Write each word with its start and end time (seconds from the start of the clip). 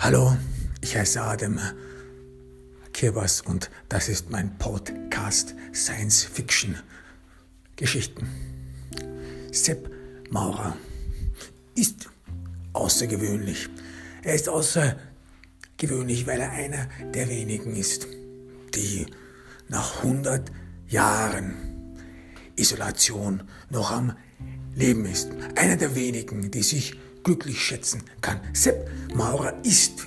Hallo, 0.00 0.36
ich 0.80 0.96
heiße 0.96 1.20
Adem 1.20 1.58
Kirbas 2.92 3.40
und 3.40 3.68
das 3.88 4.08
ist 4.08 4.30
mein 4.30 4.56
Podcast 4.56 5.56
Science 5.74 6.22
Fiction 6.22 6.76
Geschichten. 7.74 8.28
Sepp 9.50 9.90
Maurer 10.30 10.76
ist 11.74 12.08
außergewöhnlich. 12.74 13.68
Er 14.22 14.34
ist 14.36 14.48
außergewöhnlich, 14.48 16.28
weil 16.28 16.42
er 16.42 16.52
einer 16.52 16.88
der 17.12 17.28
wenigen 17.28 17.74
ist, 17.74 18.06
die 18.76 19.04
nach 19.66 20.04
100 20.04 20.52
Jahren 20.86 21.56
Isolation 22.54 23.42
noch 23.68 23.90
am 23.90 24.16
Leben 24.76 25.06
ist. 25.06 25.30
Einer 25.56 25.76
der 25.76 25.96
wenigen, 25.96 26.52
die 26.52 26.62
sich 26.62 26.96
glücklich 27.24 27.62
schätzen 27.62 28.02
kann. 28.20 28.40
Sepp 28.52 28.88
Maurer 29.14 29.54
ist 29.64 30.06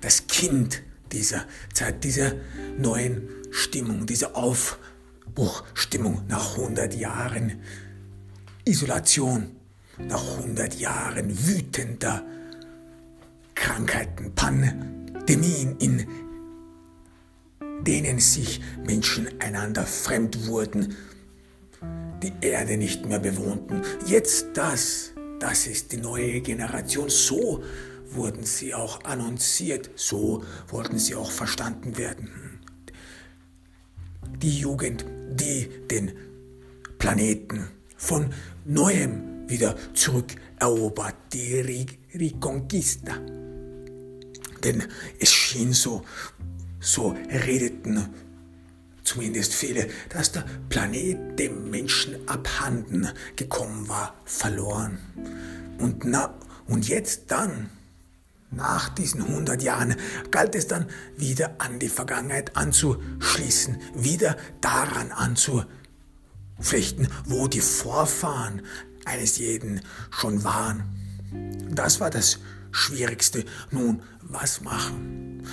das 0.00 0.26
Kind 0.26 0.82
dieser 1.12 1.44
Zeit, 1.72 2.04
dieser 2.04 2.32
neuen 2.78 3.28
Stimmung, 3.50 4.06
dieser 4.06 4.36
Aufbruchstimmung 4.36 6.22
nach 6.28 6.56
100 6.56 6.94
Jahren 6.94 7.60
Isolation, 8.64 9.56
nach 9.98 10.38
100 10.38 10.74
Jahren 10.74 11.46
wütender 11.46 12.24
Krankheiten, 13.54 14.34
Pandemien, 14.34 15.76
in 15.78 16.06
denen 17.82 18.18
sich 18.18 18.60
Menschen 18.84 19.40
einander 19.40 19.84
fremd 19.84 20.46
wurden, 20.46 20.96
die 22.22 22.32
Erde 22.40 22.76
nicht 22.76 23.06
mehr 23.06 23.18
bewohnten. 23.18 23.82
Jetzt 24.06 24.46
das 24.54 25.12
das 25.40 25.66
ist 25.66 25.92
die 25.92 25.98
neue 25.98 26.40
Generation. 26.40 27.08
So 27.08 27.62
wurden 28.10 28.44
sie 28.44 28.74
auch 28.74 29.04
annonciert. 29.04 29.90
So 29.94 30.42
wollten 30.68 30.98
sie 30.98 31.14
auch 31.14 31.30
verstanden 31.30 31.96
werden. 31.96 32.60
Die 34.42 34.58
Jugend, 34.58 35.04
die 35.30 35.68
den 35.90 36.12
Planeten 36.98 37.68
von 37.96 38.30
neuem 38.64 39.48
wieder 39.48 39.76
zurückerobert. 39.94 41.16
Die 41.32 41.86
Reconquista. 42.14 43.16
Denn 44.64 44.82
es 45.20 45.30
schien 45.30 45.72
so, 45.72 46.02
so 46.80 47.14
redeten 47.30 48.08
zumindest 49.08 49.54
viele, 49.54 49.88
dass 50.10 50.32
der 50.32 50.44
Planet 50.68 51.38
dem 51.38 51.70
Menschen 51.70 52.16
abhanden 52.28 53.08
gekommen 53.36 53.88
war, 53.88 54.14
verloren. 54.24 54.98
Und, 55.78 56.04
na, 56.04 56.34
und 56.66 56.88
jetzt 56.88 57.30
dann, 57.30 57.70
nach 58.50 58.88
diesen 58.90 59.22
100 59.22 59.62
Jahren, 59.62 59.96
galt 60.30 60.54
es 60.54 60.66
dann 60.66 60.86
wieder 61.16 61.54
an 61.58 61.78
die 61.78 61.88
Vergangenheit 61.88 62.56
anzuschließen, 62.56 63.78
wieder 63.94 64.36
daran 64.60 65.12
anzuflechten, 65.12 67.08
wo 67.24 67.48
die 67.48 67.60
Vorfahren 67.60 68.62
eines 69.04 69.38
jeden 69.38 69.80
schon 70.10 70.44
waren. 70.44 70.84
Das 71.70 72.00
war 72.00 72.10
das 72.10 72.38
Schwierigste. 72.70 73.44
Nun, 73.70 74.02
was 74.22 74.60
machen? 74.60 75.46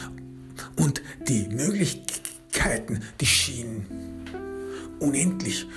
Und 0.75 1.01
die 1.27 1.47
Möglichkeit, 1.47 2.24
Möglichkeiten, 2.85 3.01
die 3.19 3.25
schienen 3.25 3.85
unendlich. 4.99 5.67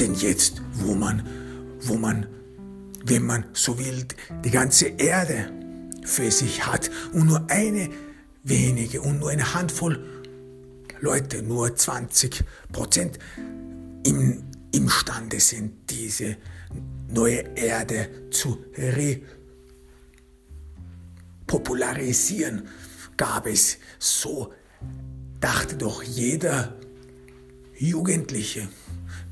Denn 0.00 0.14
jetzt, 0.14 0.62
wo 0.74 0.94
man, 0.94 1.22
wo 1.80 1.96
man, 1.96 2.26
wenn 3.04 3.26
man 3.26 3.44
so 3.52 3.78
will, 3.78 4.06
die 4.44 4.50
ganze 4.50 4.86
Erde 4.88 5.50
für 6.04 6.30
sich 6.30 6.66
hat 6.66 6.90
und 7.12 7.26
nur 7.26 7.50
eine 7.50 7.90
wenige 8.42 9.00
und 9.00 9.20
nur 9.20 9.30
eine 9.30 9.54
Handvoll 9.54 10.04
Leute, 11.00 11.42
nur 11.42 11.74
20 11.74 12.44
Prozent 12.72 13.18
im, 14.04 14.44
imstande 14.72 15.40
sind, 15.40 15.90
diese 15.90 16.36
neue 17.08 17.44
Erde 17.56 18.30
zu 18.30 18.64
repopularisieren, 21.46 22.68
gab 23.16 23.46
es 23.46 23.78
so 23.98 24.52
dachte 25.44 25.76
doch 25.76 26.02
jeder 26.02 26.74
Jugendliche, 27.76 28.66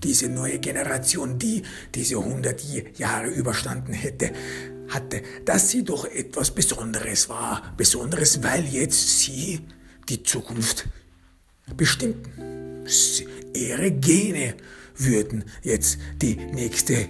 diese 0.03 0.29
neue 0.29 0.59
Generation, 0.59 1.39
die 1.39 1.63
diese 1.95 2.19
100 2.19 2.99
Jahre 2.99 3.29
überstanden 3.29 3.95
hätte, 3.95 4.31
hatte, 4.91 5.23
dass 5.47 5.71
sie 5.71 5.85
doch 5.85 6.05
etwas 6.05 6.51
Besonderes 6.51 7.31
war. 7.31 7.73
Besonderes, 7.79 8.43
weil 8.43 8.67
jetzt 8.67 9.21
sie 9.21 9.61
die 10.11 10.23
Zukunft 10.23 10.87
bestimmten. 11.79 12.85
Ihre 13.55 13.91
Gene 13.93 14.57
würden 14.99 15.45
jetzt 15.63 15.97
die 16.21 16.37
nächste 16.37 17.09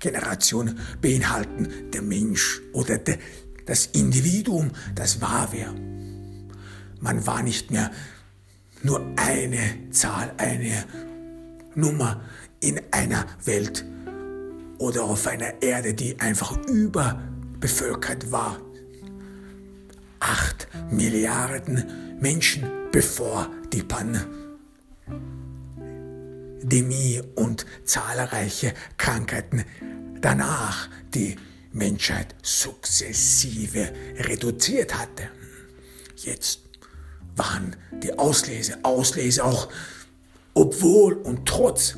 Generation 0.00 0.78
beinhalten. 1.00 1.90
Der 1.94 2.02
Mensch 2.02 2.60
oder 2.74 2.98
der, 2.98 3.16
das 3.64 3.86
Individuum, 3.86 4.70
das 4.94 5.22
war 5.22 5.48
wer. 5.52 5.74
Man 7.00 7.26
war 7.26 7.42
nicht 7.42 7.70
mehr 7.70 7.90
nur 8.82 9.04
eine 9.16 9.90
Zahl, 9.90 10.32
eine 10.38 10.84
Nummer 11.74 12.22
in 12.60 12.80
einer 12.90 13.26
Welt 13.44 13.84
oder 14.78 15.04
auf 15.04 15.26
einer 15.26 15.62
Erde, 15.62 15.94
die 15.94 16.18
einfach 16.20 16.56
überbevölkert 16.66 18.32
war. 18.32 18.60
Acht 20.20 20.68
Milliarden 20.90 22.18
Menschen 22.20 22.64
bevor 22.92 23.50
die 23.72 23.82
Pandemie 23.82 24.26
und 27.34 27.66
zahlreiche 27.84 28.74
Krankheiten 28.96 29.64
danach 30.20 30.88
die 31.14 31.36
Menschheit 31.72 32.34
sukzessive 32.42 33.92
reduziert 34.18 34.98
hatte. 34.98 35.28
Jetzt 36.16 36.65
waren 37.36 37.76
die 38.02 38.18
Auslese, 38.18 38.78
Auslese 38.82 39.44
auch, 39.44 39.68
obwohl 40.54 41.14
und 41.14 41.46
trotz 41.46 41.96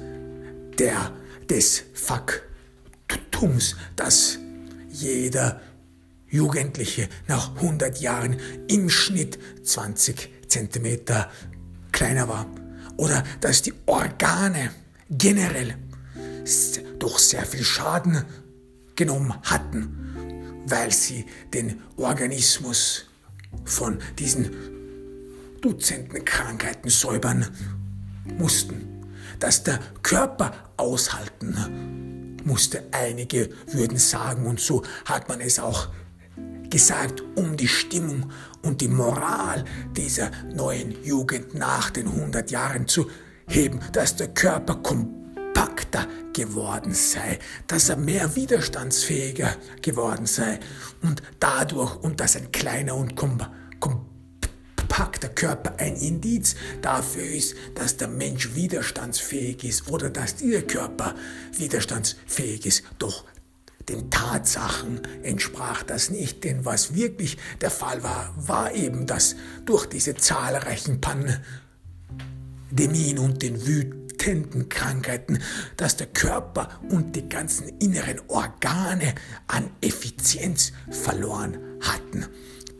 der, 0.78 1.12
des 1.49 1.84
Faktums, 1.94 3.77
dass 3.97 4.38
jeder 4.91 5.60
Jugendliche 6.28 7.09
nach 7.27 7.56
100 7.56 8.00
Jahren 8.00 8.37
im 8.69 8.91
Schnitt 8.91 9.38
20 9.62 10.31
Zentimeter 10.48 11.31
kleiner 11.93 12.28
war. 12.28 12.47
Oder 12.97 13.25
dass 13.41 13.62
die 13.62 13.72
Organe 13.87 14.71
generell 15.09 15.77
doch 16.98 17.19
sehr 17.19 17.47
viel 17.47 17.65
Schaden 17.65 18.25
genommen 18.97 19.34
hatten, 19.43 20.65
weil 20.66 20.93
sie 20.93 21.25
den 21.54 21.81
Organismus 21.97 23.06
von 23.65 23.98
diesen 24.19 24.78
Dutzenden 25.60 26.24
Krankheiten 26.24 26.88
säubern 26.88 27.46
mussten, 28.38 29.04
dass 29.41 29.64
der 29.64 29.80
Körper 30.02 30.52
aushalten 30.76 32.38
musste. 32.44 32.84
Einige 32.92 33.50
würden 33.72 33.98
sagen, 33.98 34.47
und 34.47 34.60
so 34.60 34.82
hat 35.04 35.28
man 35.28 35.41
es 35.41 35.58
auch 35.58 35.88
gesagt, 36.70 37.22
um 37.34 37.56
die 37.56 37.68
Stimmung 37.68 38.30
und 38.62 38.80
die 38.80 38.88
Moral 38.88 39.64
dieser 39.97 40.30
neuen 40.54 41.02
Jugend 41.04 41.54
nach 41.54 41.91
den 41.91 42.06
100 42.06 42.50
Jahren 42.50 42.86
zu 42.86 43.10
heben, 43.47 43.80
dass 43.92 44.16
der 44.16 44.28
Körper 44.28 44.76
kompakter 44.76 46.06
geworden 46.32 46.94
sei, 46.94 47.38
dass 47.66 47.88
er 47.88 47.97
mehr 47.97 48.36
widerstandsfähiger 48.36 49.56
geworden 49.83 50.27
sei 50.27 50.60
und 51.03 51.22
dadurch 51.41 51.97
und 51.97 52.21
dass 52.21 52.36
ein 52.36 52.53
kleiner 52.53 52.94
und 52.94 53.16
kompakter 53.16 53.59
packt 54.88 55.22
der 55.22 55.30
Körper 55.30 55.74
ein 55.78 55.96
Indiz 55.96 56.56
dafür 56.82 57.24
ist, 57.24 57.54
dass 57.74 57.96
der 57.96 58.08
Mensch 58.08 58.54
widerstandsfähig 58.54 59.64
ist 59.64 59.88
oder 59.88 60.10
dass 60.10 60.36
dieser 60.36 60.62
Körper 60.62 61.14
widerstandsfähig 61.52 62.66
ist. 62.66 62.82
Doch 62.98 63.24
den 63.88 64.10
Tatsachen 64.10 65.00
entsprach 65.22 65.82
das 65.82 66.10
nicht, 66.10 66.44
denn 66.44 66.64
was 66.64 66.94
wirklich 66.94 67.38
der 67.60 67.70
Fall 67.70 68.02
war, 68.02 68.34
war 68.36 68.74
eben, 68.74 69.06
dass 69.06 69.36
durch 69.64 69.86
diese 69.86 70.14
zahlreichen 70.14 71.00
Pandemien 71.00 73.18
und 73.18 73.42
den 73.42 73.66
wütenden 73.66 74.68
Krankheiten, 74.68 75.38
dass 75.76 75.96
der 75.96 76.08
Körper 76.08 76.80
und 76.90 77.16
die 77.16 77.28
ganzen 77.28 77.68
inneren 77.78 78.20
Organe 78.28 79.14
an 79.46 79.70
Effizienz 79.80 80.72
verloren 80.90 81.58
hatten. 81.80 82.26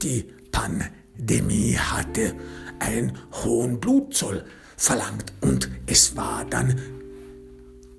Die 0.03 0.25
Pandemie 0.53 0.98
Demi 1.19 1.77
hatte 1.79 2.35
einen 2.79 3.19
hohen 3.45 3.81
Blutzoll 3.81 4.45
verlangt 4.77 5.33
und 5.41 5.69
es 5.87 6.17
war 6.17 6.45
dann 6.45 6.81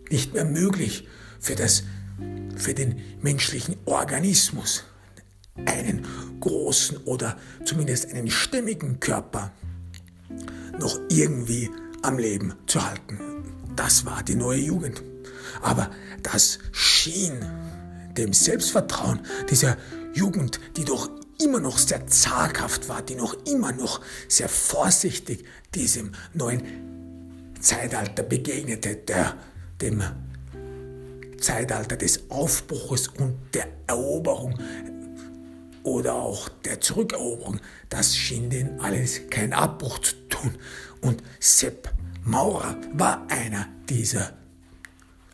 nicht 0.09 0.33
mehr 0.33 0.45
möglich 0.45 1.07
für, 1.39 1.55
das, 1.55 1.83
für 2.55 2.73
den 2.73 2.99
menschlichen 3.21 3.75
Organismus 3.85 4.85
einen 5.65 6.05
großen 6.39 6.97
oder 7.05 7.37
zumindest 7.65 8.13
einen 8.13 8.31
stimmigen 8.31 8.99
Körper 8.99 9.51
noch 10.79 10.97
irgendwie 11.09 11.69
am 12.01 12.17
Leben 12.17 12.53
zu 12.65 12.83
halten. 12.83 13.19
Das 13.75 14.05
war 14.05 14.23
die 14.23 14.35
neue 14.35 14.59
Jugend. 14.59 15.03
Aber 15.61 15.89
das 16.23 16.59
schien 16.71 17.39
dem 18.17 18.33
Selbstvertrauen 18.33 19.19
dieser 19.49 19.77
Jugend, 20.13 20.59
die 20.77 20.85
doch 20.85 21.09
immer 21.41 21.59
noch 21.59 21.77
sehr 21.77 22.07
zaghaft 22.07 22.89
war, 22.89 23.01
die 23.01 23.15
noch 23.15 23.35
immer 23.45 23.71
noch 23.71 24.01
sehr 24.27 24.49
vorsichtig 24.49 25.45
diesem 25.73 26.11
neuen 26.33 26.63
Zeitalter 27.59 28.23
begegnete, 28.23 28.95
der, 28.95 29.35
dem 29.81 30.03
Zeitalter 31.39 31.95
des 31.95 32.29
Aufbruches 32.29 33.07
und 33.07 33.37
der 33.53 33.67
Eroberung 33.87 34.59
oder 35.83 36.15
auch 36.15 36.49
der 36.65 36.81
Zurückeroberung, 36.81 37.59
das 37.89 38.15
schien 38.15 38.49
denen 38.49 38.79
alles 38.79 39.29
keinen 39.29 39.53
Abbruch 39.53 39.99
zu 39.99 40.15
tun. 40.27 40.55
Und 41.01 41.23
Sepp 41.39 41.89
Maurer 42.23 42.75
war 42.93 43.25
einer 43.29 43.67
dieser 43.89 44.33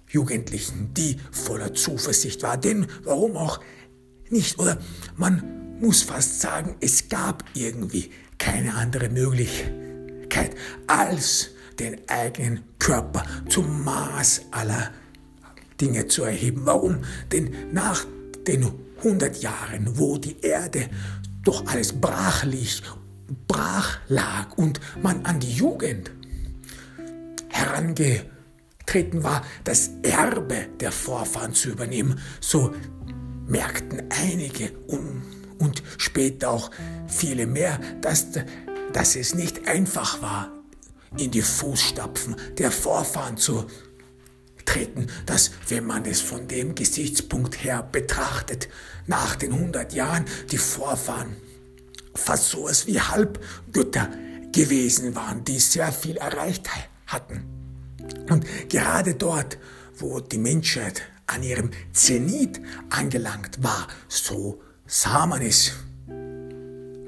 Jugendlichen, 0.07 0.93
die 0.93 1.17
voller 1.31 1.73
Zuversicht 1.73 2.43
war. 2.43 2.57
Denn 2.57 2.87
warum 3.03 3.35
auch 3.35 3.59
nicht? 4.29 4.59
Oder 4.59 4.77
man 5.17 5.64
muss 5.79 6.03
fast 6.03 6.41
sagen, 6.41 6.75
es 6.79 7.09
gab 7.09 7.43
irgendwie 7.53 8.11
keine 8.37 8.75
andere 8.75 9.09
Möglichkeit, 9.09 10.55
als 10.87 11.49
den 11.79 11.97
eigenen 12.07 12.63
Körper 12.79 13.23
zum 13.49 13.83
Maß 13.83 14.43
aller 14.51 14.91
Dinge 15.79 16.07
zu 16.07 16.23
erheben. 16.23 16.61
Warum? 16.65 17.03
Denn 17.31 17.53
nach 17.71 18.05
den 18.47 18.71
100 18.97 19.41
Jahren, 19.41 19.97
wo 19.97 20.17
die 20.17 20.39
Erde 20.41 20.89
doch 21.43 21.65
alles 21.67 21.93
brach 21.93 22.43
liegt, 22.43 22.83
brach 23.47 23.99
lag 24.07 24.57
und 24.57 24.79
man 25.01 25.25
an 25.25 25.39
die 25.39 25.53
Jugend 25.53 26.11
herangetreten 27.49 29.23
war, 29.23 29.43
das 29.63 29.91
Erbe 30.03 30.67
der 30.79 30.91
Vorfahren 30.91 31.53
zu 31.53 31.69
übernehmen, 31.69 32.19
so 32.39 32.73
merkten 33.47 34.03
einige 34.09 34.71
und, 34.87 35.23
und 35.59 35.83
später 35.97 36.49
auch 36.49 36.71
viele 37.07 37.47
mehr, 37.47 37.79
dass, 38.01 38.27
dass 38.93 39.15
es 39.15 39.35
nicht 39.35 39.67
einfach 39.67 40.21
war, 40.21 40.51
in 41.17 41.31
die 41.31 41.41
Fußstapfen 41.41 42.35
der 42.57 42.71
Vorfahren 42.71 43.37
zu 43.37 43.65
treten, 44.65 45.07
dass, 45.25 45.51
wenn 45.69 45.85
man 45.85 46.05
es 46.05 46.21
von 46.21 46.47
dem 46.47 46.75
Gesichtspunkt 46.75 47.63
her 47.63 47.87
betrachtet, 47.89 48.67
nach 49.07 49.35
den 49.35 49.53
100 49.53 49.93
Jahren 49.93 50.25
die 50.51 50.57
Vorfahren 50.57 51.35
fast 52.15 52.49
so 52.49 52.65
etwas 52.65 52.87
wie 52.87 52.99
Halbgötter 52.99 54.09
gewesen 54.51 55.15
waren, 55.15 55.43
die 55.43 55.59
sehr 55.59 55.91
viel 55.91 56.17
erreicht 56.17 56.67
hatten. 57.07 57.43
Und 58.29 58.45
gerade 58.69 59.15
dort, 59.15 59.57
wo 59.97 60.19
die 60.19 60.37
Menschheit 60.37 61.01
an 61.27 61.43
ihrem 61.43 61.71
Zenit 61.91 62.61
angelangt 62.89 63.63
war, 63.63 63.87
so 64.07 64.61
sah 64.85 65.25
man 65.25 65.41
es 65.41 65.73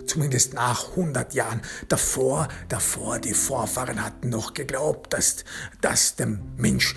zumindest 0.05 0.53
nach 0.53 0.91
100 0.91 1.33
Jahren. 1.33 1.61
Davor, 1.89 2.47
davor, 2.69 3.19
die 3.19 3.33
Vorfahren 3.33 4.01
hatten 4.03 4.29
noch 4.29 4.53
geglaubt, 4.53 5.11
dass, 5.13 5.43
dass 5.81 6.15
der 6.15 6.39
Mensch 6.57 6.95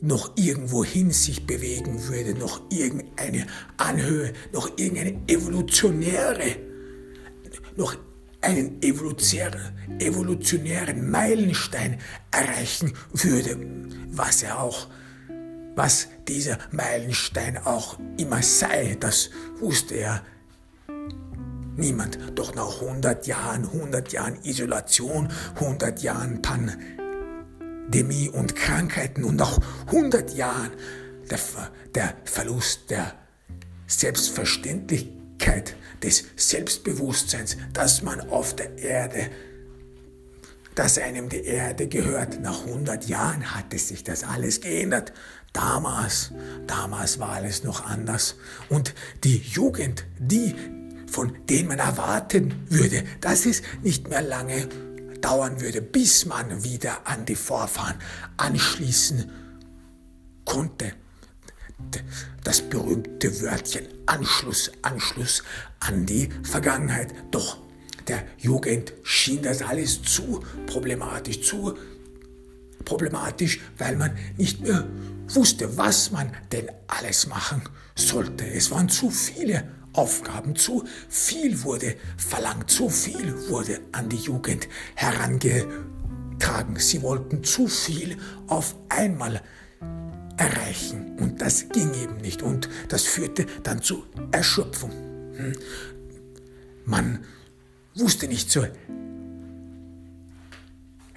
noch 0.00 0.36
irgendwohin 0.36 1.12
sich 1.12 1.46
bewegen 1.46 2.08
würde, 2.08 2.36
noch 2.38 2.60
irgendeine 2.70 3.46
Anhöhe, 3.78 4.32
noch 4.52 4.76
irgendeine 4.76 5.22
evolutionäre, 5.26 6.56
noch 7.76 7.96
einen 8.42 8.82
evolutionären 8.82 11.10
Meilenstein 11.10 11.98
erreichen 12.30 12.92
würde, 13.12 13.58
was 14.10 14.42
er 14.42 14.60
auch, 14.60 14.88
was 15.74 16.08
dieser 16.28 16.58
Meilenstein 16.70 17.58
auch 17.58 17.98
immer 18.16 18.42
sei, 18.42 18.96
das 18.98 19.30
wusste 19.58 19.94
er 19.94 20.22
niemand. 21.76 22.18
Doch 22.34 22.54
nach 22.54 22.80
100 22.80 23.26
Jahren, 23.26 23.64
100 23.64 24.12
Jahren 24.12 24.38
Isolation, 24.44 25.28
100 25.56 26.02
Jahren 26.02 26.40
Pandemie 26.42 28.28
und 28.28 28.56
Krankheiten 28.56 29.24
und 29.24 29.36
nach 29.36 29.58
100 29.86 30.34
Jahren 30.34 30.70
der, 31.30 31.38
der 31.94 32.14
Verlust 32.24 32.90
der 32.90 33.14
Selbstverständlichkeit 33.86 35.76
des 36.02 36.24
Selbstbewusstseins, 36.36 37.56
dass 37.72 38.02
man 38.02 38.20
auf 38.30 38.56
der 38.56 38.78
Erde, 38.78 39.30
dass 40.74 40.98
einem 40.98 41.28
die 41.28 41.44
Erde 41.44 41.88
gehört. 41.88 42.40
Nach 42.40 42.66
100 42.66 43.06
Jahren 43.08 43.54
hatte 43.54 43.78
sich 43.78 44.04
das 44.04 44.24
alles 44.24 44.60
geändert. 44.60 45.12
Damals, 45.54 46.32
damals 46.66 47.18
war 47.18 47.30
alles 47.30 47.64
noch 47.64 47.86
anders. 47.86 48.34
Und 48.68 48.92
die 49.22 49.38
Jugend, 49.38 50.04
die 50.18 50.54
von 51.06 51.32
denen 51.48 51.68
man 51.68 51.78
erwarten 51.78 52.66
würde, 52.68 53.04
dass 53.20 53.46
es 53.46 53.62
nicht 53.82 54.08
mehr 54.08 54.20
lange 54.20 54.68
dauern 55.20 55.60
würde, 55.60 55.80
bis 55.80 56.26
man 56.26 56.64
wieder 56.64 57.06
an 57.06 57.24
die 57.24 57.36
Vorfahren 57.36 57.94
anschließen 58.36 59.30
konnte. 60.44 60.92
Das 62.42 62.62
berühmte 62.62 63.40
Wörtchen 63.40 63.86
Anschluss, 64.06 64.72
Anschluss 64.82 65.44
an 65.78 66.04
die 66.04 66.30
Vergangenheit. 66.42 67.14
Doch 67.30 67.58
der 68.08 68.24
Jugend 68.38 68.92
schien 69.04 69.42
das 69.42 69.62
alles 69.62 70.02
zu 70.02 70.42
problematisch, 70.66 71.42
zu 71.42 71.78
problematisch, 72.84 73.60
weil 73.78 73.96
man 73.96 74.16
nicht 74.36 74.60
mehr 74.60 74.86
wusste, 75.34 75.76
was 75.76 76.10
man 76.10 76.32
denn 76.52 76.70
alles 76.86 77.26
machen 77.26 77.62
sollte. 77.94 78.46
Es 78.46 78.70
waren 78.70 78.88
zu 78.88 79.10
viele 79.10 79.68
Aufgaben, 79.92 80.56
zu 80.56 80.84
viel 81.08 81.62
wurde 81.62 81.96
verlangt, 82.16 82.70
zu 82.70 82.88
viel 82.88 83.48
wurde 83.48 83.80
an 83.92 84.08
die 84.08 84.16
Jugend 84.16 84.68
herangetragen. 84.94 86.76
Sie 86.76 87.02
wollten 87.02 87.44
zu 87.44 87.68
viel 87.68 88.16
auf 88.48 88.74
einmal 88.88 89.40
erreichen 90.36 91.16
und 91.20 91.40
das 91.40 91.68
ging 91.68 91.94
eben 91.94 92.16
nicht 92.16 92.42
und 92.42 92.68
das 92.88 93.02
führte 93.02 93.46
dann 93.62 93.82
zu 93.82 94.04
Erschöpfung. 94.32 94.90
Hm. 94.90 95.52
Man 96.84 97.20
wusste 97.94 98.26
nicht 98.26 98.50
so 98.50 98.66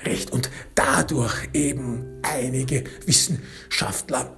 recht. 0.03 0.31
Und 0.31 0.49
dadurch 0.75 1.49
eben 1.53 2.19
einige 2.23 2.83
Wissenschaftler 3.05 4.37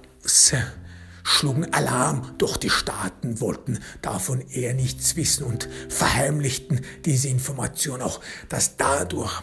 schlugen 1.22 1.72
Alarm, 1.72 2.34
doch 2.38 2.56
die 2.56 2.70
Staaten 2.70 3.40
wollten 3.40 3.78
davon 4.02 4.42
eher 4.50 4.74
nichts 4.74 5.16
wissen 5.16 5.44
und 5.44 5.68
verheimlichten 5.88 6.80
diese 7.04 7.28
Information 7.28 8.02
auch, 8.02 8.20
dass 8.48 8.76
dadurch, 8.76 9.42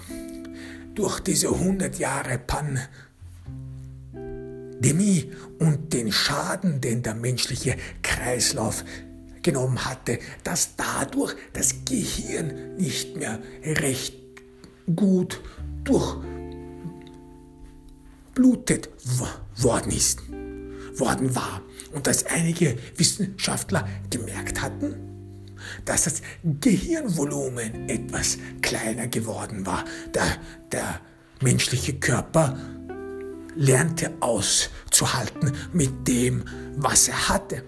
durch 0.96 1.20
diese 1.20 1.50
100 1.50 2.00
Jahre 2.00 2.40
Pandemie 2.40 2.82
und 5.60 5.94
den 5.94 6.12
Schaden, 6.12 6.82
den 6.82 7.04
der 7.04 7.16
menschliche 7.16 7.78
Kreislauf 8.02 8.84
genommen 9.44 9.86
hatte, 9.86 10.20
dass 10.44 10.76
dadurch 10.76 11.36
das 11.54 11.86
Gehirn 11.86 12.76
nicht 12.78 13.16
mehr 13.16 13.40
recht 13.64 14.16
gut 14.96 15.42
durchblutet 18.36 18.90
worden 19.58 19.92
ist 19.92 20.22
worden 21.00 21.36
war 21.36 21.62
und 21.94 22.08
dass 22.08 22.26
einige 22.26 22.78
Wissenschaftler 22.96 23.88
gemerkt 24.10 24.62
hatten, 24.62 24.96
dass 25.86 26.04
das 26.06 26.22
Gehirnvolumen 26.44 27.90
etwas 27.90 28.38
kleiner 28.62 29.08
geworden 29.08 29.66
war. 29.66 29.86
Der, 30.14 30.38
der 30.72 31.00
menschliche 31.42 31.94
Körper 31.94 32.58
lernte 33.56 34.12
auszuhalten 34.20 35.52
mit 35.74 36.08
dem, 36.08 36.44
was 36.78 37.08
er 37.08 37.30
hatte. 37.30 37.64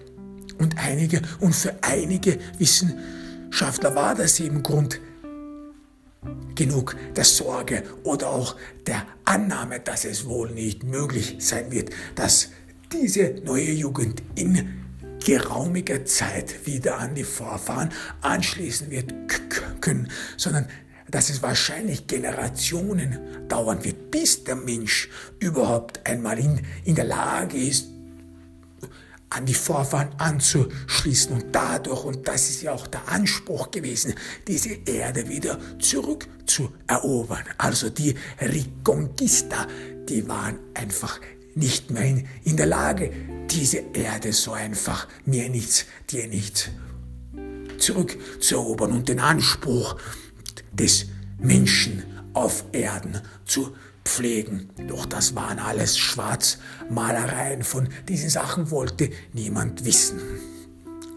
Und 0.58 0.78
einige, 0.78 1.22
und 1.40 1.54
für 1.54 1.74
einige 1.82 2.38
Wissenschaftler 2.58 3.94
war 3.94 4.14
das 4.14 4.38
eben 4.40 4.62
Grund 4.62 5.00
genug 6.54 6.96
der 7.16 7.24
Sorge 7.24 7.82
oder 8.04 8.30
auch 8.30 8.56
der 8.86 9.06
Annahme, 9.24 9.80
dass 9.80 10.04
es 10.04 10.26
wohl 10.26 10.50
nicht 10.50 10.84
möglich 10.84 11.36
sein 11.38 11.70
wird, 11.70 11.90
dass 12.14 12.50
diese 12.92 13.40
neue 13.44 13.70
Jugend 13.70 14.22
in 14.34 14.80
geraumiger 15.24 16.04
Zeit 16.04 16.66
wieder 16.66 16.98
an 16.98 17.14
die 17.14 17.24
Vorfahren 17.24 17.90
anschließen 18.20 18.90
wird 18.90 19.14
können, 19.80 20.10
sondern 20.36 20.66
dass 21.10 21.30
es 21.30 21.42
wahrscheinlich 21.42 22.06
Generationen 22.06 23.18
dauern 23.48 23.84
wird, 23.84 24.10
bis 24.10 24.44
der 24.44 24.56
Mensch 24.56 25.08
überhaupt 25.40 26.06
einmal 26.06 26.38
in, 26.38 26.60
in 26.84 26.94
der 26.94 27.04
Lage 27.04 27.56
ist, 27.56 27.88
an 29.30 29.46
die 29.46 29.54
Vorfahren 29.54 30.10
anzuschließen 30.18 31.32
und 31.34 31.46
dadurch, 31.52 32.04
und 32.04 32.26
das 32.26 32.50
ist 32.50 32.62
ja 32.62 32.72
auch 32.72 32.86
der 32.88 33.08
Anspruch 33.08 33.70
gewesen, 33.70 34.14
diese 34.48 34.70
Erde 34.84 35.28
wieder 35.28 35.58
zurückzuerobern. 35.78 37.44
Also 37.56 37.90
die 37.90 38.14
Reconquista, 38.40 39.66
die 40.08 40.28
waren 40.28 40.58
einfach 40.74 41.20
nicht 41.54 41.90
mehr 41.90 42.04
in, 42.04 42.26
in 42.44 42.56
der 42.56 42.66
Lage, 42.66 43.12
diese 43.50 43.78
Erde 43.92 44.32
so 44.32 44.52
einfach 44.52 45.06
mir 45.24 45.48
nichts, 45.48 45.86
dir 46.10 46.26
nichts 46.26 46.68
zurückzuerobern 47.78 48.92
und 48.92 49.08
den 49.08 49.20
Anspruch 49.20 49.96
des 50.72 51.06
Menschen 51.38 52.04
auf 52.34 52.64
Erden 52.72 53.20
zu 53.46 53.74
pflegen. 54.04 54.70
Doch 54.88 55.06
das 55.06 55.34
waren 55.34 55.58
alles 55.58 55.98
Schwarzmalereien. 55.98 57.62
Von 57.62 57.88
diesen 58.08 58.30
Sachen 58.30 58.70
wollte 58.70 59.10
niemand 59.32 59.84
wissen. 59.84 60.20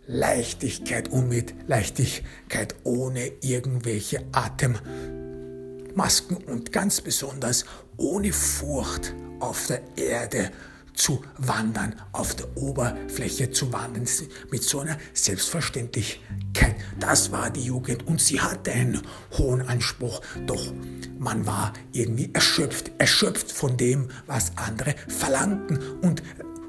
Leichtigkeit 0.07 1.09
und 1.09 1.29
mit 1.29 1.53
Leichtigkeit 1.67 2.75
ohne 2.83 3.31
irgendwelche 3.41 4.23
Atemmasken 4.31 6.37
und 6.37 6.71
ganz 6.71 7.01
besonders 7.01 7.65
ohne 7.97 8.33
Furcht 8.33 9.13
auf 9.39 9.67
der 9.67 9.81
Erde 9.97 10.51
zu 10.93 11.23
wandern, 11.37 11.95
auf 12.11 12.35
der 12.35 12.55
Oberfläche 12.55 13.51
zu 13.51 13.71
wandern, 13.73 14.05
mit 14.51 14.63
so 14.63 14.79
einer 14.79 14.97
Selbstverständlichkeit. 15.13 16.75
Das 16.99 17.31
war 17.31 17.49
die 17.49 17.63
Jugend 17.63 18.07
und 18.07 18.21
sie 18.21 18.39
hatte 18.39 18.71
einen 18.71 19.01
hohen 19.37 19.61
Anspruch, 19.61 20.21
doch 20.45 20.73
man 21.17 21.45
war 21.45 21.73
irgendwie 21.91 22.29
erschöpft, 22.33 22.91
erschöpft 22.97 23.51
von 23.51 23.77
dem, 23.77 24.09
was 24.27 24.51
andere 24.55 24.95
verlangten 25.07 25.79
und, 26.01 26.21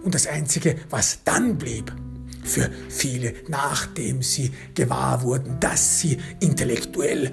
und 0.03 0.15
das 0.15 0.27
Einzige, 0.27 0.77
was 0.91 1.21
dann 1.25 1.59
blieb, 1.59 1.93
für 2.45 2.71
viele, 2.89 3.35
nachdem 3.49 4.23
sie 4.23 4.53
gewahr 4.75 5.23
wurden, 5.23 5.59
dass 5.61 5.99
sie 6.01 6.19
intellektuell 6.41 7.33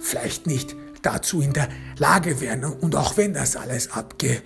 vielleicht 0.00 0.46
nicht 0.46 0.74
dazu 1.02 1.40
in 1.40 1.52
der 1.52 1.68
Lage 1.98 2.40
wären. 2.40 2.64
Und 2.64 2.96
auch 2.96 3.16
wenn 3.16 3.34
das 3.34 3.56
alles 3.56 3.92
abgetan 3.92 4.42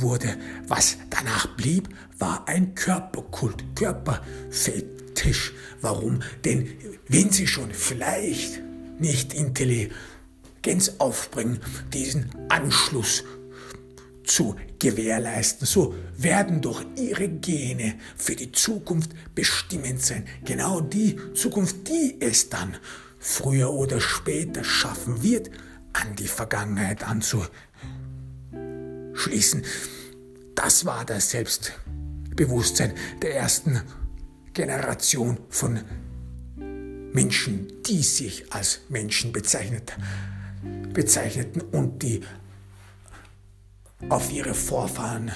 wurde, 0.00 0.36
was 0.66 0.96
danach 1.10 1.46
blieb, 1.56 1.88
war 2.18 2.48
ein 2.48 2.74
Körperkult, 2.74 3.64
Körperfetisch. 3.76 5.52
Warum? 5.80 6.20
Denn 6.44 6.68
wenn 7.08 7.30
sie 7.30 7.46
schon 7.46 7.72
vielleicht 7.72 8.60
nicht 8.98 9.34
Intelligenz 9.34 10.94
aufbringen, 10.98 11.60
diesen 11.92 12.30
Anschluss 12.48 13.22
zu 14.28 14.54
gewährleisten. 14.78 15.66
So 15.66 15.94
werden 16.16 16.60
doch 16.60 16.84
ihre 16.96 17.28
Gene 17.28 17.94
für 18.16 18.36
die 18.36 18.52
Zukunft 18.52 19.10
bestimmend 19.34 20.02
sein. 20.02 20.26
Genau 20.44 20.80
die 20.80 21.18
Zukunft, 21.34 21.88
die 21.88 22.16
es 22.20 22.48
dann 22.48 22.76
früher 23.18 23.72
oder 23.72 24.00
später 24.00 24.62
schaffen 24.62 25.22
wird, 25.22 25.50
an 25.92 26.14
die 26.16 26.28
Vergangenheit 26.28 27.02
anzuschließen. 27.02 29.64
Das 30.54 30.84
war 30.84 31.04
das 31.04 31.30
Selbstbewusstsein 31.30 32.92
der 33.22 33.36
ersten 33.36 33.80
Generation 34.52 35.38
von 35.48 35.80
Menschen, 37.12 37.72
die 37.86 38.02
sich 38.02 38.52
als 38.52 38.80
Menschen 38.88 39.32
bezeichnet, 39.32 39.96
bezeichneten 40.92 41.62
und 41.62 42.02
die 42.02 42.20
auf 44.08 44.32
ihre 44.32 44.54
Vorfahren 44.54 45.28
äh, 45.28 45.32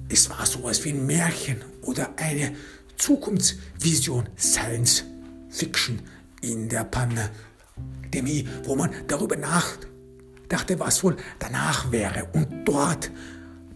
es 0.09 0.29
war 0.29 0.45
sowas 0.45 0.83
wie 0.85 0.89
ein 0.89 1.05
Märchen 1.05 1.57
oder 1.81 2.13
eine 2.17 2.53
Zukunftsvision, 2.97 4.27
Science 4.37 5.05
Fiction 5.49 6.01
in 6.41 6.67
der 6.69 6.83
Pandemie, 6.85 8.47
wo 8.63 8.75
man 8.75 8.91
darüber 9.07 9.35
nachdachte, 9.35 10.79
was 10.79 11.03
wohl 11.03 11.17
danach 11.39 11.91
wäre. 11.91 12.27
Und 12.33 12.65
dort 12.65 13.11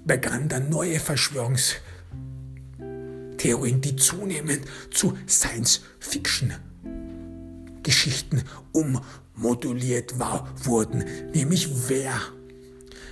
begann 0.05 0.47
dann 0.47 0.69
neue 0.69 0.99
Verschwörungstheorien, 0.99 3.81
die 3.81 3.95
zunehmend 3.95 4.61
zu 4.91 5.17
Science 5.27 5.81
Fiction 5.99 6.53
Geschichten 7.83 8.43
ummoduliert 8.71 10.19
war, 10.19 10.47
wurden, 10.63 11.03
nämlich 11.33 11.89
wer, 11.89 12.13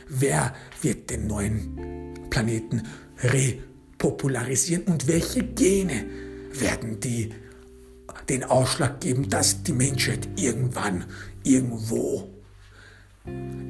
wer 0.07 0.53
wird 0.81 1.09
den 1.09 1.27
neuen 1.27 2.29
Planeten 2.29 2.83
repopularisieren 3.23 4.83
und 4.83 5.07
welche 5.07 5.43
Gene 5.43 6.05
werden 6.51 6.99
die 6.99 7.31
den 8.27 8.43
Ausschlag 8.43 8.99
geben, 9.01 9.29
dass 9.29 9.63
die 9.63 9.73
Menschheit 9.73 10.27
irgendwann, 10.35 11.05
irgendwo, 11.43 12.29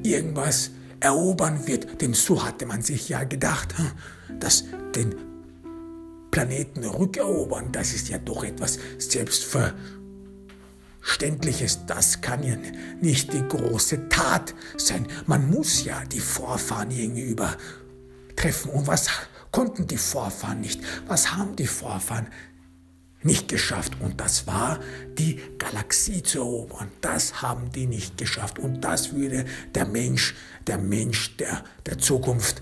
irgendwas 0.04 0.72
erobern 1.00 1.66
wird. 1.66 2.02
Denn 2.02 2.14
so 2.14 2.44
hatte 2.44 2.66
man 2.66 2.82
sich 2.82 3.08
ja 3.10 3.24
gedacht, 3.24 3.78
hm, 3.78 3.92
dass 4.40 4.66
den 4.96 5.16
Planeten 6.32 6.84
rückerobern, 6.86 7.72
das 7.72 7.94
ist 7.94 8.10
ja 8.10 8.18
doch 8.18 8.44
etwas 8.44 8.80
Selbstverständliches. 8.98 11.86
Das 11.88 12.20
kann 12.22 12.44
ja 12.44 12.58
nicht 13.02 13.32
die 13.34 13.48
große 13.48 14.10
Tat 14.10 14.54
sein. 14.78 15.08
Man 15.26 15.50
muss 15.50 15.86
ja 15.86 16.04
die 16.06 16.20
Vorfahren 16.20 16.92
irgendwie 16.92 17.30
übertreffen. 17.30 18.72
Und 18.72 18.88
was 18.88 19.08
konnten 19.52 19.88
die 19.88 19.98
Vorfahren 19.98 20.62
nicht? 20.62 20.82
Was 21.08 21.36
haben 21.36 21.56
die 21.56 21.68
Vorfahren 21.68 22.28
nicht 23.24 23.48
geschafft. 23.50 23.94
Und 24.00 24.22
das 24.22 24.48
war, 24.48 24.80
die 25.18 25.40
Galaxie 25.58 26.24
zu 26.24 26.40
erobern. 26.40 26.90
Das 27.02 27.42
haben 27.42 27.72
die 27.72 27.86
nicht 27.86 28.18
geschafft. 28.18 28.60
Und 28.60 28.82
das 28.82 29.14
würde 29.14 29.46
der 29.76 29.86
Mensch, 29.86 30.36
der 30.68 30.78
Mensch 30.78 31.36
der, 31.38 31.64
der 31.86 31.98
Zukunft 31.98 32.62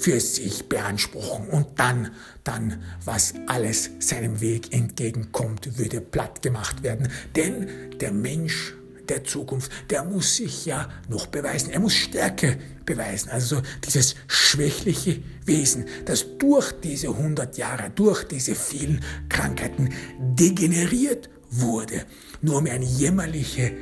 für 0.00 0.20
sich 0.20 0.68
beanspruchen. 0.68 1.48
Und 1.48 1.78
dann, 1.78 2.10
dann, 2.44 2.82
was 3.04 3.34
alles 3.46 3.90
seinem 3.98 4.40
Weg 4.40 4.72
entgegenkommt, 4.74 5.78
würde 5.78 6.00
platt 6.00 6.42
gemacht 6.42 6.82
werden. 6.82 7.08
Denn 7.34 7.68
der 8.00 8.12
Mensch 8.12 8.74
der 9.08 9.24
Zukunft, 9.24 9.70
der 9.90 10.04
muss 10.04 10.36
sich 10.36 10.66
ja 10.66 10.88
noch 11.08 11.26
beweisen. 11.26 11.70
Er 11.70 11.80
muss 11.80 11.94
Stärke 11.94 12.58
beweisen. 12.84 13.30
Also 13.30 13.62
dieses 13.84 14.14
schwächliche 14.26 15.22
Wesen, 15.44 15.86
das 16.04 16.26
durch 16.38 16.72
diese 16.80 17.08
100 17.08 17.56
Jahre, 17.58 17.90
durch 17.90 18.24
diese 18.24 18.54
vielen 18.54 19.00
Krankheiten 19.28 19.90
degeneriert 20.18 21.28
wurde, 21.50 22.04
nur 22.42 22.62
mehr 22.62 22.74
eine 22.74 22.84
jämmerliche 22.84 23.72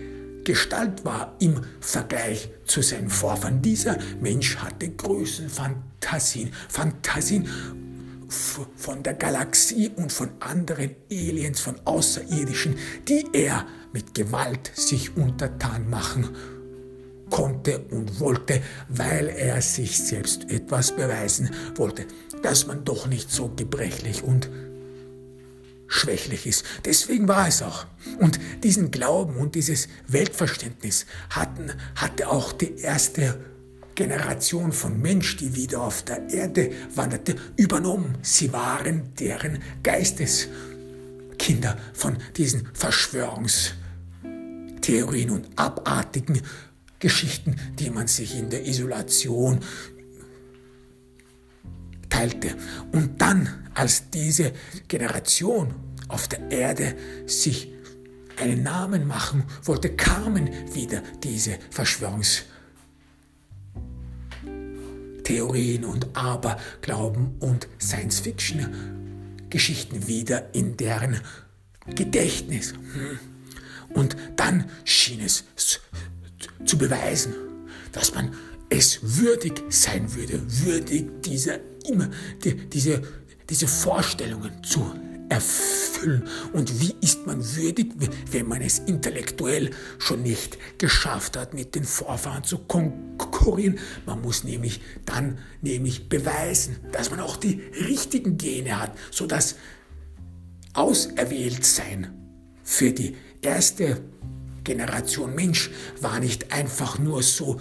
Gestalt 0.44 1.04
war 1.04 1.34
im 1.40 1.60
Vergleich 1.80 2.50
zu 2.64 2.80
seinen 2.80 3.10
Vorfahren. 3.10 3.62
Dieser 3.62 3.98
Mensch 4.20 4.56
hatte 4.56 4.90
Größenfantasien, 4.90 6.52
Fantasien 6.68 7.48
von 8.28 9.02
der 9.02 9.14
Galaxie 9.14 9.90
und 9.94 10.12
von 10.12 10.30
anderen 10.40 10.96
Aliens, 11.10 11.60
von 11.60 11.76
Außerirdischen, 11.84 12.76
die 13.08 13.24
er 13.32 13.66
mit 13.92 14.14
Gewalt 14.14 14.70
sich 14.74 15.16
untertan 15.16 15.88
machen 15.88 16.28
konnte 17.30 17.80
und 17.90 18.20
wollte, 18.20 18.62
weil 18.88 19.28
er 19.28 19.60
sich 19.60 19.98
selbst 19.98 20.50
etwas 20.50 20.94
beweisen 20.94 21.50
wollte, 21.74 22.06
dass 22.42 22.66
man 22.66 22.84
doch 22.84 23.06
nicht 23.06 23.30
so 23.30 23.48
gebrechlich 23.48 24.22
und 24.22 24.48
schwächlich 25.88 26.46
ist. 26.46 26.64
Deswegen 26.84 27.28
war 27.28 27.48
es 27.48 27.62
auch. 27.62 27.86
Und 28.18 28.38
diesen 28.62 28.90
Glauben 28.90 29.36
und 29.36 29.54
dieses 29.54 29.88
Weltverständnis 30.08 31.06
hatten, 31.30 31.72
hatte 31.94 32.28
auch 32.28 32.52
die 32.52 32.76
erste 32.78 33.38
Generation 33.96 34.70
von 34.70 35.00
Mensch, 35.00 35.36
die 35.38 35.56
wieder 35.56 35.80
auf 35.80 36.02
der 36.02 36.30
Erde 36.30 36.70
wanderte, 36.94 37.34
übernommen. 37.56 38.16
Sie 38.22 38.52
waren 38.52 39.12
deren 39.18 39.58
Geisteskinder 39.82 41.76
von 41.94 42.18
diesen 42.36 42.68
Verschwörungstheorien 42.74 45.30
und 45.30 45.48
abartigen 45.56 46.42
Geschichten, 47.00 47.56
die 47.78 47.90
man 47.90 48.06
sich 48.06 48.38
in 48.38 48.50
der 48.50 48.66
Isolation 48.66 49.60
teilte. 52.10 52.54
Und 52.92 53.20
dann, 53.20 53.48
als 53.74 54.10
diese 54.10 54.52
Generation 54.88 55.74
auf 56.08 56.28
der 56.28 56.50
Erde 56.50 56.94
sich 57.26 57.72
einen 58.36 58.62
Namen 58.62 59.06
machen 59.06 59.44
wollte, 59.62 59.96
kamen 59.96 60.50
wieder 60.74 61.02
diese 61.22 61.58
Verschwörungstheorien 61.70 62.55
Theorien 65.26 65.84
und 65.84 66.16
Aberglauben 66.16 67.36
und 67.40 67.68
Science-Fiction-Geschichten 67.80 70.06
wieder 70.06 70.54
in 70.54 70.76
deren 70.76 71.20
Gedächtnis. 71.96 72.72
Hm. 72.72 73.18
Und 73.92 74.16
dann 74.36 74.70
schien 74.84 75.20
es 75.20 75.42
zu 76.64 76.78
beweisen, 76.78 77.34
dass 77.90 78.14
man 78.14 78.32
es 78.68 79.00
würdig 79.02 79.64
sein 79.68 80.14
würde, 80.14 80.40
würdig 80.46 81.22
dieser 81.22 81.58
immer 81.88 82.08
die, 82.44 82.54
diese, 82.54 83.02
diese 83.50 83.66
Vorstellungen 83.66 84.62
zu 84.62 84.94
erfüllen. 85.28 86.28
Und 86.52 86.80
wie 86.80 86.94
ist 87.00 87.26
man 87.26 87.44
würdig, 87.56 87.92
wenn 88.30 88.48
man 88.48 88.62
es 88.62 88.78
intellektuell 88.80 89.70
schon 89.98 90.22
nicht 90.22 90.58
geschafft 90.78 91.36
hat, 91.36 91.54
mit 91.54 91.74
den 91.74 91.84
Vorfahren 91.84 92.44
zu 92.44 92.58
konkurrieren? 92.58 93.78
Man 94.04 94.20
muss 94.22 94.44
nämlich 94.44 94.80
dann 95.04 95.38
nämlich 95.62 96.08
beweisen, 96.08 96.76
dass 96.92 97.10
man 97.10 97.20
auch 97.20 97.36
die 97.36 97.60
richtigen 97.86 98.38
Gene 98.38 98.80
hat, 98.80 98.96
sodass 99.10 99.56
Auserwähltsein 100.74 102.12
für 102.62 102.92
die 102.92 103.16
erste 103.40 104.02
Generation 104.64 105.34
Mensch 105.34 105.70
war 106.00 106.20
nicht 106.20 106.52
einfach 106.52 106.98
nur 106.98 107.22
so 107.22 107.60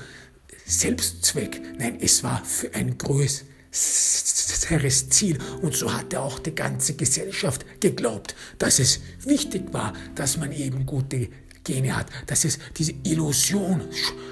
Selbstzweck, 0.65 1.61
nein, 1.77 1.99
es 2.01 2.23
war 2.23 2.43
für 2.43 2.73
ein 2.73 2.97
größeres 2.97 3.54
sicheres 3.75 5.09
Ziel. 5.09 5.37
Und 5.61 5.75
so 5.75 5.93
hatte 5.93 6.19
auch 6.19 6.39
die 6.39 6.55
ganze 6.55 6.95
Gesellschaft 6.95 7.65
geglaubt, 7.79 8.35
dass 8.57 8.79
es 8.79 9.01
wichtig 9.23 9.73
war, 9.73 9.93
dass 10.15 10.37
man 10.37 10.51
eben 10.51 10.85
gute 10.85 11.29
Gene 11.63 11.95
hat, 11.95 12.07
dass 12.27 12.45
es 12.45 12.59
diese 12.77 12.93
Illusion 13.03 13.81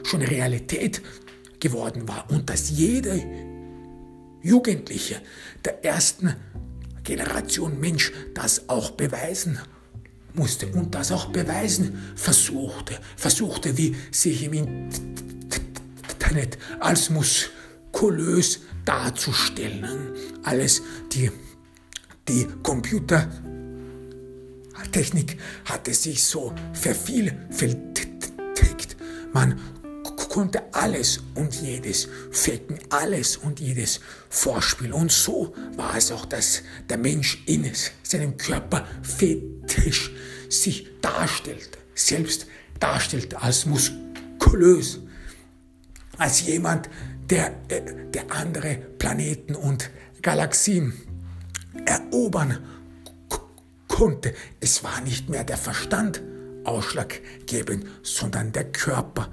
schon 0.03 0.21
Realität 0.21 1.01
geworden 1.59 2.07
war 2.07 2.29
und 2.29 2.49
dass 2.49 2.69
jeder 2.69 3.15
Jugendliche 4.41 5.21
der 5.65 5.83
ersten 5.83 6.35
Generation 7.03 7.79
Mensch 7.79 8.11
das 8.33 8.69
auch 8.69 8.91
beweisen 8.91 9.59
musste 10.33 10.67
und 10.67 10.95
das 10.95 11.11
auch 11.11 11.27
beweisen 11.27 12.13
versuchte, 12.15 12.97
versuchte, 13.15 13.77
wie 13.77 13.95
sich 14.11 14.43
im 14.43 14.53
Internet 14.53 16.57
als 16.79 17.09
muskulös 17.09 18.61
darzustellen. 18.85 20.11
Alles, 20.43 20.81
die, 21.11 21.31
die 22.27 22.47
Computertechnik 22.61 25.37
hatte 25.65 25.93
sich 25.93 26.23
so 26.23 26.53
vervielfältigt. 26.73 28.97
Man 29.33 29.59
konnte 30.33 30.63
alles 30.73 31.19
und 31.35 31.53
jedes 31.61 32.07
faken, 32.31 32.79
alles 32.89 33.37
und 33.37 33.59
jedes 33.59 33.99
vorspielen. 34.29 34.91
Und 34.91 35.11
so 35.11 35.53
war 35.77 35.95
es 35.95 36.11
auch, 36.11 36.25
dass 36.25 36.63
der 36.89 36.97
Mensch 36.97 37.43
in 37.45 37.71
seinem 38.01 38.35
Körper 38.37 38.87
fetisch 39.03 40.11
sich 40.49 40.87
darstellte, 41.01 41.77
selbst 41.93 42.47
darstellte 42.79 43.43
als 43.43 43.67
muskulös, 43.67 45.01
als 46.17 46.41
jemand, 46.41 46.89
der, 47.29 47.51
äh, 47.69 47.81
der 48.13 48.31
andere 48.31 48.75
Planeten 48.97 49.55
und 49.55 49.89
Galaxien 50.21 50.93
erobern 51.85 52.59
konnte. 53.87 54.33
Es 54.59 54.83
war 54.83 55.01
nicht 55.01 55.29
mehr 55.29 55.43
der 55.43 55.57
Verstand 55.57 56.21
ausschlaggebend, 56.63 57.85
sondern 58.01 58.51
der 58.51 58.71
Körper 58.71 59.29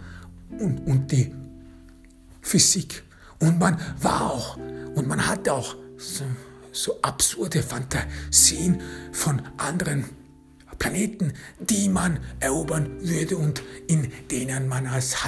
und, 0.50 0.78
und 0.86 1.12
die 1.12 1.32
Physik. 2.40 3.04
Und 3.38 3.58
man 3.58 3.80
war 4.00 4.32
auch, 4.32 4.56
und 4.94 5.06
man 5.06 5.26
hatte 5.26 5.52
auch 5.52 5.76
so, 5.96 6.24
so 6.72 7.00
absurde 7.02 7.62
Fantasien 7.62 8.80
von 9.12 9.42
anderen 9.56 10.04
Planeten, 10.78 11.32
die 11.58 11.88
man 11.88 12.18
erobern 12.40 13.00
würde 13.00 13.36
und 13.36 13.62
in 13.86 14.10
denen 14.30 14.66
man 14.66 14.86
als 14.86 15.24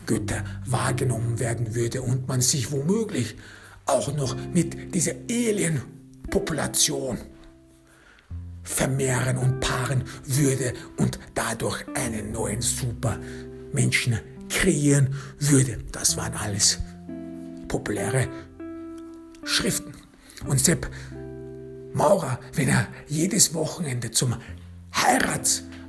Halbgötter 0.00 0.44
wahrgenommen 0.66 1.38
werden 1.38 1.74
würde 1.74 2.02
und 2.02 2.28
man 2.28 2.40
sich 2.40 2.72
womöglich 2.72 3.36
auch 3.86 4.14
noch 4.14 4.36
mit 4.52 4.94
dieser 4.94 5.12
Alien-Population 5.30 7.18
vermehren 8.62 9.36
und 9.36 9.60
paaren 9.60 10.04
würde 10.24 10.74
und 10.96 11.18
dadurch 11.34 11.84
einen 11.94 12.32
neuen 12.32 12.60
Supermenschen 12.60 14.18
kreieren 14.48 15.14
würde. 15.38 15.78
Das 15.92 16.16
waren 16.16 16.34
alles 16.34 16.78
populäre 17.68 18.28
Schriften. 19.44 19.94
Und 20.46 20.60
Sepp 20.60 20.90
Maurer, 21.92 22.38
wenn 22.54 22.68
er 22.68 22.86
jedes 23.08 23.52
Wochenende 23.54 24.10
zum 24.12 24.36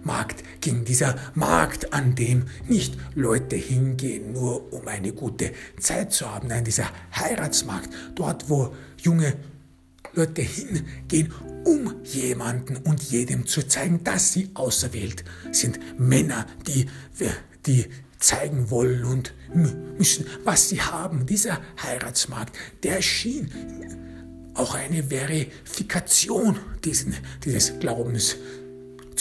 Heiratsmarkt 0.02 0.44
ging, 0.62 0.86
dieser 0.86 1.16
Markt, 1.36 1.94
an 1.94 2.16
dem 2.16 2.46
nicht 2.68 2.98
Leute 3.16 3.56
hingehen, 3.56 4.34
nur 4.34 4.74
um 4.74 4.88
eine 4.88 5.14
gute 5.14 5.52
Zeit 5.80 6.14
zu 6.14 6.30
haben, 6.30 6.48
nein, 6.48 6.64
dieser 6.64 6.90
Heiratsmarkt, 7.16 7.90
dort, 8.16 8.50
wo 8.50 8.74
junge 8.98 9.36
Leute 10.14 10.42
hingehen, 10.42 11.34
um 11.64 11.96
jemanden 12.04 12.78
und 12.78 13.02
jedem 13.04 13.46
zu 13.46 13.68
zeigen, 13.68 14.04
dass 14.04 14.34
sie 14.34 14.50
auserwählt 14.56 15.24
sind. 15.52 15.80
Männer, 15.98 16.46
die, 16.68 16.88
die 17.66 17.86
zeigen 18.20 18.70
wollen 18.70 19.06
und 19.06 19.34
müssen, 19.98 20.26
was 20.44 20.70
sie 20.70 20.82
haben. 20.82 21.26
Dieser 21.26 21.62
Heiratsmarkt, 21.82 22.56
der 22.84 23.02
schien 23.02 23.50
auch 24.54 24.76
eine 24.76 25.04
Verifikation 25.04 26.60
diesen, 26.84 27.16
dieses 27.46 27.80
Glaubens 27.80 28.36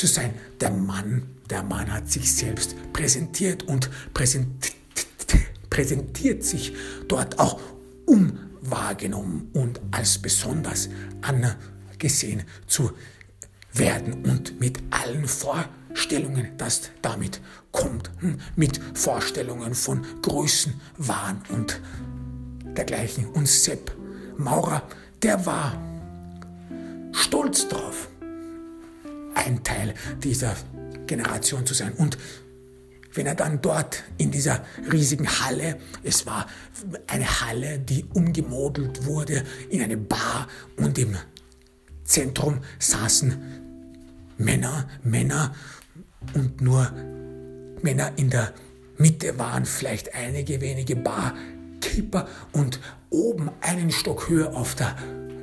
zu 0.01 0.07
sein. 0.07 0.33
Der 0.61 0.71
Mann, 0.71 1.27
der 1.51 1.63
Mann 1.63 1.93
hat 1.93 2.11
sich 2.11 2.33
selbst 2.35 2.75
präsentiert 2.95 3.65
und 3.65 3.91
präsentiert, 4.15 4.75
präsentiert 5.69 6.43
sich 6.43 6.73
dort 7.07 7.39
auch 7.39 7.61
um 8.07 8.39
wahrgenommen 8.63 9.51
und 9.53 9.79
als 9.91 10.19
besonders 10.19 10.89
angesehen 11.21 12.45
zu 12.67 12.93
werden 13.75 14.25
und 14.25 14.59
mit 14.59 14.79
allen 14.89 15.29
Vorstellungen, 15.29 16.49
das 16.57 16.91
damit 17.03 17.43
kommt, 17.71 18.11
hm, 18.21 18.39
mit 18.57 18.81
Vorstellungen 18.95 19.75
von 19.75 20.05
Größen, 20.23 20.81
Wahn 20.97 21.43
und 21.51 21.79
dergleichen. 22.75 23.27
Und 23.27 23.47
Sepp 23.47 23.93
Maurer, 24.39 24.83
der 25.23 25.45
war 25.45 25.79
stolz 27.13 27.69
drauf, 27.69 28.10
ein 29.35 29.63
Teil 29.65 29.95
dieser 30.23 30.55
Generation 31.07 31.67
zu 31.67 31.75
sein. 31.75 31.93
Und 31.93 32.19
wenn 33.13 33.27
er 33.27 33.35
dann 33.35 33.61
dort 33.61 34.05
in 34.19 34.31
dieser 34.31 34.65
riesigen 34.93 35.29
Halle, 35.29 35.79
es 36.03 36.27
war 36.27 36.47
eine 37.07 37.41
Halle, 37.41 37.79
die 37.79 38.05
umgemodelt 38.15 39.05
wurde 39.05 39.43
in 39.69 39.83
eine 39.83 39.97
Bar 39.97 40.47
und 40.77 40.99
im 40.99 41.17
Zentrum 42.05 42.61
saßen 42.79 43.37
Männer, 44.39 44.89
Männer 45.03 45.55
und 46.35 46.61
nur 46.61 46.91
Männer 47.83 48.13
in 48.17 48.31
der 48.31 48.53
Mitte 48.99 49.39
waren 49.39 49.65
vielleicht 49.65 50.15
einige 50.15 50.61
wenige 50.61 50.95
Barkeeper 50.97 52.29
und 52.53 52.81
oben 53.11 53.51
einen 53.61 53.91
Stock 53.91 54.29
höher 54.29 54.55
auf 54.55 54.75
der 54.75 54.97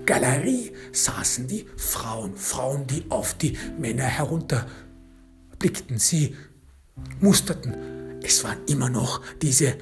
Galerie 0.07 0.71
saßen 0.93 1.47
die 1.47 1.67
Frauen, 1.75 2.35
Frauen, 2.37 2.87
die 2.87 3.05
auf 3.09 3.35
die 3.35 3.55
Männer 3.77 4.05
herunterblickten. 4.05 5.99
Sie 5.99 6.35
musterten. 7.19 7.75
Es 8.23 8.43
waren 8.43 8.57
immer 8.67 8.89
noch 8.89 9.21
diese 9.41 9.77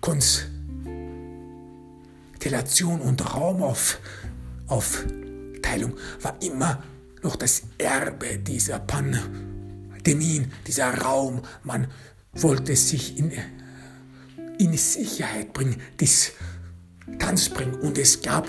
Konstellation 0.00 3.00
und 3.00 3.34
Raumaufteilung 3.34 5.94
war 6.22 6.40
immer 6.40 6.84
noch 7.22 7.34
das 7.34 7.62
Erbe 7.78 8.38
dieser 8.38 8.78
Pandemien, 8.78 10.52
dieser 10.68 10.94
Raum. 10.98 11.42
Man 11.64 11.88
wollte 12.32 12.76
sich 12.76 13.18
in, 13.18 13.32
in 14.58 14.76
Sicherheit 14.76 15.52
bringen, 15.52 15.80
Distanz 16.00 17.48
bringen 17.48 17.74
und 17.80 17.98
es 17.98 18.22
gab 18.22 18.46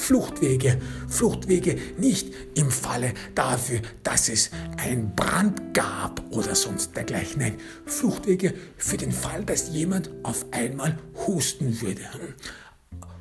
Fluchtwege, 0.00 0.80
Fluchtwege 1.08 1.78
nicht 1.98 2.32
im 2.54 2.70
Falle 2.70 3.12
dafür, 3.34 3.80
dass 4.02 4.30
es 4.30 4.50
einen 4.78 5.14
Brand 5.14 5.74
gab 5.74 6.22
oder 6.30 6.54
sonst 6.54 6.96
dergleichen. 6.96 7.40
Nein, 7.42 7.56
Fluchtwege 7.84 8.54
für 8.78 8.96
den 8.96 9.12
Fall, 9.12 9.44
dass 9.44 9.68
jemand 9.68 10.10
auf 10.22 10.46
einmal 10.52 10.98
husten 11.26 11.80
würde. 11.82 12.00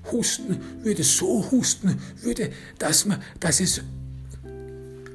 Husten 0.09 0.57
würde, 0.81 1.03
so 1.03 1.51
husten 1.51 2.01
würde, 2.21 2.49
dass, 2.79 3.05
man, 3.05 3.21
dass 3.41 3.59
es 3.59 3.81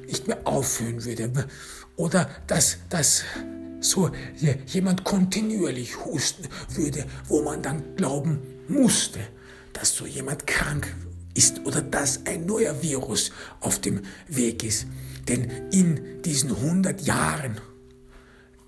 nicht 0.07 0.27
mehr 0.27 0.47
aufhören 0.47 1.03
würde. 1.03 1.47
Oder 1.97 2.29
dass, 2.45 2.77
dass 2.89 3.23
so 3.79 4.11
jemand 4.67 5.03
kontinuierlich 5.03 5.97
husten 6.05 6.47
würde, 6.69 7.05
wo 7.27 7.41
man 7.41 7.61
dann 7.63 7.95
glauben 7.95 8.39
musste, 8.67 9.19
dass 9.73 9.93
so 9.95 10.05
jemand 10.05 10.45
krank 10.47 10.87
ist 11.35 11.65
oder 11.65 11.81
dass 11.81 12.25
ein 12.25 12.45
neuer 12.45 12.81
Virus 12.81 13.31
auf 13.59 13.79
dem 13.79 14.01
Weg 14.27 14.63
ist. 14.63 14.87
Denn 15.27 15.51
in 15.71 16.21
diesen 16.23 16.51
100 16.51 17.01
Jahren 17.01 17.59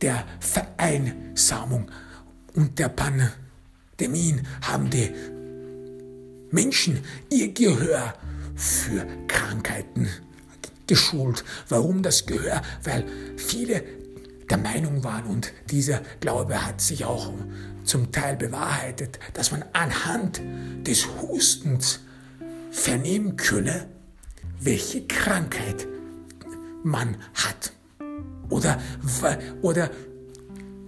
der 0.02 0.26
Vereinsamung 0.40 1.90
und 2.54 2.78
der 2.78 2.90
Pandemien 2.90 4.46
haben 4.62 4.90
die 4.90 5.12
Menschen 6.52 7.00
ihr 7.30 7.54
Gehör 7.54 8.14
für 8.56 9.06
Krankheiten 9.28 10.08
geschult. 10.88 11.44
Warum 11.70 12.02
das 12.02 12.26
Gehör? 12.26 12.62
Weil 12.84 13.06
viele 13.38 13.84
der 14.50 14.58
Meinung 14.58 15.04
waren 15.04 15.26
und 15.26 15.54
dieser 15.70 16.02
Glaube 16.22 16.66
hat 16.66 16.80
sich 16.80 17.06
auch 17.06 17.34
zum 17.84 18.12
Teil 18.12 18.38
bewahrheitet, 18.38 19.20
dass 19.34 19.52
man 19.52 19.64
anhand 19.74 20.42
des 20.86 21.08
Hustens 21.22 22.00
vernehmen 22.78 23.36
könne, 23.36 23.88
welche 24.60 25.06
Krankheit 25.08 25.88
man 26.84 27.18
hat 27.34 27.74
oder, 28.50 28.80
oder 29.62 29.90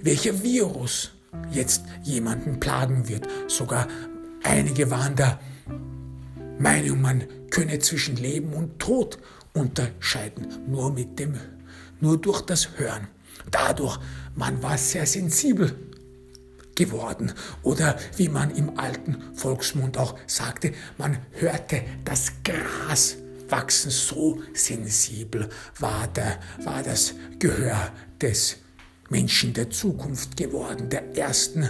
welcher 0.02 0.42
Virus 0.44 1.12
jetzt 1.52 1.84
jemanden 2.04 2.60
plagen 2.60 3.10
wird. 3.10 3.28
Sogar 3.48 3.88
einige 4.44 4.90
waren 4.92 5.16
der 5.16 5.40
Meinung, 6.60 7.02
man 7.02 7.24
könne 7.50 7.80
zwischen 7.80 8.16
Leben 8.16 8.54
und 8.54 8.80
Tod 8.80 9.18
unterscheiden, 9.54 10.48
nur 10.68 10.94
mit 10.94 11.18
dem, 11.18 11.34
nur 12.00 12.22
durch 12.22 12.42
das 12.42 12.78
Hören. 12.78 13.08
Dadurch, 13.50 14.00
man 14.36 14.62
war 14.62 14.78
sehr 14.78 15.06
sensibel 15.06 15.89
geworden. 16.80 17.34
Oder 17.62 18.00
wie 18.16 18.30
man 18.30 18.56
im 18.56 18.80
alten 18.80 19.22
Volksmund 19.36 19.98
auch 19.98 20.16
sagte, 20.26 20.72
man 20.98 21.20
hörte 21.34 21.84
das 22.06 22.32
Gras 22.44 23.18
wachsen. 23.50 23.92
So 23.92 24.42
sensibel 24.54 25.50
war, 25.78 26.08
der, 26.08 26.40
war 26.64 26.82
das 26.82 27.14
Gehör 27.38 27.92
des 28.22 28.56
Menschen 29.10 29.54
der 29.54 29.70
Zukunft 29.70 30.38
geworden, 30.38 30.90
der 30.90 31.18
ersten 31.18 31.70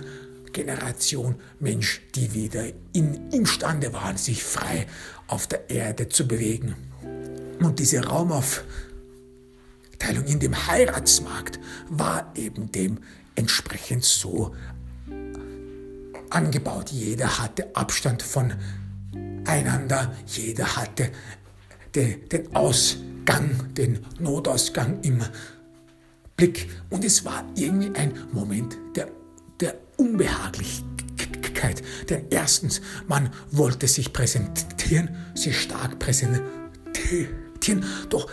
Generation 0.54 1.36
Mensch, 1.60 2.02
die 2.16 2.34
wieder 2.34 2.66
in, 2.94 3.32
imstande 3.32 3.92
waren, 3.94 4.18
sich 4.18 4.44
frei 4.44 4.86
auf 5.28 5.48
der 5.48 5.70
Erde 5.70 6.10
zu 6.10 6.28
bewegen. 6.28 6.76
Und 7.60 7.80
diese 7.80 8.04
Raumaufteilung 8.06 8.66
in 10.26 10.40
dem 10.40 10.68
Heiratsmarkt 10.68 11.60
war 11.90 12.32
eben 12.36 12.72
dementsprechend 12.72 14.04
so 14.04 14.56
angebaut. 16.30 16.92
Jeder 16.92 17.40
hatte 17.40 17.76
Abstand 17.76 18.22
von 18.22 18.54
einander, 19.46 20.14
jeder 20.28 20.76
hatte 20.76 21.12
den, 21.96 22.28
den 22.30 22.56
Ausgang, 22.56 23.74
den 23.74 24.00
Notausgang 24.20 25.02
im 25.02 25.24
Blick. 26.36 26.70
Und 26.90 27.04
es 27.04 27.26
war 27.26 27.44
irgendwie 27.56 27.94
ein 27.96 28.14
Moment 28.32 28.78
der, 28.96 29.08
der 29.60 29.76
Unbehaglichkeit. 29.98 31.84
Denn 32.10 32.26
erstens, 32.30 32.82
man 33.08 33.30
wollte 33.52 33.88
sich 33.88 34.14
präsentieren, 34.14 35.10
sich 35.36 35.60
stark 35.60 36.00
präsentieren, 36.00 36.46
doch 38.10 38.30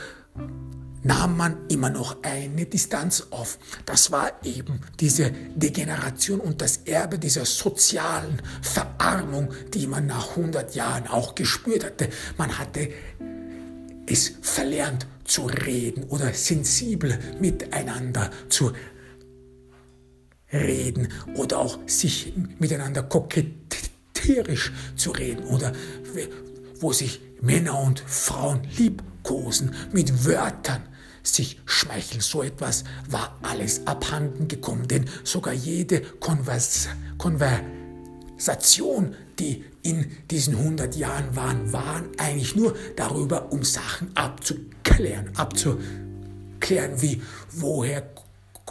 nahm 1.07 1.37
man 1.37 1.57
immer 1.69 1.89
noch 1.89 2.23
eine 2.23 2.67
Distanz 2.67 3.29
auf. 3.31 3.59
Das 3.85 4.11
war 4.11 4.33
eben 4.45 4.81
diese 4.99 5.31
Degeneration 5.55 6.41
und 6.41 6.61
das 6.61 6.79
Erbe 6.79 7.19
dieser 7.19 7.45
sozialen 7.45 8.43
Verarmung, 8.61 9.51
die 9.73 9.87
man 9.87 10.07
nach 10.07 10.31
100 10.31 10.75
Jahren 10.75 11.07
auch 11.07 11.37
gespürt 11.37 11.85
hatte. 11.85 12.09
Man 12.37 12.59
hatte 12.59 12.89
es 14.07 14.33
verlernt 14.43 15.07
zu 15.25 15.47
reden 15.47 16.05
oder 16.05 16.33
sensibel 16.33 17.19
miteinander 17.41 18.31
zu 18.49 18.73
reden 20.53 21.09
oder 21.35 21.59
auch 21.59 21.79
sich 21.87 22.33
miteinander 22.59 23.03
kokettierisch 23.05 24.73
zu 24.97 25.11
reden 25.13 25.45
oder 25.45 25.73
wo 26.81 26.93
sich 26.93 27.21
Männer 27.41 27.79
und 27.81 28.01
Frauen 28.01 28.61
liebkosen 28.77 29.75
mit 29.93 30.25
Wörtern 30.25 30.83
sich 31.27 31.61
schmeicheln. 31.67 32.21
So 32.21 32.43
etwas 32.43 32.85
war 33.09 33.39
alles 33.43 33.87
abhanden 33.87 34.49
gekommen, 34.49 34.89
denn 34.89 35.05
sogar 35.25 35.55
jede 35.55 36.01
Konvers 36.01 36.89
Konversation, 37.19 39.15
die 39.39 39.65
in 39.83 40.11
diesen 40.31 40.57
100 40.57 40.97
Jahren 40.97 41.35
waren, 41.37 41.73
waren 41.73 42.09
eigentlich 42.19 42.57
nur 42.57 42.75
darüber, 42.97 43.53
um 43.53 43.63
Sachen 43.63 44.15
abzuklären, 44.17 45.31
abzuklären, 45.37 47.01
wie, 47.01 47.23
woher 47.53 48.03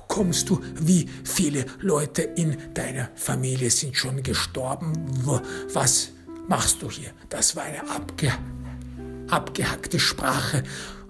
kommst 0.08 0.50
du, 0.50 0.62
wie 0.80 1.10
viele 1.24 1.65
Leute 1.80 2.22
in 2.22 2.58
deiner 2.74 3.10
Familie 3.15 3.70
sind 3.70 3.96
schon 3.96 4.22
gestorben, 4.24 4.94
was 5.74 6.10
machst 6.48 6.82
du 6.82 6.89
hier? 6.89 7.12
Das 7.30 7.56
war 7.56 7.63
eine 7.63 7.89
abge, 7.89 8.32
abgehackte 9.30 10.00
Sprache 10.00 10.63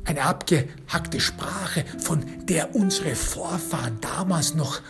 eine 0.05 0.23
abgehackte 0.23 1.19
Sprache, 1.19 1.83
von 1.99 2.23
der 2.45 2.75
unsere 2.75 3.15
Vorfahren 3.15 3.99
damals 4.01 4.55
noch 4.55 4.81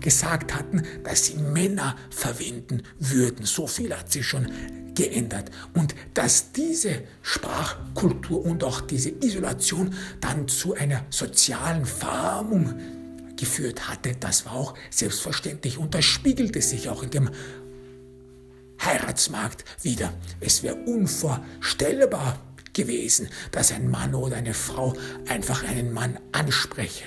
gesagt 0.00 0.54
hatten, 0.54 0.82
dass 1.04 1.26
sie 1.26 1.36
Männer 1.36 1.96
verwenden 2.10 2.82
würden. 2.98 3.46
So 3.46 3.66
viel 3.66 3.96
hat 3.96 4.10
sich 4.10 4.26
schon 4.26 4.50
geändert. 4.94 5.50
Und 5.74 5.94
dass 6.14 6.52
diese 6.52 7.02
Sprachkultur 7.22 8.44
und 8.44 8.64
auch 8.64 8.80
diese 8.80 9.10
Isolation 9.10 9.94
dann 10.20 10.48
zu 10.48 10.74
einer 10.74 11.04
sozialen 11.10 11.86
Verarmung 11.86 12.74
geführt 13.36 13.88
hatte, 13.88 14.16
das 14.18 14.44
war 14.44 14.52
auch 14.52 14.74
selbstverständlich 14.90 15.78
und 15.78 15.94
das 15.94 16.04
spiegelte 16.04 16.60
sich 16.60 16.88
auch 16.88 17.02
in 17.04 17.10
dem 17.10 17.30
Heiratsmarkt 18.84 19.64
wieder. 19.82 20.12
Es 20.40 20.62
wäre 20.62 20.74
unvorstellbar 20.74 22.38
gewesen, 22.80 23.28
dass 23.52 23.72
ein 23.72 23.90
Mann 23.90 24.14
oder 24.14 24.36
eine 24.36 24.54
Frau 24.54 24.94
einfach 25.28 25.64
einen 25.64 25.92
Mann 25.92 26.18
anspreche. 26.32 27.04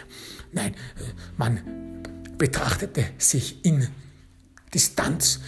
Nein, 0.51 0.73
äh, 0.73 1.03
man 1.38 2.03
betrachtete 2.38 3.05
sich 3.17 3.65
in 3.65 3.88
Distanz. 4.73 5.39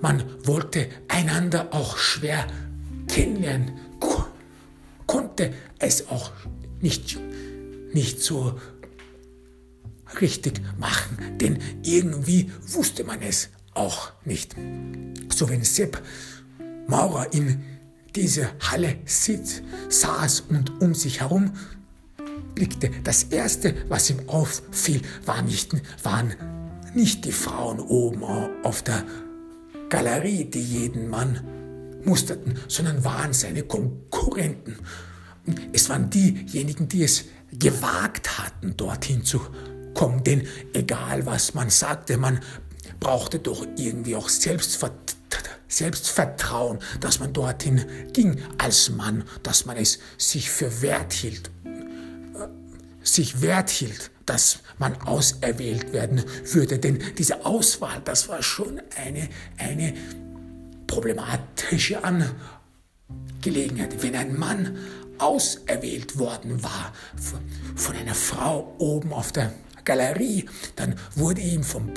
Man 0.00 0.24
wollte 0.44 0.88
einander 1.08 1.68
auch 1.72 1.96
schwer 1.96 2.46
kennenlernen, 3.08 3.72
konnte 5.06 5.52
es 5.78 6.08
auch 6.08 6.30
nicht, 6.80 7.18
nicht 7.92 8.20
so 8.20 8.58
richtig 10.20 10.60
machen, 10.78 11.38
denn 11.38 11.58
irgendwie 11.82 12.52
wusste 12.66 13.04
man 13.04 13.22
es 13.22 13.48
auch 13.74 14.12
nicht. 14.24 14.54
So 15.34 15.48
wenn 15.48 15.64
Sepp 15.64 16.00
Maurer 16.86 17.32
in 17.32 17.62
diese 18.16 18.50
Halle 18.60 18.96
sitz, 19.04 19.62
saß 19.88 20.44
und 20.48 20.80
um 20.80 20.94
sich 20.94 21.20
herum 21.20 21.52
blickte. 22.54 22.90
Das 23.04 23.24
Erste, 23.24 23.74
was 23.88 24.10
ihm 24.10 24.28
auffiel, 24.28 25.02
war 25.24 25.42
nicht, 25.42 25.72
waren 26.02 26.34
nicht 26.94 27.24
die 27.24 27.32
Frauen 27.32 27.80
oben 27.80 28.22
auf 28.62 28.82
der 28.82 29.04
Galerie, 29.88 30.44
die 30.44 30.62
jeden 30.62 31.08
Mann 31.08 31.40
musterten, 32.04 32.54
sondern 32.68 33.04
waren 33.04 33.32
seine 33.32 33.62
Konkurrenten. 33.62 34.76
Es 35.72 35.88
waren 35.88 36.10
diejenigen, 36.10 36.88
die 36.88 37.04
es 37.04 37.24
gewagt 37.52 38.38
hatten, 38.38 38.76
dorthin 38.76 39.24
zu 39.24 39.40
kommen. 39.94 40.22
Denn 40.22 40.46
egal 40.72 41.26
was 41.26 41.54
man 41.54 41.70
sagte, 41.70 42.16
man 42.16 42.40
brauchte 43.00 43.38
doch 43.38 43.66
irgendwie 43.76 44.16
auch 44.16 44.28
Selbstvertrauen 44.28 45.19
Selbstvertrauen, 45.68 46.80
dass 47.00 47.20
man 47.20 47.32
dorthin 47.32 47.84
ging 48.12 48.42
als 48.58 48.90
Mann, 48.90 49.24
dass 49.42 49.66
man 49.66 49.76
es 49.76 50.00
sich 50.18 50.50
für 50.50 50.82
wert 50.82 51.12
hielt, 51.12 51.50
sich 53.02 53.40
wert 53.40 53.70
hielt, 53.70 54.10
dass 54.26 54.58
man 54.78 55.00
auserwählt 55.02 55.92
werden 55.92 56.24
würde. 56.44 56.78
Denn 56.78 56.98
diese 57.16 57.46
Auswahl, 57.46 58.02
das 58.04 58.28
war 58.28 58.42
schon 58.42 58.80
eine, 58.96 59.28
eine 59.58 59.94
problematische 60.86 62.00
Angelegenheit. 62.04 64.02
Wenn 64.02 64.16
ein 64.16 64.38
Mann 64.38 64.76
auserwählt 65.18 66.18
worden 66.18 66.62
war 66.62 66.92
von 67.76 67.96
einer 67.96 68.14
Frau 68.14 68.74
oben 68.78 69.12
auf 69.12 69.32
der 69.32 69.52
Galerie, 69.84 70.48
dann 70.76 70.96
wurde 71.14 71.40
ihm 71.40 71.62
vom 71.62 71.94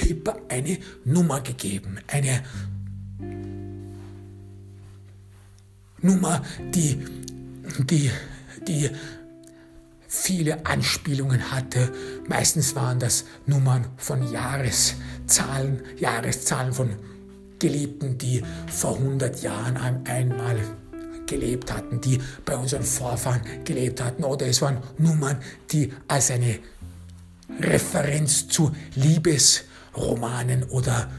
Barkeeper 0.00 0.36
eine 0.48 0.78
Nummer 1.04 1.40
gegeben, 1.40 1.98
eine 2.06 2.42
Nummer, 6.02 6.42
die, 6.74 6.98
die, 7.78 8.10
die 8.66 8.90
viele 10.08 10.64
Anspielungen 10.64 11.50
hatte. 11.50 11.92
Meistens 12.26 12.74
waren 12.74 12.98
das 12.98 13.24
Nummern 13.46 13.86
von 13.98 14.32
Jahreszahlen, 14.32 15.82
Jahreszahlen 15.98 16.72
von 16.72 16.96
Geliebten, 17.58 18.16
die 18.16 18.42
vor 18.68 18.96
100 18.96 19.42
Jahren 19.42 19.76
einmal 20.06 20.56
gelebt 21.26 21.72
hatten, 21.72 22.00
die 22.00 22.18
bei 22.46 22.56
unseren 22.56 22.82
Vorfahren 22.82 23.42
gelebt 23.64 24.02
hatten. 24.02 24.24
Oder 24.24 24.46
es 24.46 24.62
waren 24.62 24.78
Nummern, 24.96 25.38
die 25.70 25.92
als 26.08 26.30
eine 26.30 26.58
Referenz 27.60 28.48
zu 28.48 28.72
Liebesromanen 29.94 30.64
oder 30.64 31.10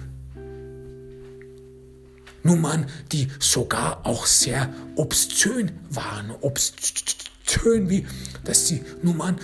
Nummern, 2.44 2.88
die 3.12 3.28
sogar 3.40 4.06
auch 4.06 4.26
sehr 4.26 4.74
obszön 4.96 5.72
waren. 5.90 6.32
Obszön 6.42 7.90
wie, 7.90 8.06
dass 8.44 8.66
die 8.66 8.82
Nummern, 9.04 9.40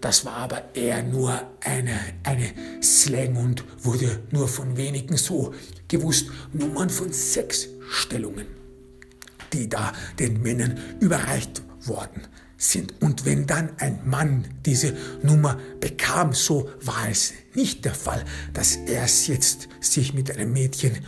das 0.00 0.24
war 0.24 0.36
aber 0.36 0.74
eher 0.74 1.02
nur 1.02 1.40
eine, 1.60 1.98
eine 2.24 2.52
Slang 2.82 3.36
und 3.36 3.64
wurde 3.84 4.20
nur 4.30 4.48
von 4.48 4.76
wenigen 4.76 5.16
so 5.16 5.54
gewusst. 5.86 6.26
Nummern 6.52 6.90
von 6.90 7.12
Sexstellungen, 7.12 8.46
die 9.52 9.68
da 9.68 9.92
den 10.18 10.42
Männern 10.42 10.76
überreicht 11.00 11.62
worden 11.86 12.22
sind. 12.60 13.00
Und 13.00 13.24
wenn 13.24 13.46
dann 13.46 13.70
ein 13.78 14.00
Mann 14.04 14.44
diese 14.66 14.94
Nummer 15.22 15.58
bekam, 15.80 16.32
so 16.34 16.68
war 16.82 17.08
es 17.10 17.32
nicht 17.54 17.84
der 17.84 17.94
Fall, 17.94 18.24
dass 18.52 18.76
er 18.76 19.02
jetzt 19.02 19.68
sich 19.80 20.14
mit 20.14 20.30
einem 20.30 20.52
Mädchen 20.52 20.98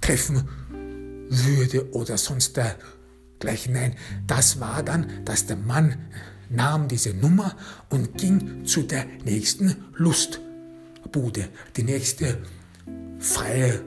treffen 0.00 0.48
würde 1.28 1.92
oder 1.92 2.16
sonst 2.16 2.56
dergleichen. 2.56 3.74
Nein, 3.74 3.96
das 4.26 4.60
war 4.60 4.82
dann, 4.82 5.24
dass 5.24 5.46
der 5.46 5.56
Mann 5.56 5.96
nahm 6.48 6.86
diese 6.88 7.14
Nummer 7.14 7.56
und 7.90 8.16
ging 8.16 8.64
zu 8.64 8.82
der 8.82 9.06
nächsten 9.24 9.84
Lustbude, 9.94 11.48
die 11.76 11.82
nächste 11.82 12.38
freie 13.18 13.80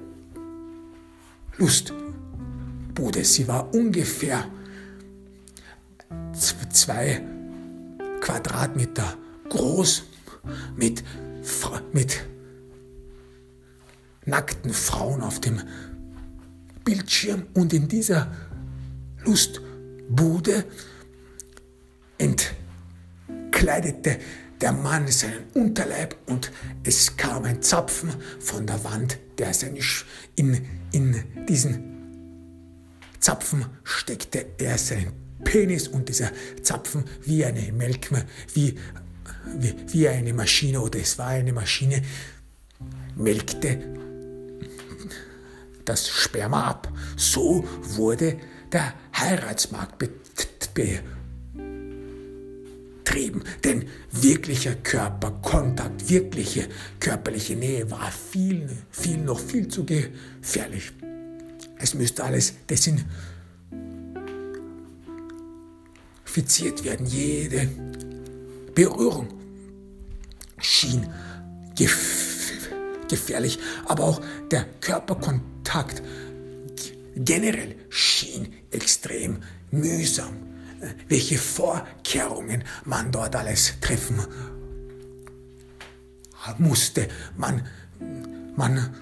Lustbude. 1.58 3.24
Sie 3.24 3.48
war 3.48 3.74
ungefähr 3.74 4.46
zwei 6.70 7.22
Quadratmeter 8.22 9.18
groß 9.50 10.04
mit, 10.76 11.04
mit 11.94 12.26
nackten 14.26 14.74
Frauen 14.74 15.22
auf 15.22 15.40
dem 15.40 15.62
Bildschirm 16.84 17.48
und 17.54 17.74
in 17.74 17.88
dieser 17.88 18.32
Lustbude 19.24 20.66
entkleidete 22.18 24.20
der 24.62 24.72
Mann 24.72 25.08
seinen 25.08 25.46
Unterleib 25.54 26.18
und 26.26 26.52
es 26.84 27.16
kam 27.16 27.44
ein 27.44 27.62
Zapfen 27.62 28.10
von 28.40 28.66
der 28.66 28.84
Wand, 28.84 29.20
der 29.38 29.54
seine 29.54 29.80
in, 30.36 30.66
in 30.92 31.24
diesen 31.48 31.94
Zapfen 33.20 33.66
steckte 33.84 34.46
er 34.58 34.78
seinen 34.78 35.27
Penis 35.48 35.88
und 35.88 36.10
dieser 36.10 36.30
Zapfen 36.62 37.06
wie 37.24 37.46
eine 37.46 37.72
Melkme, 37.72 38.26
wie, 38.54 38.76
wie, 39.58 39.74
wie 39.88 40.10
eine 40.10 40.34
Maschine 40.34 40.82
oder 40.82 41.00
es 41.00 41.18
war 41.18 41.28
eine 41.28 41.54
Maschine, 41.54 42.02
melkte 43.16 43.80
das 45.86 46.10
Sperma 46.10 46.68
ab. 46.68 46.92
So 47.16 47.64
wurde 47.82 48.38
der 48.74 48.94
Heiratsmarkt 49.18 49.98
betrieben. 50.74 51.06
Denn 53.64 53.86
wirklicher 54.12 54.76
Körperkontakt, 54.76 56.10
wirkliche 56.10 56.68
körperliche 57.00 57.56
Nähe 57.56 57.90
war 57.90 58.12
viel, 58.12 58.68
viel, 58.92 59.20
noch 59.20 59.40
viel 59.40 59.70
zu 59.70 59.86
gefährlich. 59.86 60.92
Es 61.80 61.94
müsste 61.94 62.26
alles 62.26 62.54
desinfiziert 62.70 63.37
infiziert 66.38 66.84
werden. 66.84 67.06
Jede 67.08 67.68
Berührung 68.76 69.28
schien 70.60 71.08
gef 71.76 72.70
gefährlich, 73.10 73.58
aber 73.86 74.04
auch 74.04 74.22
der 74.52 74.66
Körperkontakt 74.82 76.04
generell 77.16 77.76
schien 77.90 78.54
extrem 78.70 79.42
mühsam. 79.72 80.36
Welche 81.08 81.38
Vorkehrungen 81.38 82.64
man 82.86 83.12
dort 83.12 83.36
alles 83.36 83.74
treffen 83.82 84.20
musste. 86.60 87.08
Man, 87.38 87.66
man 88.56 88.94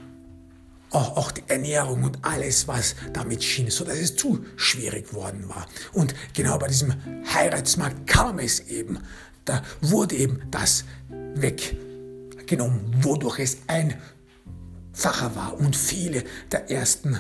auch, 0.92 1.18
auch 1.18 1.32
die 1.32 1.44
Ernährung 1.48 2.04
und 2.04 2.20
alles, 2.22 2.68
was 2.68 2.96
damit 3.14 3.44
schien, 3.44 3.70
so 3.70 3.84
dass 3.84 3.98
es 3.98 4.16
zu 4.16 4.46
schwierig 4.56 5.14
worden 5.14 5.48
war. 5.50 5.68
Und 5.94 6.14
genau 6.34 6.58
bei 6.58 6.68
diesem 6.68 6.94
Heiratsmarkt 7.34 8.08
kam 8.08 8.40
es 8.40 8.62
eben. 8.62 9.00
Da 9.46 9.62
wurde 9.82 10.16
eben 10.16 10.42
das 10.50 10.86
weggenommen, 11.10 12.96
wodurch 13.02 13.40
es 13.40 13.58
einfacher 13.68 15.36
war. 15.36 15.60
Und 15.60 15.76
viele 15.76 16.24
der 16.52 16.72
ersten 16.72 17.20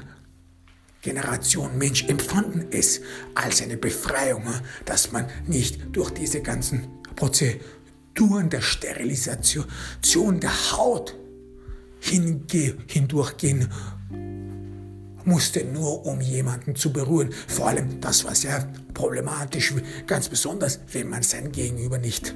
Generation 1.01 1.77
Mensch 1.77 2.05
empfanden 2.05 2.67
es 2.71 3.01
als 3.35 3.61
eine 3.61 3.77
Befreiung, 3.77 4.43
dass 4.85 5.11
man 5.11 5.27
nicht 5.45 5.95
durch 5.95 6.09
diese 6.09 6.41
ganzen 6.41 6.87
Prozeduren 7.15 8.49
der 8.49 8.61
Sterilisation 8.61 10.39
der 10.39 10.71
Haut 10.71 11.15
hindurchgehen 12.05 13.69
musste, 15.23 15.65
nur 15.65 16.05
um 16.05 16.21
jemanden 16.21 16.75
zu 16.75 16.93
berühren. 16.93 17.31
Vor 17.47 17.67
allem, 17.67 17.99
das 17.99 18.23
war 18.25 18.35
sehr 18.35 18.67
problematisch, 18.93 19.73
ganz 20.05 20.29
besonders, 20.29 20.79
wenn 20.91 21.09
man 21.09 21.23
sein 21.23 21.51
Gegenüber 21.51 21.97
nicht 21.97 22.35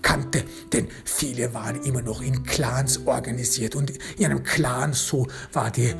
kannte, 0.00 0.44
denn 0.72 0.88
viele 1.04 1.54
waren 1.54 1.82
immer 1.84 2.02
noch 2.02 2.22
in 2.22 2.42
Clans 2.42 3.06
organisiert 3.06 3.74
und 3.74 3.92
in 4.18 4.26
einem 4.26 4.42
Clan 4.42 4.92
so 4.92 5.26
war 5.52 5.70
die 5.70 5.94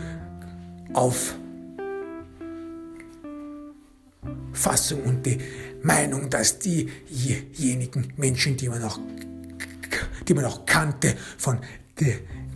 Auffassung 4.52 5.02
und 5.04 5.24
die 5.24 5.38
Meinung, 5.82 6.28
dass 6.30 6.58
diejenigen 6.58 8.12
Menschen, 8.16 8.56
die 8.56 8.68
man 8.68 8.82
auch, 8.82 8.98
die 10.28 10.34
man 10.34 10.44
auch 10.44 10.66
kannte, 10.66 11.14
von 11.38 11.58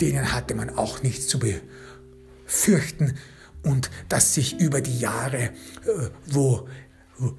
denen 0.01 0.33
hatte 0.33 0.55
man 0.55 0.71
auch 0.71 1.03
nichts 1.03 1.27
zu 1.29 1.39
befürchten. 1.39 3.15
Und 3.63 3.91
dass 4.09 4.35
sich 4.35 4.61
über 4.61 4.81
die 4.81 4.99
Jahre, 4.99 5.45
äh, 5.45 5.51
wo, 6.27 6.69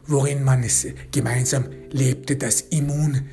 worin 0.05 0.43
man 0.43 0.63
es 0.63 0.87
gemeinsam 1.11 1.65
lebte, 1.91 2.35
das 2.35 2.61
Immunsystem 2.61 3.23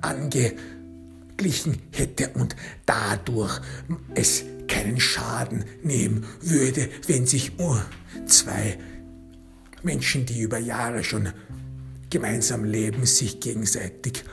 angeglichen 0.00 1.82
hätte 1.90 2.30
und 2.30 2.56
dadurch 2.86 3.60
es 4.14 4.44
keinen 4.68 5.00
Schaden 5.00 5.64
nehmen 5.82 6.24
würde, 6.40 6.88
wenn 7.06 7.26
sich 7.26 7.52
zwei 8.26 8.78
Menschen, 9.82 10.24
die 10.24 10.40
über 10.40 10.58
Jahre 10.58 11.04
schon 11.04 11.28
gemeinsam 12.08 12.64
leben, 12.64 13.04
sich 13.04 13.40
gegenseitig 13.40 14.24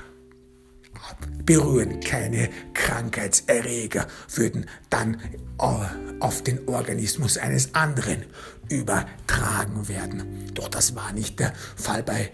berühren. 1.46 2.00
Keine 2.00 2.50
Krankheitserreger 2.74 4.08
würden 4.36 4.66
dann 4.90 5.22
auf 5.58 6.44
den 6.44 6.68
Organismus 6.68 7.38
eines 7.38 7.74
anderen 7.76 8.26
übertragen 8.70 9.88
werden. 9.88 10.54
Doch 10.54 10.68
das 10.68 10.96
war 10.96 11.12
nicht 11.12 11.40
der 11.40 11.54
Fall 11.76 12.04
bei 12.04 12.32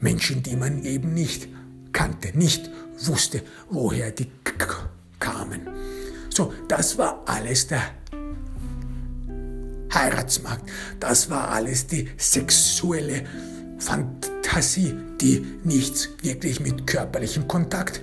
Menschen, 0.00 0.42
die 0.42 0.56
man 0.56 0.84
eben 0.84 1.14
nicht 1.14 1.48
kannte, 1.92 2.36
nicht 2.36 2.70
wusste, 2.98 3.42
woher 3.70 4.10
die 4.10 4.30
kamen. 5.18 5.68
So, 6.30 6.52
das 6.68 6.98
war 6.98 7.22
alles 7.26 7.68
der 7.68 7.82
Heiratsmarkt. 9.92 10.68
Das 11.00 11.30
war 11.30 11.50
alles 11.50 11.86
die 11.86 12.10
sexuelle 12.16 13.24
Fantasie, 13.84 14.96
die 15.20 15.44
nichts 15.62 16.08
wirklich 16.22 16.58
mit 16.60 16.86
körperlichem 16.86 17.46
Kontakt 17.46 18.00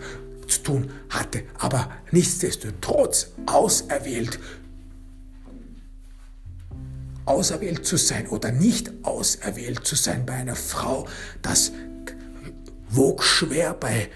zu 0.47 0.61
tun 0.61 0.91
hatte, 1.09 1.43
aber 1.57 1.89
nichtsdestotrotz 2.11 3.31
auserwählt, 3.47 4.39
auserwählt 7.25 7.85
zu 7.85 7.97
sein 7.97 8.27
oder 8.27 8.51
nicht 8.51 8.91
auserwählt 9.03 9.85
zu 9.85 9.95
sein 9.95 10.25
bei 10.25 10.33
einer 10.33 10.55
Frau, 10.55 11.07
das 11.41 11.71
wog 12.89 13.23
schwer 13.23 13.73
bei 13.73 14.09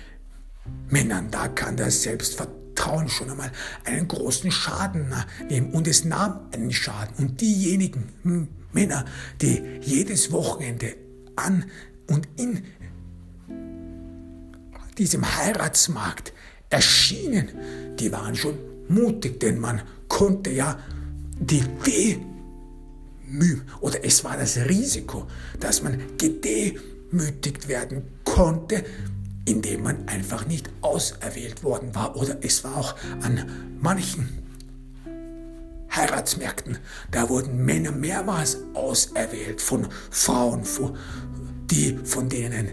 Männern. 0.90 1.32
Da 1.32 1.48
kann 1.48 1.78
das 1.78 2.04
Selbstvertrauen 2.04 3.10
schon 3.10 3.32
einmal 3.32 3.52
einen 3.86 4.08
großen 4.08 4.52
Schaden 4.52 5.12
nehmen 5.50 5.72
und 5.72 5.88
es 5.88 6.06
nahm 6.06 6.42
einen 6.52 6.72
Schaden. 6.72 7.16
Und 7.18 7.42
diejenigen 7.42 8.50
Männer, 8.72 9.06
die 9.42 9.64
jedes 9.82 10.32
Wochenende 10.32 11.05
an 11.36 11.66
und 12.08 12.28
in 12.38 12.64
diesem 14.98 15.38
Heiratsmarkt 15.38 16.34
erschienen, 16.70 17.50
die 18.00 18.12
waren 18.12 18.36
schon 18.36 18.58
mutig, 18.88 19.40
denn 19.40 19.60
man 19.60 19.82
konnte 20.08 20.52
ja 20.52 20.80
die 21.40 21.64
Demü 21.86 23.62
oder 23.82 24.04
es 24.04 24.24
war 24.24 24.38
das 24.38 24.58
Risiko, 24.58 25.28
dass 25.60 25.82
man 25.84 26.00
gedemütigt 26.18 27.68
werden 27.68 28.04
konnte, 28.24 28.84
indem 29.46 29.84
man 29.84 30.08
einfach 30.08 30.46
nicht 30.48 30.70
auserwählt 30.82 31.64
worden 31.64 31.94
war. 31.94 32.16
Oder 32.16 32.38
es 32.42 32.64
war 32.64 32.78
auch 32.78 32.96
an 33.22 33.46
manchen 33.80 34.45
Heiratsmärkten, 35.96 36.78
da 37.12 37.30
wurden 37.30 37.64
Männer 37.64 37.92
mehrmals 37.92 38.58
auserwählt 38.74 39.62
von 39.62 39.88
Frauen, 40.12 40.64
die 41.72 41.98
von 42.04 42.30
denen 42.30 42.70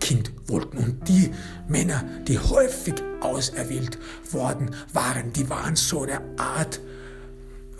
Kind 0.00 0.32
wollten. 0.46 0.78
Und 0.78 1.08
die 1.08 1.30
Männer, 1.68 2.04
die 2.26 2.38
häufig 2.38 2.94
auserwählt 3.20 3.98
worden 4.32 4.74
waren, 4.92 5.32
die 5.32 5.48
waren 5.48 5.76
so 5.76 6.02
eine 6.02 6.20
Art 6.36 6.80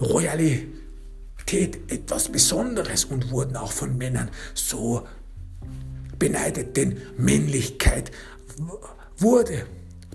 Royalität, 0.00 0.70
etwas 1.88 2.28
Besonderes 2.28 3.04
und 3.04 3.30
wurden 3.30 3.56
auch 3.56 3.72
von 3.72 3.98
Männern 3.98 4.30
so 4.54 5.06
beneidet, 6.18 6.76
denn 6.76 6.98
Männlichkeit 7.16 8.12
wurde 9.16 9.66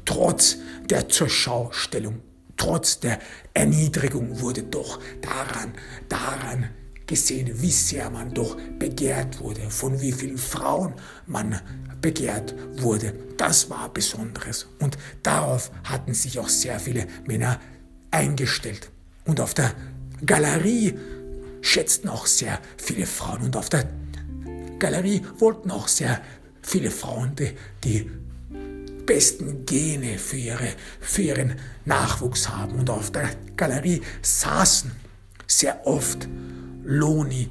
trotz 0.05 0.57
der 0.89 1.09
Zurschaustellung, 1.09 2.21
trotz 2.57 2.99
der 2.99 3.19
Erniedrigung 3.53 4.39
wurde 4.39 4.63
doch 4.63 4.99
daran, 5.21 5.73
daran 6.09 6.69
gesehen, 7.07 7.61
wie 7.61 7.71
sehr 7.71 8.09
man 8.09 8.33
doch 8.33 8.57
begehrt 8.79 9.39
wurde, 9.39 9.69
von 9.69 10.01
wie 10.01 10.11
vielen 10.11 10.37
Frauen 10.37 10.93
man 11.27 11.59
begehrt 12.01 12.55
wurde. 12.77 13.13
Das 13.37 13.69
war 13.69 13.89
Besonderes. 13.89 14.67
Und 14.79 14.97
darauf 15.23 15.71
hatten 15.83 16.13
sich 16.13 16.39
auch 16.39 16.49
sehr 16.49 16.79
viele 16.79 17.07
Männer 17.27 17.59
eingestellt. 18.11 18.89
Und 19.25 19.39
auf 19.39 19.53
der 19.53 19.73
Galerie 20.25 20.97
schätzten 21.61 22.09
auch 22.09 22.25
sehr 22.25 22.59
viele 22.77 23.05
Frauen. 23.05 23.43
Und 23.43 23.55
auf 23.57 23.69
der 23.69 23.89
Galerie 24.79 25.21
wollten 25.37 25.71
auch 25.71 25.87
sehr 25.87 26.21
viele 26.61 26.91
Frauen 26.91 27.35
die, 27.35 27.51
die 27.83 28.09
besten 29.05 29.65
Gene 29.65 30.17
für, 30.17 30.37
ihre, 30.37 30.69
für 30.99 31.21
ihren 31.21 31.55
Nachwuchs 31.85 32.49
haben. 32.49 32.75
Und 32.75 32.89
auf 32.89 33.11
der 33.11 33.29
Galerie 33.55 34.01
saßen 34.21 34.91
sehr 35.47 35.85
oft 35.85 36.27
Loni 36.83 37.49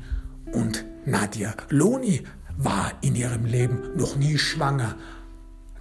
und 0.53 0.85
Nadia. 1.05 1.55
Loni 1.69 2.23
war 2.57 2.93
in 3.01 3.17
ihrem 3.17 3.45
Leben 3.45 3.97
noch 3.97 4.17
nie 4.17 4.39
schwanger 4.39 4.97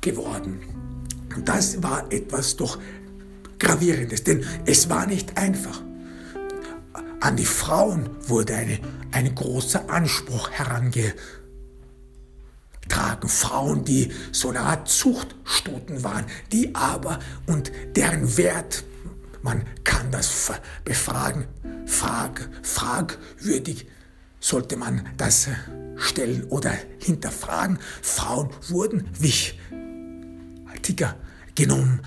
geworden. 0.02 0.60
Und 1.36 1.48
das 1.48 1.82
war 1.82 2.12
etwas 2.12 2.56
doch 2.56 2.80
Gravierendes, 3.60 4.24
denn 4.24 4.44
es 4.66 4.90
war 4.90 5.06
nicht 5.06 5.38
einfach. 5.38 5.82
An 7.22 7.38
die 7.38 7.46
Frauen 7.46 8.10
wurde 8.28 8.56
eine, 8.56 8.80
ein 9.12 9.34
großer 9.34 9.90
Anspruch 9.90 10.50
herangetragen. 10.52 11.14
Frauen, 13.28 13.84
die 13.84 14.12
so 14.32 14.50
eine 14.50 14.62
Art 14.62 14.88
Zuchtstuten 14.90 16.04
waren, 16.04 16.26
die 16.52 16.74
aber 16.76 17.20
und 17.48 17.72
deren 17.96 18.38
Wert 18.38 18.84
man 19.42 19.64
kann 19.84 20.10
das 20.10 20.52
befragen, 20.86 21.46
frag, 21.86 22.50
fragwürdig 22.62 23.86
sollte 24.40 24.78
man 24.78 25.06
das 25.18 25.50
stellen 25.98 26.46
oder 26.46 26.72
hinterfragen. 27.00 27.78
Frauen 28.02 28.50
wurden 28.70 29.10
wichtiger 29.20 31.16
genommen, 31.56 32.02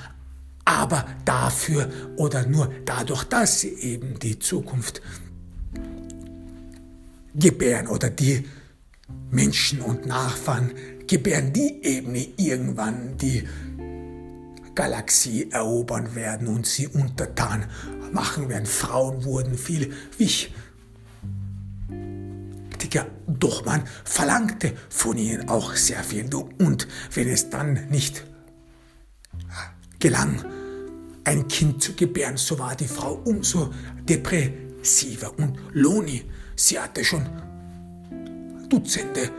aber 0.65 1.05
dafür 1.27 1.91
oder 2.17 2.47
nur 2.47 2.73
dadurch, 2.87 3.25
dass 3.25 3.61
sie 3.61 3.75
eben 3.75 4.19
die 4.19 4.39
Zukunft 4.39 5.03
gebären 7.35 7.87
oder 7.89 8.09
die 8.09 8.49
Menschen 9.31 9.81
und 9.81 10.07
Nachfahren 10.07 10.73
gebären 11.07 11.53
die 11.53 11.81
Ebene 11.83 12.27
irgendwann 12.37 13.17
die 13.19 13.45
Galaxie 14.75 15.51
erobern 15.51 16.15
werden 16.15 16.49
und 16.49 16.67
sie 16.67 16.87
untertan 16.87 17.67
machen 18.13 18.49
werden. 18.49 18.67
Frauen 18.67 19.25
wurden 19.25 19.57
viel 19.57 19.93
wichtiger. 20.19 20.55
Doch 23.27 23.65
man 23.65 23.85
verlangte 24.05 24.75
von 24.89 25.17
ihnen 25.19 25.49
auch 25.49 25.75
sehr 25.75 26.05
viel. 26.05 26.29
Und 26.59 26.87
wenn 27.15 27.29
es 27.29 27.51
dann 27.51 27.89
nicht 27.89 28.25
gelang, 29.99 30.45
ein 31.25 31.49
Kind 31.49 31.83
zu 31.83 31.95
gebären, 31.95 32.37
so 32.37 32.59
war 32.59 32.77
die 32.77 32.87
Frau 32.87 33.15
umso 33.25 33.73
depressiver. 34.09 35.37
Und 35.39 35.59
Loni, 35.73 36.23
sie 36.55 36.79
hatte 36.79 37.05
schon 37.05 37.27
Dutzende 38.69 39.31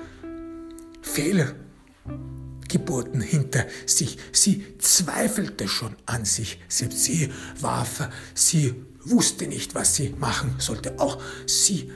Fehlgeburten 1.01 3.21
hinter 3.21 3.65
sich. 3.86 4.17
Sie 4.32 4.78
zweifelte 4.80 5.67
schon 5.67 5.95
an 6.05 6.25
sich 6.25 6.59
selbst. 6.67 7.03
Sie 7.03 7.32
warf, 7.59 8.09
sie 8.34 8.73
wusste 9.03 9.47
nicht, 9.47 9.75
was 9.75 9.95
sie 9.95 10.09
machen 10.17 10.55
sollte. 10.59 10.99
Auch 10.99 11.21
sie 11.45 11.91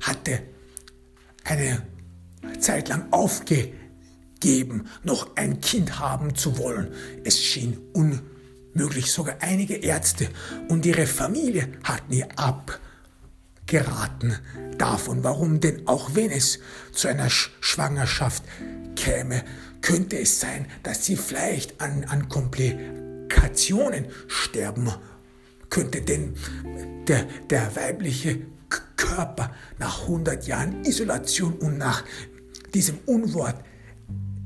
hatte 0.00 0.42
eine 1.44 1.82
Zeit 2.60 2.88
lang 2.88 3.12
aufgegeben, 3.12 4.86
noch 5.02 5.36
ein 5.36 5.60
Kind 5.60 5.98
haben 5.98 6.34
zu 6.34 6.58
wollen. 6.58 6.92
Es 7.24 7.42
schien 7.42 7.78
unmöglich. 7.92 9.10
Sogar 9.10 9.36
einige 9.40 9.76
Ärzte 9.76 10.28
und 10.68 10.86
ihre 10.86 11.06
Familie 11.06 11.72
hatten 11.82 12.12
ihr 12.12 12.28
ab 12.38 12.78
geraten 13.70 14.34
davon. 14.76 15.22
Warum 15.24 15.60
denn 15.60 15.86
auch 15.86 16.14
wenn 16.14 16.30
es 16.30 16.58
zu 16.92 17.08
einer 17.08 17.30
Schwangerschaft 17.30 18.42
käme, 18.96 19.42
könnte 19.80 20.18
es 20.18 20.40
sein, 20.40 20.66
dass 20.82 21.06
sie 21.06 21.16
vielleicht 21.16 21.80
an, 21.80 22.04
an 22.04 22.28
Komplikationen 22.28 24.06
sterben 24.26 24.92
könnte. 25.70 26.02
Denn 26.02 26.34
der, 27.06 27.24
der 27.48 27.74
weibliche 27.76 28.40
Körper 28.96 29.54
nach 29.78 30.02
100 30.02 30.46
Jahren 30.46 30.84
Isolation 30.84 31.54
und 31.54 31.78
nach 31.78 32.04
diesem 32.74 32.98
Unwort 33.06 33.56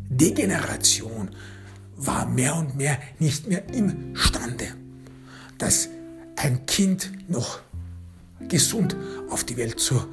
Degeneration 0.09 1.31
war 1.97 2.27
mehr 2.27 2.55
und 2.57 2.77
mehr 2.77 2.99
nicht 3.18 3.49
mehr 3.49 3.66
imstande, 3.72 4.66
dass 5.57 5.89
ein 6.37 6.66
Kind 6.66 7.11
noch 7.29 7.61
gesund 8.49 8.97
auf 9.28 9.45
die 9.45 9.57
Welt 9.57 9.80
zu 9.80 10.07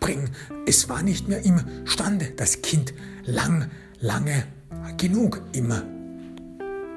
bringen. 0.00 0.30
Es 0.66 0.88
war 0.88 1.02
nicht 1.02 1.28
mehr 1.28 1.44
imstande, 1.44 2.32
das 2.36 2.62
Kind 2.62 2.94
lang, 3.24 3.70
lange 4.00 4.46
genug 4.96 5.42
im 5.52 5.72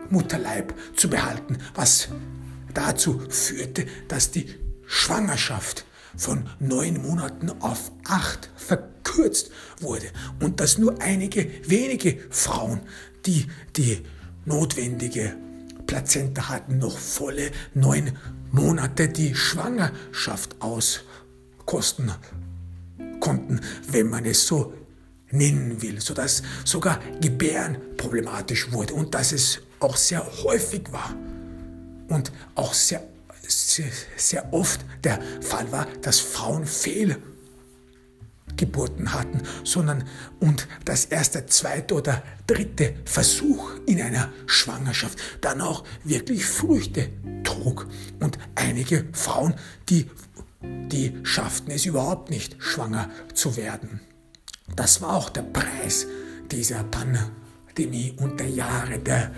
Mutterleib 0.09 0.73
zu 0.95 1.09
behalten, 1.09 1.57
was 1.75 2.09
dazu 2.73 3.21
führte, 3.29 3.85
dass 4.07 4.31
die 4.31 4.47
Schwangerschaft 4.85 5.85
von 6.15 6.49
neun 6.59 7.01
Monaten 7.01 7.49
auf 7.61 7.91
acht 8.05 8.49
verkürzt 8.55 9.51
wurde 9.79 10.07
und 10.41 10.59
dass 10.59 10.77
nur 10.77 11.01
einige 11.01 11.49
wenige 11.65 12.17
Frauen, 12.29 12.81
die 13.25 13.47
die 13.75 14.03
notwendige 14.45 15.35
Plazenta 15.85 16.49
hatten, 16.49 16.79
noch 16.79 16.97
volle 16.97 17.51
neun 17.73 18.11
Monate 18.51 19.09
die 19.09 19.35
Schwangerschaft 19.35 20.55
auskosten 20.59 22.11
konnten, 23.19 23.61
wenn 23.89 24.09
man 24.09 24.25
es 24.25 24.47
so 24.47 24.73
nennen 25.31 25.81
will, 25.81 25.99
sodass 25.99 26.43
sogar 26.63 26.99
Gebären 27.21 27.77
problematisch 27.97 28.71
wurde 28.71 28.93
und 28.93 29.13
dass 29.13 29.31
es 29.31 29.59
auch 29.79 29.97
sehr 29.97 30.25
häufig 30.43 30.91
war 30.91 31.13
und 32.07 32.31
auch 32.55 32.73
sehr, 32.73 33.03
sehr, 33.47 33.91
sehr 34.15 34.53
oft 34.53 34.83
der 35.03 35.19
Fall 35.41 35.71
war, 35.71 35.87
dass 36.01 36.19
Frauen 36.19 36.65
Fehl 36.65 37.17
Geburten 38.57 39.13
hatten, 39.13 39.41
sondern 39.63 40.03
und 40.39 40.67
dass 40.85 41.05
erst 41.05 41.35
der 41.35 41.47
zweite 41.47 41.93
oder 41.93 42.23
dritte 42.47 42.95
Versuch 43.05 43.71
in 43.85 44.01
einer 44.01 44.29
Schwangerschaft 44.45 45.17
dann 45.41 45.61
auch 45.61 45.83
wirklich 46.03 46.45
Früchte 46.45 47.09
trug. 47.43 47.87
Und 48.19 48.37
einige 48.55 49.05
Frauen, 49.13 49.53
die, 49.89 50.09
die 50.61 51.13
schafften 51.23 51.71
es 51.71 51.85
überhaupt 51.85 52.29
nicht, 52.29 52.57
schwanger 52.59 53.09
zu 53.33 53.55
werden. 53.55 54.01
Das 54.75 55.01
war 55.01 55.15
auch 55.15 55.29
der 55.29 55.43
Preis 55.43 56.07
dieser 56.51 56.83
Pandemie 56.83 58.13
und 58.17 58.39
der 58.39 58.49
Jahre 58.49 58.99
der 58.99 59.31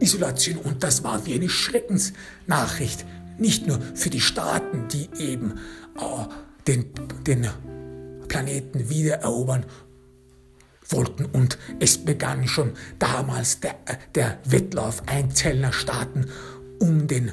Isolation. 0.00 0.56
Und 0.56 0.82
das 0.82 1.04
war 1.04 1.24
wie 1.26 1.34
eine 1.34 1.48
Schreckensnachricht, 1.48 3.04
nicht 3.38 3.66
nur 3.66 3.80
für 3.94 4.10
die 4.10 4.20
Staaten, 4.20 4.88
die 4.88 5.08
eben 5.18 5.58
äh, 5.96 6.26
den, 6.66 6.86
den 7.26 7.48
Planeten 8.32 8.88
wiedererobern 8.88 9.66
wollten. 10.88 11.26
Und 11.26 11.58
es 11.80 12.02
begann 12.02 12.48
schon 12.48 12.72
damals 12.98 13.60
der, 13.60 13.74
der 14.14 14.38
Wettlauf 14.46 15.02
einzelner 15.06 15.70
Staaten 15.70 16.30
um 16.80 17.06
den 17.08 17.32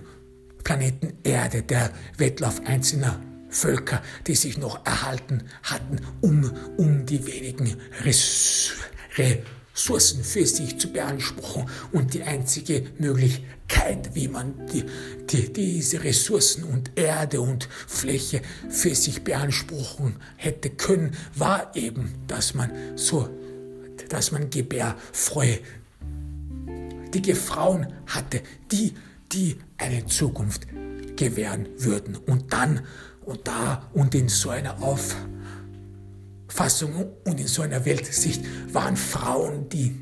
Planeten 0.65 1.13
Erde, 1.23 1.63
der 1.63 1.91
Wettlauf 2.17 2.61
einzelner 2.65 3.17
Völker, 3.49 4.01
die 4.27 4.35
sich 4.35 4.57
noch 4.57 4.85
erhalten 4.85 5.45
hatten, 5.63 6.01
um, 6.19 6.51
um 6.75 7.05
die 7.05 7.25
wenigen 7.25 7.77
Ressourcen 8.03 9.39
Ressourcen 9.75 10.23
für 10.23 10.45
sich 10.45 10.77
zu 10.77 10.91
beanspruchen. 10.91 11.65
Und 11.91 12.13
die 12.13 12.23
einzige 12.23 12.85
Möglichkeit, 12.97 14.13
wie 14.13 14.27
man 14.27 14.53
die, 14.67 14.83
die, 15.29 15.53
diese 15.53 16.03
Ressourcen 16.03 16.63
und 16.63 16.91
Erde 16.95 17.41
und 17.41 17.69
Fläche 17.87 18.41
für 18.69 18.95
sich 18.95 19.23
beanspruchen 19.23 20.17
hätte 20.37 20.69
können, 20.69 21.15
war 21.35 21.75
eben, 21.75 22.13
dass 22.27 22.53
man 22.53 22.71
so, 22.95 23.29
dass 24.09 24.31
man 24.31 24.49
gebärfreie 24.49 25.59
dicke 27.13 27.35
Frauen 27.35 27.87
hatte, 28.05 28.41
die, 28.71 28.93
die 29.31 29.57
eine 29.77 30.05
Zukunft 30.05 30.67
gewähren 31.15 31.67
würden. 31.77 32.15
Und 32.15 32.53
dann 32.53 32.81
und 33.25 33.47
da 33.47 33.89
und 33.93 34.15
in 34.15 34.29
so 34.29 34.49
einer 34.49 34.81
Auf 34.81 35.15
Fassung 36.49 37.13
und 37.25 37.39
in 37.39 37.47
so 37.47 37.61
einer 37.61 37.85
Weltsicht 37.85 38.43
waren 38.73 38.97
Frauen, 38.97 39.69
die 39.69 39.95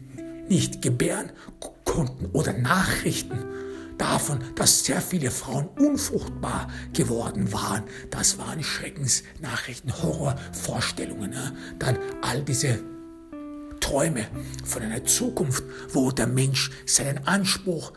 nicht 0.50 0.82
gebären 0.82 1.32
konnten 1.84 2.28
oder 2.28 2.54
Nachrichten 2.54 3.44
davon, 3.98 4.40
dass 4.56 4.86
sehr 4.86 5.02
viele 5.02 5.32
Frauen 5.32 5.68
unfruchtbar 5.80 6.68
geworden 6.94 7.52
waren. 7.52 7.84
Das 8.10 8.38
waren 8.38 8.64
Schreckensnachrichten, 8.64 9.92
Horrorvorstellungen. 10.02 11.32
Ne? 11.32 11.56
Dann 11.80 11.98
all 12.22 12.44
diese 12.44 12.80
Träume 13.80 14.28
von 14.66 14.82
einer 14.84 15.04
Zukunft, 15.06 15.64
wo 15.90 16.12
der 16.12 16.28
Mensch 16.28 16.72
seinen 16.86 17.26
Anspruch 17.28 17.94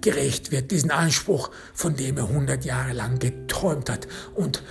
gerecht 0.00 0.52
wird, 0.52 0.70
diesen 0.70 0.90
Anspruch, 0.90 1.50
von 1.72 1.96
dem 1.96 2.18
er 2.18 2.28
100 2.28 2.64
Jahre 2.64 2.92
lang 2.92 3.18
geträumt 3.18 3.88
hat 3.88 4.06
und 4.34 4.62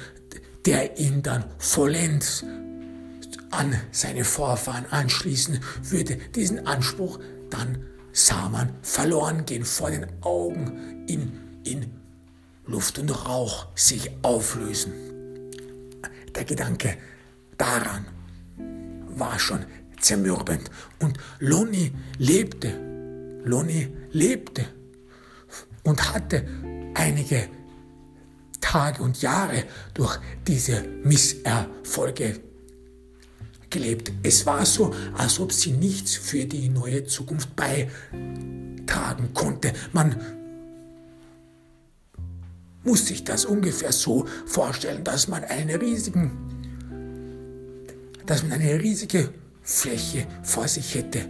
der 0.65 0.97
ihn 0.97 1.21
dann 1.21 1.45
vollends 1.57 2.43
an 3.51 3.75
seine 3.91 4.23
Vorfahren 4.23 4.85
anschließen 4.89 5.59
würde. 5.83 6.17
Diesen 6.35 6.65
Anspruch 6.65 7.19
dann 7.49 7.85
sah 8.11 8.49
man 8.49 8.69
verloren 8.81 9.45
gehen 9.45 9.65
vor 9.65 9.91
den 9.91 10.05
Augen, 10.21 11.05
in, 11.07 11.61
in 11.63 11.91
Luft 12.65 12.97
und 12.99 13.09
Rauch 13.09 13.67
sich 13.75 14.09
auflösen. 14.21 14.93
Der 16.35 16.45
Gedanke 16.45 16.97
daran 17.57 18.05
war 19.15 19.37
schon 19.39 19.65
zermürbend 19.99 20.69
und 20.99 21.17
Loni 21.39 21.91
lebte, 22.17 22.69
Loni 23.43 23.87
lebte 24.11 24.65
und 25.83 26.13
hatte 26.13 26.45
einige 26.95 27.47
Tage 28.73 29.03
und 29.03 29.21
Jahre 29.21 29.65
durch 29.93 30.17
diese 30.47 30.81
Misserfolge 31.03 32.39
gelebt. 33.69 34.11
Es 34.23 34.47
war 34.47 34.65
so, 34.65 34.95
als 35.15 35.39
ob 35.39 35.53
sie 35.53 35.73
nichts 35.73 36.15
für 36.15 36.45
die 36.45 36.69
neue 36.69 37.05
Zukunft 37.05 37.55
beitragen 37.55 39.31
konnte. 39.35 39.73
Man 39.91 40.19
muss 42.83 43.05
sich 43.05 43.23
das 43.23 43.45
ungefähr 43.45 43.91
so 43.91 44.25
vorstellen, 44.47 45.03
dass 45.03 45.27
man 45.27 45.43
eine 45.43 45.79
riesigen, 45.79 46.31
dass 48.25 48.41
man 48.41 48.53
eine 48.53 48.81
riesige 48.81 49.29
Fläche 49.61 50.25
vor 50.41 50.67
sich 50.67 50.95
hätte. 50.95 51.29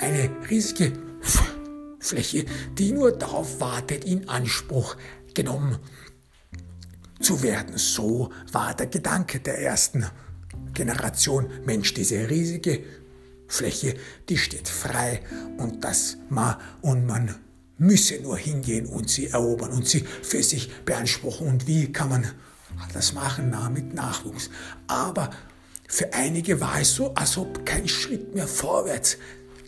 Eine 0.00 0.28
riesige 0.50 0.90
Fläche, 2.00 2.46
die 2.76 2.90
nur 2.90 3.12
darauf 3.12 3.60
wartet, 3.60 4.04
in 4.04 4.28
Anspruch 4.28 4.96
genommen 5.34 5.78
zu 7.20 7.42
werden. 7.42 7.76
So 7.76 8.30
war 8.52 8.74
der 8.74 8.86
Gedanke 8.86 9.40
der 9.40 9.60
ersten 9.60 10.06
Generation 10.74 11.46
Mensch, 11.64 11.94
diese 11.94 12.28
riesige 12.28 12.82
Fläche, 13.46 13.96
die 14.28 14.38
steht 14.38 14.68
frei 14.68 15.20
und 15.58 15.84
das 15.84 16.16
man, 16.28 16.56
und 16.82 17.06
man 17.06 17.34
müsse 17.78 18.20
nur 18.20 18.36
hingehen 18.36 18.86
und 18.86 19.10
sie 19.10 19.28
erobern 19.28 19.72
und 19.72 19.88
sie 19.88 20.00
für 20.00 20.42
sich 20.42 20.70
beanspruchen. 20.84 21.46
Und 21.48 21.66
wie 21.66 21.92
kann 21.92 22.10
man 22.10 22.26
das 22.92 23.12
machen? 23.12 23.48
Na, 23.50 23.68
mit 23.68 23.94
Nachwuchs. 23.94 24.50
Aber 24.86 25.30
für 25.88 26.12
einige 26.12 26.60
war 26.60 26.80
es 26.80 26.94
so, 26.94 27.12
als 27.14 27.36
ob 27.36 27.66
kein 27.66 27.88
Schritt 27.88 28.34
mehr 28.34 28.46
vorwärts 28.46 29.16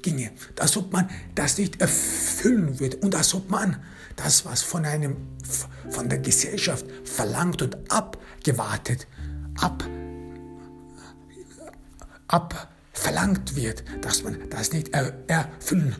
ginge, 0.03 0.31
als 0.59 0.77
ob 0.77 0.93
man 0.93 1.09
das 1.35 1.59
nicht 1.59 1.81
erfüllen 1.81 2.79
würde 2.79 2.99
und 2.99 3.15
als 3.15 3.35
ob 3.35 3.51
man 3.51 3.77
das, 4.23 4.45
was 4.45 4.63
von 4.63 4.85
einem, 4.85 5.17
von 5.91 6.09
der 6.09 6.19
Gesellschaft 6.19 6.87
verlangt 7.05 7.63
und 7.63 7.77
abgewartet, 7.91 9.07
ab, 9.61 9.85
ab 12.29 12.69
verlangt 12.93 13.57
wird, 13.57 13.85
dass 14.01 14.23
man 14.23 14.49
das 14.51 14.73
nicht 14.73 14.91
er, 14.95 15.13
erfüllen 15.27 15.97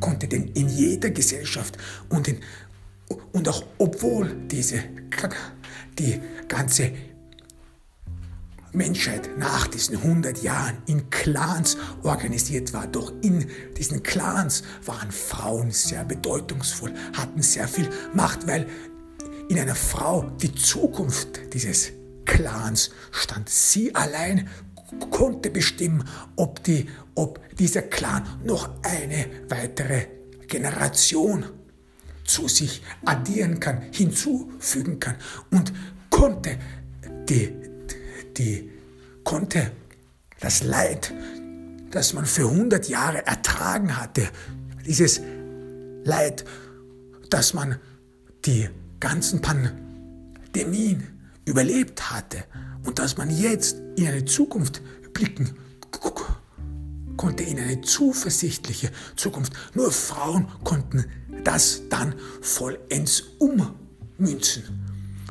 konnte. 0.00 0.26
Denn 0.26 0.48
in 0.48 0.68
jeder 0.68 1.10
Gesellschaft 1.10 1.76
und, 2.08 2.26
in, 2.28 2.40
und 3.32 3.48
auch 3.48 3.64
obwohl 3.78 4.34
diese, 4.46 4.82
die 5.98 6.20
ganze 6.48 6.92
Menschheit 8.72 9.30
nach 9.38 9.66
diesen 9.66 9.96
100 9.96 10.42
Jahren 10.42 10.78
in 10.86 11.10
Clans 11.10 11.76
organisiert 12.02 12.72
war. 12.72 12.86
Doch 12.86 13.12
in 13.22 13.46
diesen 13.76 14.02
Clans 14.02 14.62
waren 14.84 15.10
Frauen 15.10 15.70
sehr 15.70 16.04
bedeutungsvoll, 16.04 16.92
hatten 17.14 17.42
sehr 17.42 17.68
viel 17.68 17.88
Macht, 18.14 18.46
weil 18.46 18.66
in 19.48 19.58
einer 19.58 19.74
Frau 19.74 20.22
die 20.40 20.54
Zukunft 20.54 21.52
dieses 21.52 21.90
Clans 22.24 22.90
stand. 23.10 23.48
Sie 23.48 23.94
allein 23.94 24.48
konnte 25.10 25.50
bestimmen, 25.50 26.04
ob, 26.36 26.62
die, 26.64 26.88
ob 27.14 27.40
dieser 27.56 27.82
Clan 27.82 28.24
noch 28.44 28.70
eine 28.82 29.26
weitere 29.48 30.06
Generation 30.46 31.44
zu 32.24 32.48
sich 32.48 32.82
addieren 33.04 33.58
kann, 33.58 33.82
hinzufügen 33.92 35.00
kann 35.00 35.16
und 35.50 35.72
konnte 36.10 36.58
die 37.28 37.59
die 38.36 38.70
konnte 39.24 39.72
das 40.40 40.62
Leid, 40.62 41.12
das 41.90 42.12
man 42.12 42.26
für 42.26 42.48
100 42.48 42.88
Jahre 42.88 43.26
ertragen 43.26 43.96
hatte, 43.96 44.28
dieses 44.86 45.20
Leid, 46.04 46.44
dass 47.28 47.54
man 47.54 47.76
die 48.44 48.68
ganzen 48.98 49.40
Pandemien 49.40 51.06
überlebt 51.44 52.10
hatte 52.10 52.44
und 52.84 52.98
dass 52.98 53.16
man 53.16 53.30
jetzt 53.30 53.76
in 53.96 54.06
eine 54.06 54.24
Zukunft 54.24 54.80
blicken 55.12 55.54
konnte, 57.16 57.42
in 57.42 57.58
eine 57.58 57.82
zuversichtliche 57.82 58.90
Zukunft. 59.14 59.52
Nur 59.74 59.92
Frauen 59.92 60.48
konnten 60.64 61.04
das 61.44 61.82
dann 61.90 62.14
vollends 62.40 63.24
ummünzen, 63.38 64.64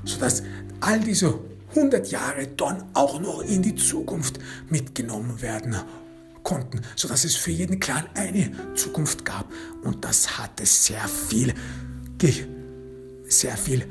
sodass 0.06 0.44
all 0.82 1.00
diese 1.00 1.40
100 1.70 2.12
Jahre 2.12 2.48
dann 2.48 2.84
auch 2.94 3.20
noch 3.20 3.42
in 3.42 3.62
die 3.62 3.76
Zukunft 3.76 4.40
mitgenommen 4.70 5.42
werden 5.42 5.76
konnten, 6.44 6.82
sodass 6.96 7.26
es 7.26 7.36
für 7.36 7.52
jeden 7.52 7.80
Clan 7.80 8.06
eine 8.16 8.52
Zukunft 8.76 9.26
gab. 9.26 9.46
Und 9.84 10.04
das 10.04 10.38
hatte 10.38 10.66
sehr 10.66 11.08
viel, 11.08 11.54
sehr 13.28 13.58
viel 13.58 13.86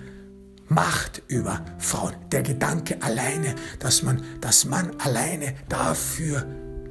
Macht 0.68 1.22
über 1.28 1.64
Frauen. 1.78 2.14
Der 2.30 2.42
Gedanke 2.42 3.00
alleine, 3.00 3.54
dass 3.78 4.02
man, 4.02 4.22
dass 4.40 4.66
man 4.66 4.98
alleine 5.00 5.54
dafür 5.68 6.44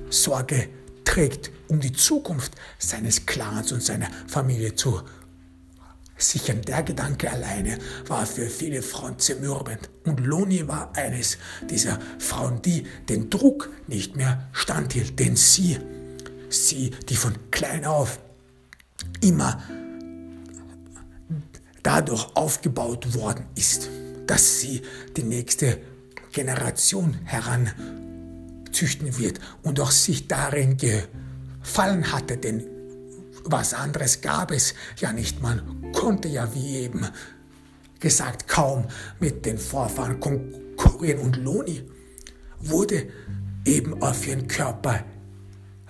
Sorge 0.10 0.70
trägt, 1.04 1.52
um 1.68 1.80
die 1.80 1.92
Zukunft 1.92 2.54
seines 2.80 3.26
Clans 3.26 3.72
und 3.72 3.84
seiner 3.84 4.08
Familie 4.28 4.74
zu 4.74 5.02
sichern. 6.18 6.62
Der 6.62 6.84
Gedanke 6.84 7.32
alleine 7.32 7.78
war 8.08 8.26
für 8.26 8.50
viele 8.50 8.82
Frauen 8.82 9.20
zermürbend. 9.20 9.90
Und 10.06 10.20
Loni 10.20 10.68
war 10.68 10.96
eines 10.96 11.38
dieser 11.70 12.00
Frauen, 12.20 12.62
die 12.62 12.86
den 13.10 13.30
Druck 13.30 13.70
nicht 13.88 14.16
mehr 14.16 14.50
standhielt. 14.52 15.20
Denn 15.20 15.36
sie, 15.36 15.78
sie, 16.50 16.92
die 17.10 17.16
von 17.16 17.34
klein 17.52 17.86
auf 17.86 18.20
immer 19.22 19.62
dadurch 21.84 22.36
aufgebaut 22.36 23.14
worden 23.16 23.46
ist, 23.56 23.90
dass 24.26 24.60
sie 24.60 24.82
die 25.16 25.24
nächste 25.24 25.80
Generation 26.34 27.18
heranzüchten 27.24 29.18
wird 29.18 29.40
und 29.64 29.80
auch 29.80 29.92
sich 29.92 30.28
darin 30.28 30.78
gefallen 30.78 32.12
hatte, 32.12 32.38
denn 32.38 32.77
was 33.52 33.74
anderes 33.74 34.22
gab 34.22 34.52
es 34.52 34.74
ja 34.98 35.12
nicht. 35.14 35.42
Man 35.42 35.92
konnte 35.94 36.28
ja 36.28 36.54
wie 36.54 36.78
eben 36.78 37.06
gesagt 38.00 38.48
kaum 38.48 38.86
mit 39.20 39.46
den 39.46 39.58
Vorfahren 39.58 40.20
konkurrieren. 40.20 41.20
Und 41.20 41.38
Loni 41.38 41.84
wurde 42.60 43.08
eben 43.66 44.02
auf 44.02 44.28
ihren 44.28 44.48
Körper 44.48 45.04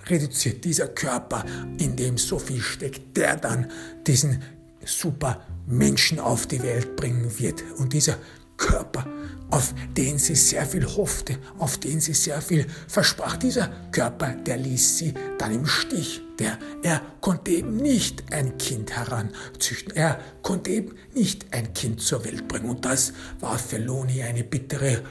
reduziert. 0.06 0.64
Dieser 0.64 0.88
Körper, 0.88 1.44
in 1.78 1.96
dem 1.96 2.18
so 2.18 2.38
viel 2.38 2.60
steckt, 2.60 3.16
der 3.16 3.36
dann 3.36 3.70
diesen 4.06 4.42
super 4.84 5.42
Menschen 5.66 6.18
auf 6.18 6.46
die 6.46 6.62
Welt 6.62 6.96
bringen 6.96 7.38
wird. 7.38 7.62
Und 7.76 7.92
dieser 7.92 8.16
Körper, 8.58 9.06
auf 9.50 9.72
den 9.96 10.18
sie 10.18 10.34
sehr 10.34 10.66
viel 10.66 10.84
hoffte, 10.84 11.38
auf 11.56 11.78
den 11.78 12.00
sie 12.00 12.12
sehr 12.12 12.42
viel 12.42 12.66
versprach. 12.86 13.36
Dieser 13.38 13.70
Körper, 13.90 14.34
der 14.34 14.58
ließ 14.58 14.98
sie 14.98 15.14
dann 15.38 15.54
im 15.54 15.66
Stich. 15.66 16.20
Der, 16.38 16.58
er 16.82 17.00
konnte 17.20 17.52
eben 17.52 17.76
nicht 17.76 18.30
ein 18.32 18.58
Kind 18.58 18.94
heranzüchten. 18.94 19.96
Er 19.96 20.20
konnte 20.42 20.70
eben 20.70 20.94
nicht 21.14 21.46
ein 21.52 21.72
Kind 21.72 22.02
zur 22.02 22.24
Welt 22.24 22.46
bringen. 22.46 22.68
Und 22.68 22.84
das 22.84 23.14
war 23.40 23.58
für 23.58 23.78
Loni 23.78 24.22
eine 24.22 24.44
bittere 24.44 25.02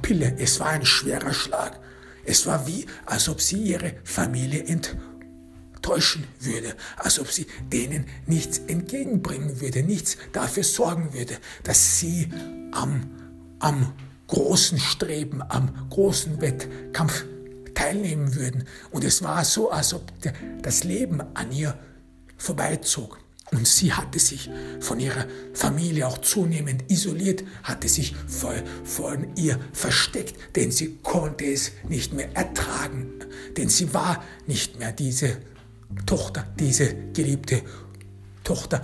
Pille. 0.00 0.34
Es 0.38 0.58
war 0.58 0.70
ein 0.70 0.86
schwerer 0.86 1.34
Schlag. 1.34 1.78
Es 2.24 2.46
war 2.46 2.66
wie, 2.66 2.86
als 3.04 3.28
ob 3.28 3.40
sie 3.40 3.62
ihre 3.62 3.94
Familie 4.04 4.64
enttäuscht 4.64 5.17
täuschen 5.88 6.24
würde, 6.40 6.74
als 6.96 7.18
ob 7.18 7.32
sie 7.32 7.46
denen 7.72 8.04
nichts 8.26 8.58
entgegenbringen 8.66 9.62
würde, 9.62 9.82
nichts 9.82 10.18
dafür 10.32 10.62
sorgen 10.62 11.14
würde, 11.14 11.38
dass 11.62 11.98
sie 11.98 12.28
am, 12.72 13.10
am 13.58 13.94
großen 14.26 14.78
Streben, 14.78 15.40
am 15.40 15.88
großen 15.88 16.42
Wettkampf 16.42 17.24
teilnehmen 17.74 18.34
würden. 18.34 18.64
Und 18.90 19.02
es 19.02 19.22
war 19.22 19.46
so, 19.46 19.70
als 19.70 19.94
ob 19.94 20.02
das 20.60 20.84
Leben 20.84 21.22
an 21.34 21.50
ihr 21.52 21.78
vorbeizog. 22.36 23.18
Und 23.50 23.66
sie 23.66 23.94
hatte 23.94 24.18
sich 24.18 24.50
von 24.80 25.00
ihrer 25.00 25.24
Familie 25.54 26.06
auch 26.06 26.18
zunehmend 26.18 26.84
isoliert, 26.90 27.44
hatte 27.62 27.88
sich 27.88 28.14
von 28.26 29.34
ihr 29.36 29.58
versteckt, 29.72 30.34
denn 30.54 30.70
sie 30.70 30.98
konnte 31.02 31.46
es 31.46 31.72
nicht 31.88 32.12
mehr 32.12 32.28
ertragen, 32.36 33.14
denn 33.56 33.70
sie 33.70 33.94
war 33.94 34.22
nicht 34.46 34.78
mehr 34.78 34.92
diese 34.92 35.38
Tochter, 36.06 36.46
diese 36.58 36.94
geliebte 37.12 37.62
Tochter, 38.44 38.82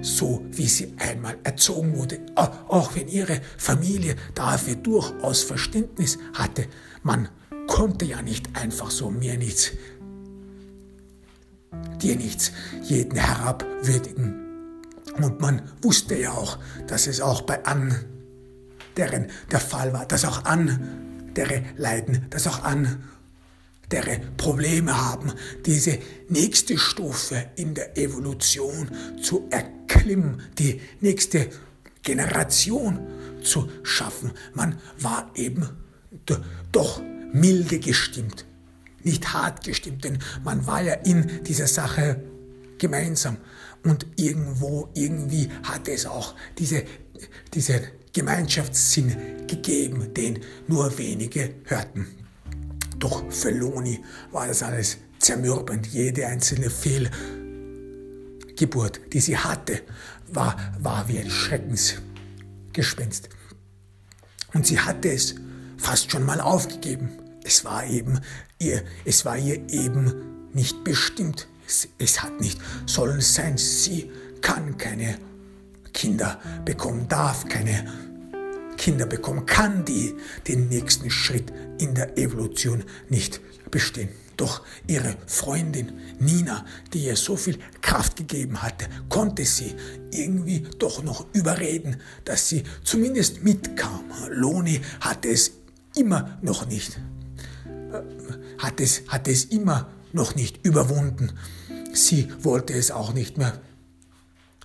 so 0.00 0.44
wie 0.50 0.66
sie 0.66 0.94
einmal 0.98 1.36
erzogen 1.44 1.96
wurde, 1.96 2.20
auch 2.34 2.94
wenn 2.94 3.08
ihre 3.08 3.40
Familie 3.58 4.16
dafür 4.34 4.76
durchaus 4.76 5.42
Verständnis 5.42 6.18
hatte. 6.34 6.66
Man 7.02 7.28
konnte 7.66 8.04
ja 8.04 8.22
nicht 8.22 8.56
einfach 8.56 8.90
so 8.90 9.10
mir 9.10 9.36
nichts, 9.36 9.72
dir 12.00 12.16
nichts, 12.16 12.52
jeden 12.82 13.18
herabwürdigen. 13.18 14.40
Und 15.16 15.40
man 15.40 15.62
wusste 15.82 16.16
ja 16.16 16.32
auch, 16.32 16.58
dass 16.86 17.06
es 17.06 17.20
auch 17.20 17.42
bei 17.42 17.64
anderen 17.64 18.06
der 18.96 19.60
Fall 19.60 19.92
war, 19.92 20.06
dass 20.06 20.24
auch 20.24 20.44
andere 20.44 21.62
leiden, 21.76 22.26
dass 22.30 22.46
auch 22.46 22.62
andere 22.62 22.98
Probleme 24.36 24.96
haben, 24.96 25.32
diese 25.66 25.98
nächste 26.28 26.78
Stufe 26.78 27.50
in 27.56 27.74
der 27.74 27.96
Evolution 27.98 28.90
zu 29.20 29.48
erklimmen, 29.50 30.42
die 30.58 30.80
nächste 31.00 31.48
Generation 32.02 32.98
zu 33.42 33.68
schaffen. 33.82 34.32
Man 34.54 34.78
war 34.98 35.30
eben 35.34 35.68
doch 36.72 37.02
milde 37.32 37.78
gestimmt, 37.78 38.44
nicht 39.02 39.32
hart 39.32 39.64
gestimmt, 39.64 40.04
denn 40.04 40.18
man 40.44 40.66
war 40.66 40.82
ja 40.82 40.94
in 40.94 41.42
dieser 41.44 41.66
Sache 41.66 42.22
gemeinsam. 42.78 43.36
Und 43.84 44.06
irgendwo, 44.16 44.88
irgendwie 44.94 45.48
hat 45.64 45.88
es 45.88 46.06
auch 46.06 46.34
diese, 46.58 46.84
diesen 47.52 47.80
Gemeinschaftssinn 48.12 49.46
gegeben, 49.46 50.12
den 50.14 50.40
nur 50.68 50.96
wenige 50.98 51.54
hörten. 51.64 52.21
Doch 53.02 53.30
für 53.32 53.50
Loni 53.50 54.02
war 54.30 54.46
das 54.46 54.62
alles 54.62 54.98
zermürbend. 55.18 55.88
Jede 55.88 56.28
einzelne 56.28 56.70
Fehlgeburt, 56.70 59.00
die 59.12 59.18
sie 59.18 59.36
hatte, 59.36 59.82
war, 60.28 60.56
war 60.78 61.08
wie 61.08 61.18
ein 61.18 61.28
Schreckensgespenst. 61.28 63.28
Und 64.54 64.68
sie 64.68 64.78
hatte 64.78 65.10
es 65.10 65.34
fast 65.78 66.12
schon 66.12 66.24
mal 66.24 66.40
aufgegeben. 66.40 67.10
Es 67.42 67.64
war 67.64 67.84
eben 67.84 68.20
ihr, 68.60 68.84
es 69.04 69.24
war 69.24 69.36
ihr 69.36 69.68
eben 69.68 70.52
nicht 70.52 70.84
bestimmt. 70.84 71.48
Es, 71.66 71.88
es 71.98 72.22
hat 72.22 72.40
nicht 72.40 72.60
sollen 72.86 73.20
sein. 73.20 73.58
Sie 73.58 74.12
kann 74.42 74.78
keine 74.78 75.18
Kinder 75.92 76.38
bekommen, 76.64 77.08
darf 77.08 77.48
keine 77.48 78.11
Kinder 78.82 79.06
bekommen, 79.06 79.46
kann 79.46 79.84
die 79.84 80.16
den 80.48 80.68
nächsten 80.68 81.08
Schritt 81.08 81.52
in 81.78 81.94
der 81.94 82.18
Evolution 82.18 82.82
nicht 83.08 83.40
bestehen. 83.70 84.08
Doch 84.36 84.62
ihre 84.88 85.14
Freundin 85.28 85.92
Nina, 86.18 86.66
die 86.92 87.04
ihr 87.04 87.14
so 87.14 87.36
viel 87.36 87.60
Kraft 87.80 88.16
gegeben 88.16 88.60
hatte, 88.60 88.86
konnte 89.08 89.44
sie 89.44 89.76
irgendwie 90.10 90.64
doch 90.80 91.04
noch 91.04 91.26
überreden, 91.32 92.00
dass 92.24 92.48
sie 92.48 92.64
zumindest 92.82 93.44
mitkam. 93.44 94.02
Loni 94.30 94.80
hatte 94.98 95.28
es 95.28 95.52
immer 95.94 96.36
noch 96.42 96.66
nicht, 96.66 96.98
äh, 97.66 98.02
hat 98.58 98.80
es, 98.80 99.02
hat 99.06 99.28
es 99.28 99.44
immer 99.44 99.92
noch 100.12 100.34
nicht 100.34 100.66
überwunden. 100.66 101.30
Sie 101.92 102.26
wollte 102.40 102.72
es 102.72 102.90
auch 102.90 103.12
nicht 103.12 103.38
mehr 103.38 103.60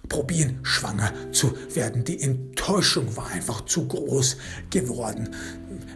probieren, 0.09 0.59
schwanger 0.63 1.11
zu 1.31 1.53
werden. 1.73 2.03
Die 2.03 2.21
Enttäuschung 2.21 3.15
war 3.15 3.27
einfach 3.27 3.65
zu 3.65 3.87
groß 3.87 4.37
geworden. 4.69 5.35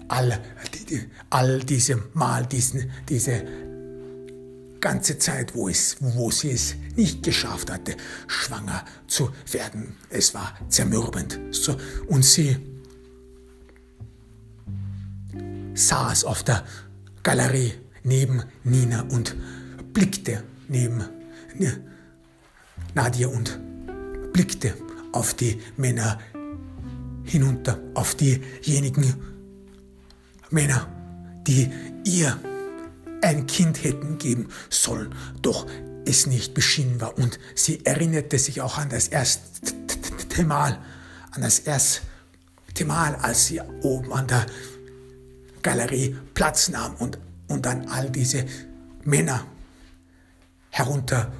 All, 0.07 0.39
all 1.29 1.59
diese 1.59 2.01
Mal, 2.13 2.45
diesen, 2.45 2.91
diese 3.07 3.43
ganze 4.81 5.17
Zeit, 5.17 5.55
wo, 5.55 5.69
es, 5.69 5.97
wo 5.99 6.31
sie 6.31 6.51
es 6.51 6.75
nicht 6.95 7.23
geschafft 7.23 7.71
hatte, 7.71 7.95
schwanger 8.27 8.83
zu 9.07 9.29
werden. 9.51 9.95
Es 10.09 10.33
war 10.33 10.57
zermürbend. 10.67 11.39
So, 11.51 11.77
und 12.07 12.25
sie 12.25 12.57
saß 15.73 16.25
auf 16.25 16.43
der 16.43 16.65
Galerie 17.23 17.73
neben 18.03 18.43
Nina 18.63 19.03
und 19.03 19.35
blickte 19.93 20.43
neben 20.67 21.03
Nadia 22.93 23.27
und 23.27 23.59
blickte 24.33 24.73
auf 25.11 25.33
die 25.33 25.61
Männer 25.77 26.19
hinunter, 27.23 27.79
auf 27.93 28.15
diejenigen 28.15 29.15
Männer, 30.49 30.87
die 31.47 31.69
ihr 32.03 32.37
ein 33.21 33.45
Kind 33.47 33.83
hätten 33.83 34.17
geben 34.17 34.49
sollen, 34.69 35.13
doch 35.41 35.67
es 36.05 36.25
nicht 36.25 36.53
beschieden 36.53 36.99
war. 36.99 37.17
Und 37.17 37.39
sie 37.55 37.85
erinnerte 37.85 38.39
sich 38.39 38.61
auch 38.61 38.77
an 38.77 38.89
das 38.89 39.07
erste 39.07 40.43
Mal, 40.45 40.79
an 41.31 41.41
das 41.41 41.59
erste 41.59 42.01
Mal, 42.85 43.15
als 43.15 43.47
sie 43.47 43.61
oben 43.81 44.11
an 44.13 44.27
der 44.27 44.45
Galerie 45.61 46.15
Platz 46.33 46.69
nahm 46.69 46.95
und, 46.95 47.19
und 47.47 47.67
an 47.67 47.87
all 47.87 48.09
diese 48.09 48.45
Männer 49.03 49.45
herunter 50.69 51.31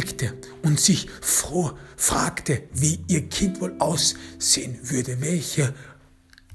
blickte 0.00 0.32
und 0.62 0.80
sich 0.80 1.08
froh 1.20 1.72
fragte, 1.96 2.62
wie 2.72 3.00
ihr 3.08 3.28
Kind 3.28 3.60
wohl 3.60 3.74
aussehen 3.80 4.78
würde, 4.82 5.20
welche 5.20 5.74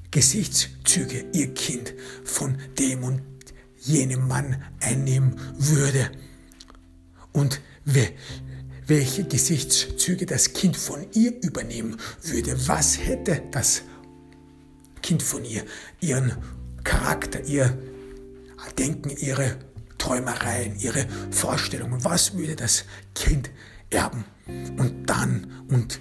Gesichtszüge 0.09 1.25
ihr 1.31 1.53
Kind 1.53 1.93
von 2.23 2.57
dem 2.79 3.03
und 3.03 3.21
jenem 3.77 4.27
Mann 4.27 4.63
einnehmen 4.79 5.39
würde 5.59 6.09
und 7.33 7.61
welche 8.87 9.25
Gesichtszüge 9.25 10.25
das 10.25 10.53
Kind 10.53 10.75
von 10.75 11.05
ihr 11.13 11.31
übernehmen 11.43 11.97
würde. 12.23 12.67
Was 12.67 12.97
hätte 12.97 13.43
das 13.51 13.83
Kind 15.03 15.21
von 15.21 15.45
ihr, 15.45 15.63
ihren 16.01 16.35
Charakter, 16.83 17.43
ihr 17.43 17.77
Denken, 18.79 19.11
ihre 19.11 19.59
Träumereien, 20.05 20.77
ihre 20.77 21.07
Vorstellungen. 21.31 22.03
Was 22.03 22.37
würde 22.37 22.55
das 22.55 22.85
Kind 23.15 23.49
erben? 23.89 24.23
Und 24.77 25.09
dann 25.09 25.65
und 25.69 25.99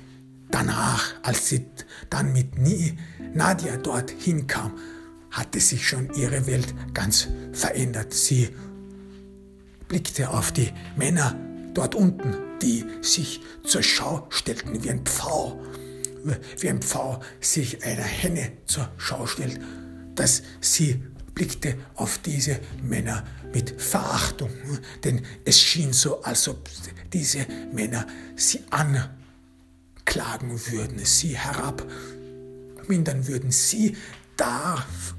danach, 0.50 1.14
als 1.22 1.48
sie 1.48 1.64
dann 2.10 2.34
mit 2.34 2.52
Nadia 3.32 3.78
dorthin 3.78 4.46
kam, 4.46 4.74
hatte 5.30 5.58
sich 5.58 5.88
schon 5.88 6.12
ihre 6.14 6.46
Welt 6.46 6.74
ganz 6.92 7.28
verändert. 7.52 8.12
Sie 8.12 8.50
blickte 9.88 10.28
auf 10.28 10.52
die 10.52 10.70
Männer 10.96 11.34
dort 11.72 11.94
unten, 11.94 12.36
die 12.60 12.84
sich 13.00 13.40
zur 13.64 13.82
Schau 13.82 14.26
stellten 14.28 14.84
wie 14.84 14.90
ein 14.90 15.06
Pfau, 15.06 15.58
wie 16.58 16.68
ein 16.68 16.82
Pfau 16.82 17.20
sich 17.40 17.82
einer 17.82 18.02
Henne 18.02 18.52
zur 18.66 18.90
Schau 18.98 19.26
stellt, 19.26 19.58
dass 20.14 20.42
sie 20.60 21.02
blickte 21.34 21.76
auf 21.96 22.18
diese 22.18 22.60
Männer 22.82 23.24
mit 23.52 23.80
Verachtung, 23.80 24.50
denn 25.02 25.22
es 25.44 25.60
schien 25.60 25.92
so, 25.92 26.22
als 26.22 26.48
ob 26.48 26.68
diese 27.12 27.46
Männer 27.72 28.06
sie 28.36 28.60
anklagen 28.70 30.60
würden, 30.70 31.04
sie 31.04 31.36
herabmindern 31.36 33.26
würden, 33.26 33.50
sie 33.50 33.96
darf, 34.36 35.14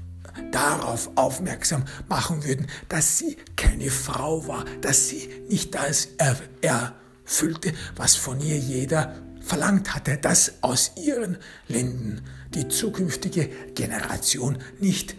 darauf 0.50 1.10
aufmerksam 1.14 1.84
machen 2.08 2.44
würden, 2.44 2.66
dass 2.88 3.18
sie 3.18 3.36
keine 3.56 3.90
Frau 3.90 4.46
war, 4.46 4.64
dass 4.82 5.08
sie 5.08 5.30
nicht 5.48 5.74
das 5.74 6.08
erfüllte, 6.60 7.72
was 7.96 8.16
von 8.16 8.40
ihr 8.40 8.58
jeder 8.58 9.14
verlangt 9.40 9.94
hatte, 9.94 10.18
dass 10.18 10.62
aus 10.62 10.92
ihren 10.96 11.38
Lenden 11.68 12.20
die 12.54 12.68
zukünftige 12.68 13.48
Generation 13.74 14.58
nicht 14.80 15.14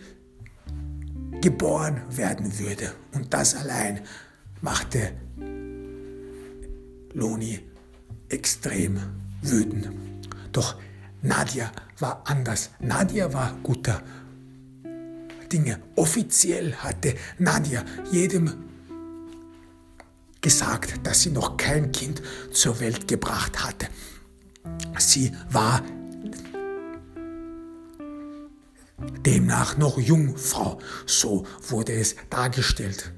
geboren 1.41 2.01
werden 2.09 2.59
würde. 2.59 2.93
Und 3.13 3.33
das 3.33 3.55
allein 3.55 4.01
machte 4.61 5.11
Loni 7.13 7.59
extrem 8.29 8.99
wütend. 9.41 9.89
Doch 10.51 10.75
Nadia 11.21 11.71
war 11.99 12.21
anders. 12.25 12.71
Nadia 12.79 13.33
war 13.33 13.55
guter 13.63 14.01
Dinge. 15.51 15.79
Offiziell 15.95 16.75
hatte 16.75 17.15
Nadia 17.37 17.83
jedem 18.11 18.53
gesagt, 20.41 21.05
dass 21.05 21.21
sie 21.21 21.31
noch 21.31 21.57
kein 21.57 21.91
Kind 21.91 22.21
zur 22.51 22.79
Welt 22.79 23.07
gebracht 23.07 23.63
hatte. 23.63 23.87
Sie 24.97 25.31
war 25.49 25.81
demnach 29.25 29.77
noch 29.77 29.97
Jungfrau. 29.97 30.79
So 31.05 31.45
wurde 31.67 31.93
es 31.93 32.15
dargestellt 32.29 33.11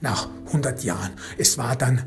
nach 0.00 0.28
100 0.46 0.84
Jahren. 0.84 1.12
Es 1.36 1.58
war 1.58 1.76
dann 1.76 2.02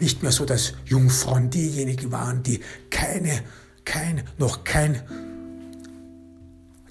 nicht 0.00 0.22
mehr 0.22 0.32
so, 0.32 0.44
dass 0.44 0.74
Jungfrauen 0.84 1.50
diejenigen 1.50 2.10
waren, 2.12 2.42
die 2.42 2.60
keine, 2.90 3.42
kein, 3.84 4.22
noch 4.38 4.64
kein 4.64 5.02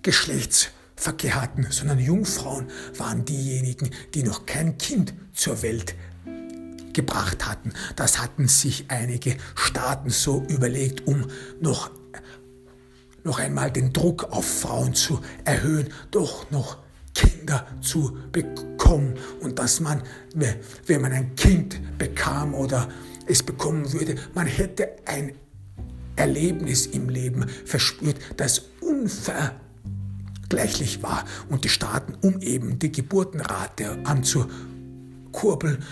Geschlechtsverkehr 0.04 1.42
hatten, 1.42 1.68
sondern 1.70 2.00
Jungfrauen 2.00 2.68
waren 2.98 3.26
diejenigen, 3.26 3.90
die 4.14 4.24
noch 4.24 4.46
kein 4.46 4.78
Kind 4.78 5.14
zur 5.34 5.62
Welt 5.62 5.96
gebracht 6.94 7.48
hatten. 7.48 7.74
Das 7.96 8.22
hatten 8.22 8.48
sich 8.48 8.86
einige 8.90 9.38
Staaten 9.56 10.10
so 10.10 10.44
überlegt, 10.48 11.08
um 11.08 11.26
noch 11.60 11.90
noch 13.24 13.40
einmal 13.40 13.72
den 13.72 13.94
Druck 13.94 14.32
auf 14.32 14.46
Frauen 14.46 14.94
zu 14.94 15.22
erhöhen, 15.46 15.88
doch 16.12 16.52
noch 16.52 16.78
Kinder 17.14 17.66
zu 17.82 18.18
bekommen. 18.32 19.16
Und 19.42 19.60
dass 19.60 19.80
man, 19.80 20.02
wenn 20.34 21.02
man 21.02 21.12
ein 21.12 21.36
Kind 21.36 21.80
bekam 21.98 22.54
oder 22.54 22.90
es 23.28 23.44
bekommen 23.44 23.92
würde, 23.94 24.16
man 24.34 24.48
hätte 24.48 24.90
ein 25.06 25.34
Erlebnis 26.16 26.86
im 26.88 27.10
Leben 27.10 27.46
verspürt, 27.66 28.18
das 28.38 28.64
unvergleichlich 28.82 31.02
war. 31.02 31.26
Und 31.50 31.64
die 31.64 31.70
Staaten, 31.70 32.16
um 32.22 32.40
eben 32.42 32.78
die 32.80 32.92
Geburtenrate 32.92 33.98
anzukurbeln, 34.04 35.84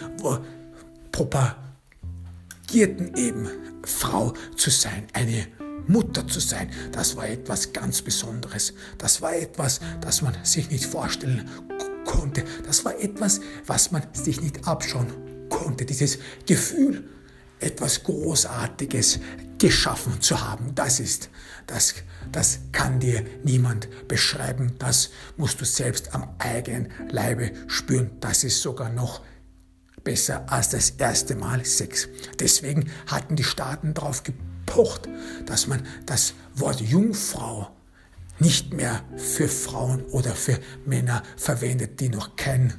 propagierten 1.11 3.15
eben 3.15 3.47
Frau 3.84 4.34
zu 4.55 4.69
sein, 4.69 5.07
eine 5.13 5.47
Mutter 5.88 6.27
zu 6.27 6.39
sein, 6.39 6.69
das 6.91 7.15
war 7.15 7.27
etwas 7.27 7.73
ganz 7.73 8.01
Besonderes. 8.01 8.73
Das 8.97 9.21
war 9.21 9.36
etwas, 9.36 9.79
das 10.01 10.21
man 10.21 10.36
sich 10.43 10.69
nicht 10.69 10.86
vorstellen 10.86 11.49
konnte. 12.05 12.43
Das 12.65 12.86
war 12.86 12.99
etwas, 12.99 13.41
was 13.65 13.91
man 13.91 14.03
sich 14.13 14.41
nicht 14.41 14.67
abschauen 14.67 15.07
konnte. 15.49 15.86
Dieses 15.86 16.19
Gefühl, 16.45 17.03
etwas 17.59 18.03
Großartiges 18.03 19.19
geschaffen 19.59 20.19
zu 20.21 20.41
haben, 20.41 20.73
das 20.73 20.99
ist, 20.99 21.29
das, 21.67 21.93
das 22.32 22.59
kann 22.71 22.99
dir 22.99 23.23
niemand 23.43 23.88
beschreiben. 24.07 24.73
Das 24.79 25.11
musst 25.38 25.61
du 25.61 25.65
selbst 25.65 26.15
am 26.15 26.27
eigenen 26.39 26.89
Leibe 27.09 27.51
spüren. 27.67 28.11
Das 28.19 28.43
ist 28.43 28.61
sogar 28.61 28.89
noch 28.89 29.21
besser 30.03 30.51
als 30.51 30.69
das 30.69 30.91
erste 30.91 31.36
Mal 31.36 31.63
Sex. 31.65 32.07
Deswegen 32.39 32.89
hatten 33.05 33.36
die 33.36 33.43
Staaten 33.43 33.93
darauf 33.93 34.23
gepocht, 34.72 35.07
dass 35.45 35.67
man 35.67 35.86
das 36.05 36.34
Wort 36.55 36.82
Jungfrau 36.82 37.69
nicht 38.39 38.74
mehr 38.74 39.03
für 39.17 39.47
Frauen 39.47 40.03
oder 40.05 40.32
für 40.32 40.57
Männer 40.86 41.22
verwendet, 41.38 41.99
die 41.99 42.09
noch 42.09 42.36
kein 42.36 42.74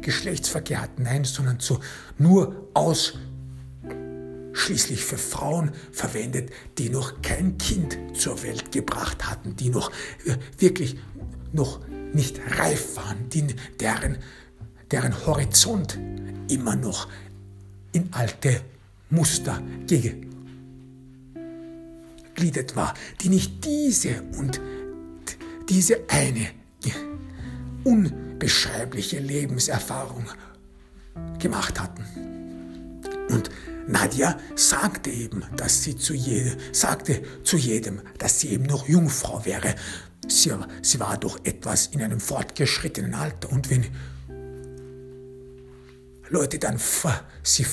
Geschlechtsverkehr 0.00 0.80
hatten, 0.80 1.02
nein, 1.02 1.24
sondern 1.24 1.60
zu 1.60 1.80
nur 2.18 2.70
ausschließlich 2.74 5.04
für 5.04 5.18
Frauen 5.18 5.72
verwendet, 5.92 6.50
die 6.78 6.88
noch 6.88 7.20
kein 7.22 7.58
Kind 7.58 7.98
zur 8.14 8.42
Welt 8.42 8.72
gebracht 8.72 9.28
hatten, 9.28 9.56
die 9.56 9.68
noch 9.70 9.90
äh, 10.24 10.36
wirklich 10.58 10.96
noch 11.52 11.80
nicht 12.12 12.40
reif 12.58 12.96
waren, 12.96 13.28
die, 13.28 13.46
deren, 13.80 14.18
deren 14.90 15.26
Horizont 15.26 15.98
immer 16.48 16.76
noch 16.76 17.08
in 17.92 18.08
alte 18.12 18.60
Muster 19.10 19.60
gegliedert 22.34 22.76
war, 22.76 22.94
die 23.20 23.28
nicht 23.28 23.64
diese 23.64 24.22
und 24.38 24.60
diese 25.68 26.00
eine 26.08 26.48
unbeschreibliche 27.84 29.20
Lebenserfahrung 29.20 30.24
gemacht 31.38 31.80
hatten. 31.80 32.04
Und 33.30 33.50
Nadja 33.86 34.38
sagte 34.54 35.10
eben, 35.10 35.44
dass 35.56 35.82
sie 35.82 35.96
zu 35.96 36.14
jedem, 36.14 36.56
sagte 36.72 37.22
zu 37.42 37.56
jedem, 37.56 38.00
dass 38.18 38.40
sie 38.40 38.48
eben 38.48 38.64
noch 38.64 38.88
Jungfrau 38.88 39.44
wäre. 39.44 39.74
Sie, 40.26 40.52
sie 40.82 41.00
war 41.00 41.18
doch 41.18 41.38
etwas 41.44 41.88
in 41.88 42.02
einem 42.02 42.20
fortgeschrittenen 42.20 43.14
Alter. 43.14 43.52
Und 43.52 43.70
wenn 43.70 43.84
Leute 46.30 46.58
dann 46.58 46.78
sie 47.42 47.64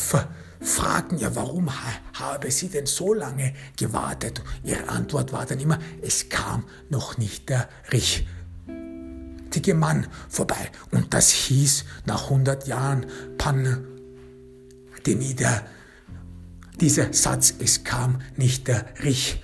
fragten, 0.62 1.18
ja, 1.18 1.36
warum 1.36 1.70
habe 2.14 2.52
sie 2.52 2.70
denn 2.70 2.86
so 2.86 3.14
lange 3.14 3.54
gewartet? 3.78 4.44
Ihre 4.64 4.88
Antwort 4.90 5.34
war 5.34 5.46
dann 5.46 5.60
immer, 5.60 5.80
es 6.02 6.30
kam 6.30 6.64
noch 6.90 7.18
nicht 7.18 7.50
der 7.50 7.68
richtige 7.92 9.74
Mann 9.74 10.08
vorbei. 10.30 10.72
Und 10.92 11.14
das 11.14 11.32
hieß, 11.32 11.86
nach 12.06 12.26
100 12.26 12.68
Jahren 12.68 13.08
Pandemie, 13.38 13.86
der, 15.34 15.66
dieser 16.80 17.12
Satz, 17.12 17.56
es 17.60 17.84
kam 17.84 18.22
nicht 18.38 18.68
der 18.68 18.86
richtige 19.04 19.42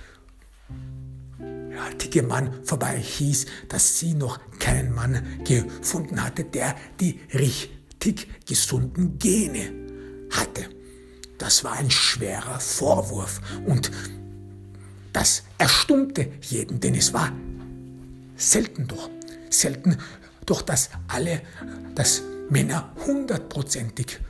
Mann 2.22 2.64
vorbei, 2.64 2.96
hieß, 2.96 3.46
dass 3.68 3.98
sie 3.98 4.14
noch 4.14 4.38
keinen 4.60 4.94
Mann 4.94 5.20
gefunden 5.44 6.22
hatte, 6.22 6.44
der 6.44 6.76
die 7.00 7.20
richtig 7.34 8.28
gesunden 8.46 9.18
Gene 9.18 9.72
hatte. 10.30 10.77
Das 11.38 11.64
war 11.64 11.72
ein 11.72 11.90
schwerer 11.90 12.60
Vorwurf 12.60 13.40
und 13.66 13.90
das 15.12 15.42
erstummte 15.56 16.30
jeden, 16.42 16.80
denn 16.80 16.94
es 16.94 17.14
war 17.14 17.32
selten 18.36 18.86
doch, 18.86 19.08
selten 19.50 19.96
doch, 20.46 20.62
dass 20.62 20.90
alle, 21.08 21.42
dass 21.94 22.22
Männer 22.50 22.92
hundertprozentig 23.06 24.20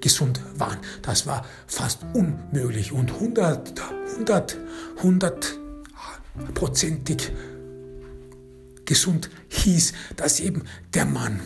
gesund 0.00 0.40
waren. 0.56 0.78
Das 1.02 1.26
war 1.26 1.44
fast 1.66 2.06
unmöglich 2.14 2.92
und 2.92 3.18
hundert, 3.18 3.82
hundert, 4.16 4.56
hundertprozentig 5.02 7.32
gesund 8.84 9.28
hieß, 9.48 9.92
dass 10.16 10.38
eben 10.40 10.62
der 10.94 11.04
Mann 11.04 11.40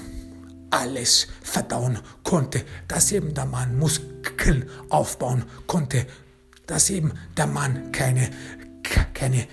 alles 0.73 1.29
verdauen 1.43 1.99
konnte, 2.25 2.65
dass 2.89 3.13
eben 3.13 3.35
der 3.35 3.47
Mann 3.47 3.79
Muskeln 3.79 4.69
aufbauen 4.89 5.45
konnte, 5.67 6.07
dass 6.67 6.91
eben 6.91 7.13
der 7.37 7.47
Mann 7.47 7.93
keine, 7.93 8.31
keine 9.15 9.47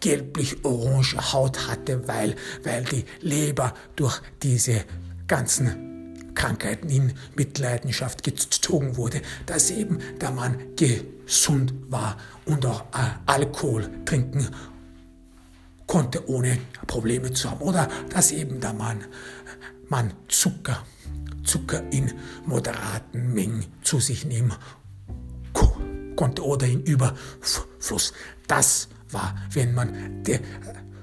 gelblich-orange 0.00 1.32
Haut 1.32 1.68
hatte, 1.68 2.06
weil, 2.08 2.34
weil 2.64 2.84
die 2.84 3.04
Leber 3.20 3.74
durch 3.96 4.20
diese 4.42 4.84
ganzen 5.26 6.32
Krankheiten 6.34 6.88
in 6.88 7.12
Mitleidenschaft 7.34 8.22
gezogen 8.22 8.96
wurde, 8.96 9.20
dass 9.46 9.70
eben 9.70 9.98
der 10.20 10.30
Mann 10.30 10.56
gesund 10.76 11.74
war 11.88 12.16
und 12.46 12.64
auch 12.64 12.84
Alkohol 13.26 13.90
trinken 14.04 14.48
konnte, 15.86 16.28
ohne 16.28 16.58
Probleme 16.86 17.32
zu 17.32 17.50
haben. 17.50 17.62
Oder 17.62 17.88
dass 18.10 18.30
eben 18.30 18.60
der 18.60 18.72
Mann, 18.72 19.04
Mann 19.88 20.12
Zucker, 20.28 20.84
Zucker 21.44 21.82
in 21.90 22.12
moderaten 22.44 23.32
Mengen 23.32 23.64
zu 23.82 24.00
sich 24.00 24.24
nehmen 24.24 24.52
konnte 26.18 26.44
oder 26.44 26.66
in 26.66 26.82
Überfluss. 26.82 28.12
Das 28.48 28.88
war, 29.10 29.36
wenn 29.52 29.72
man 29.72 30.22
de, 30.24 30.40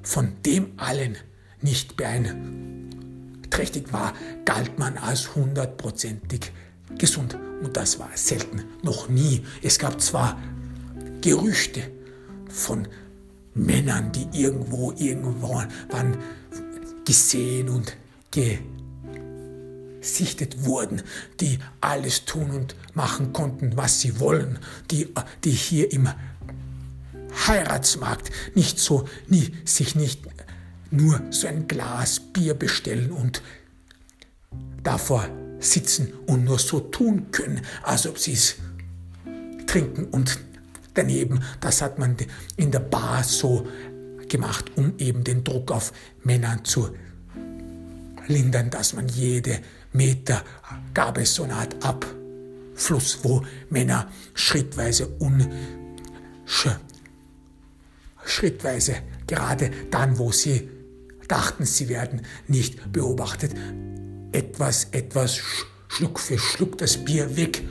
von 0.03 0.33
dem 0.45 0.73
allen 0.77 1.15
nicht 1.61 1.95
beeinträchtigt 1.97 3.93
war, 3.93 4.13
galt 4.43 4.77
man 4.77 4.97
als 4.97 5.33
hundertprozentig 5.36 6.51
gesund. 6.97 7.38
Und 7.63 7.77
das 7.77 7.97
war 7.97 8.09
selten, 8.13 8.65
noch 8.83 9.07
nie. 9.09 9.45
Es 9.63 9.79
gab 9.79 10.01
zwar 10.01 10.38
Gerüchte 11.21 11.89
von 12.49 12.88
Männern, 13.53 14.11
die 14.11 14.27
irgendwo, 14.33 14.91
irgendwann 14.91 16.17
gesehen 17.05 17.69
und 17.69 17.95
gesichtet 20.06 20.66
wurden, 20.66 21.01
die 21.39 21.58
alles 21.82 22.26
tun 22.26 22.51
und 22.51 22.76
machen 22.93 23.34
konnten, 23.34 23.76
was 23.76 24.01
sie 24.01 24.20
wollen, 24.20 24.60
die, 24.91 25.08
die 25.43 25.51
hier 25.51 25.91
im 25.91 26.08
Heiratsmarkt 27.47 28.30
nicht 28.53 28.80
so, 28.80 29.10
nie, 29.28 29.51
sich 29.66 29.95
nicht 29.95 30.22
nur 30.91 31.20
so 31.32 31.47
ein 31.47 31.68
Glas 31.68 32.20
Bier 32.20 32.53
bestellen 32.53 33.12
und 33.12 33.41
davor 34.84 35.28
sitzen 35.60 36.14
und 36.28 36.43
nur 36.43 36.60
so 36.60 36.80
tun 36.80 37.32
können, 37.32 37.62
als 37.82 38.06
ob 38.06 38.20
sie 38.20 38.34
es 38.34 38.56
trinken 39.66 40.06
und 40.06 40.39
daneben. 40.93 41.41
Das 41.60 41.82
hat 41.82 41.97
man 41.97 42.16
in 42.58 42.70
der 42.70 42.80
Bar 42.80 43.24
so 43.24 43.68
gemacht, 44.30 44.72
um 44.76 44.93
eben 44.99 45.24
den 45.24 45.43
Druck 45.43 45.72
auf 45.72 45.91
Männern 46.24 46.64
zu 46.64 46.91
lindern, 48.28 48.70
dass 48.70 48.93
man 48.93 49.08
jede 49.08 49.60
Meter 49.96 50.43
gab 50.93 51.18
es 51.18 51.36
so 51.36 51.43
eine 51.43 51.56
Art 51.56 51.76
Abfluss, 51.84 53.20
wo 53.24 53.43
Männer 53.70 54.12
schrittweise 54.34 55.08
un 55.20 55.46
schrittweise 58.26 58.96
gerade 59.28 59.72
dann, 59.91 60.18
wo 60.18 60.32
sie 60.32 60.70
dachten, 61.28 61.66
sie 61.66 61.89
werden 61.89 62.22
nicht 62.48 62.91
beobachtet, 62.91 63.54
etwas, 64.32 64.88
etwas 64.91 65.39
Schluck 65.88 66.20
für 66.20 66.38
Schluck 66.38 66.78
das 66.78 66.98
Bier 66.98 67.38
weg 67.38 67.64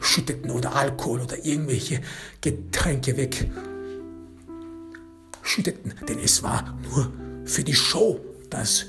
schütteten 0.00 0.50
oder 0.50 0.74
Alkohol 0.74 1.20
oder 1.20 1.44
irgendwelche 1.44 2.00
Getränke 2.40 3.16
weg 3.16 3.48
schütteten, 5.42 5.94
denn 6.08 6.18
es 6.18 6.42
war 6.42 6.76
nur 6.82 7.12
für 7.44 7.62
die 7.62 7.74
Show. 7.74 8.20
Das 8.50 8.86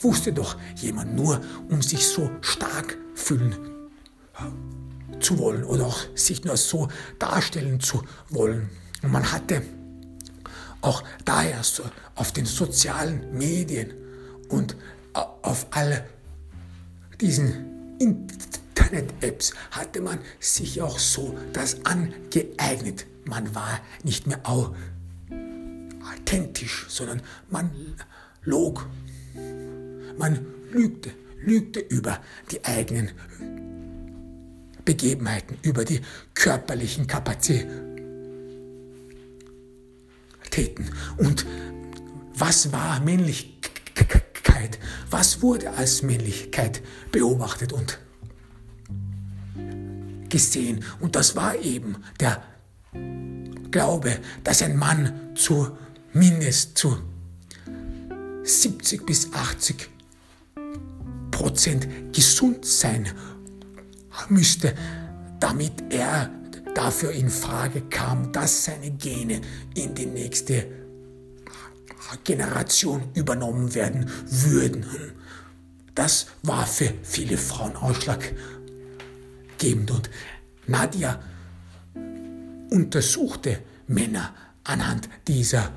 wusste 0.00 0.32
doch 0.32 0.56
jemand 0.76 1.14
nur, 1.14 1.40
um 1.68 1.82
sich 1.82 2.06
so 2.06 2.30
stark 2.40 2.96
fühlen 3.14 3.56
zu 5.20 5.38
wollen 5.38 5.64
oder 5.64 5.86
auch 5.86 5.98
sich 6.14 6.44
nur 6.44 6.56
so 6.56 6.88
darstellen 7.18 7.80
zu 7.80 8.02
wollen. 8.28 8.70
Und 9.02 9.12
man 9.12 9.32
hatte 9.32 9.62
auch 10.80 11.02
daher 11.24 11.62
so 11.64 11.82
auf 12.14 12.32
den 12.32 12.46
sozialen 12.46 13.36
Medien 13.36 13.92
und 14.48 14.76
auf 15.12 15.66
all 15.70 16.04
diesen 17.20 17.98
Internet-Apps 17.98 19.52
hatte 19.72 20.00
man 20.00 20.20
sich 20.38 20.80
auch 20.80 20.98
so 20.98 21.36
das 21.52 21.84
angeeignet. 21.84 23.06
Man 23.24 23.54
war 23.54 23.80
nicht 24.04 24.28
mehr 24.28 24.40
authentisch, 26.04 26.86
sondern 26.88 27.22
man 27.50 27.70
log. 28.42 28.86
Man 30.18 30.44
lügte, 30.72 31.10
lügte 31.44 31.80
über 31.80 32.20
die 32.50 32.64
eigenen 32.64 33.10
Begebenheiten, 34.84 35.58
über 35.62 35.84
die 35.84 36.00
körperlichen 36.34 37.06
Kapazitäten. 37.06 37.90
Und 41.16 41.46
was 42.34 42.72
war 42.72 43.00
Männlichkeit? 43.00 44.78
Was 45.10 45.42
wurde 45.42 45.70
als 45.72 46.02
Männlichkeit 46.02 46.82
beobachtet 47.12 47.72
und 47.72 47.98
gesehen. 50.28 50.84
Und 51.00 51.16
das 51.16 51.36
war 51.36 51.56
eben 51.56 51.96
der 52.20 52.42
Glaube, 53.70 54.18
dass 54.44 54.62
ein 54.62 54.76
Mann 54.76 55.34
zumindest 55.34 56.78
zu 56.78 56.96
70 58.44 59.04
bis 59.04 59.32
80 59.32 59.90
Prozent 61.38 61.86
gesund 62.12 62.66
sein 62.66 63.08
müsste, 64.28 64.74
damit 65.38 65.72
er 65.90 66.32
dafür 66.74 67.12
in 67.12 67.30
Frage 67.30 67.82
kam, 67.82 68.32
dass 68.32 68.64
seine 68.64 68.90
Gene 68.90 69.40
in 69.76 69.94
die 69.94 70.06
nächste 70.06 70.66
Generation 72.24 73.04
übernommen 73.14 73.72
werden 73.72 74.10
würden. 74.26 74.84
Das 75.94 76.26
war 76.42 76.66
für 76.66 76.92
viele 77.04 77.36
Frauen 77.36 77.76
ausschlaggebend 77.76 79.92
und 79.92 80.10
Nadia 80.66 81.22
untersuchte 82.70 83.60
Männer 83.86 84.34
anhand 84.64 85.08
dieser 85.28 85.70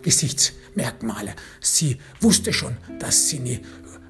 Gesichtsmerkmale. 0.00 1.34
Sie 1.60 2.00
wusste 2.20 2.54
schon, 2.54 2.78
dass 2.98 3.28
sie 3.28 3.40
nie 3.40 3.60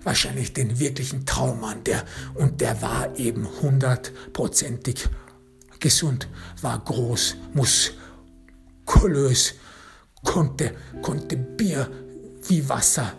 wahrscheinlich 0.04 0.52
den 0.52 0.78
wirklichen 0.78 1.26
Traummann, 1.26 1.82
der, 1.84 2.04
und 2.34 2.60
der 2.60 2.80
war 2.82 3.16
eben 3.18 3.48
hundertprozentig 3.60 5.08
gesund, 5.80 6.28
war 6.60 6.78
groß, 6.78 7.36
muskulös, 7.52 9.54
konnte, 10.22 10.74
konnte 11.02 11.36
Bier 11.36 11.90
wie 12.48 12.68
Wasser 12.68 13.12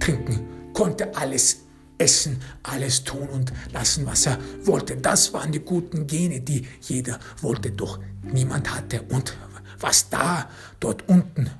trinken, 0.00 0.72
konnte 0.72 1.14
alles 1.16 1.58
essen, 1.98 2.40
alles 2.62 3.04
tun 3.04 3.28
und 3.28 3.52
lassen, 3.72 4.06
was 4.06 4.26
er 4.26 4.38
wollte. 4.62 4.96
Das 4.96 5.32
waren 5.32 5.52
die 5.52 5.60
guten 5.60 6.06
Gene, 6.06 6.40
die 6.40 6.66
jeder 6.80 7.18
wollte, 7.40 7.70
doch 7.70 8.00
niemand 8.22 8.74
hatte. 8.74 9.02
Und 9.02 9.36
was 9.84 10.08
da, 10.08 10.48
dort 10.80 11.06
unten 11.10 11.50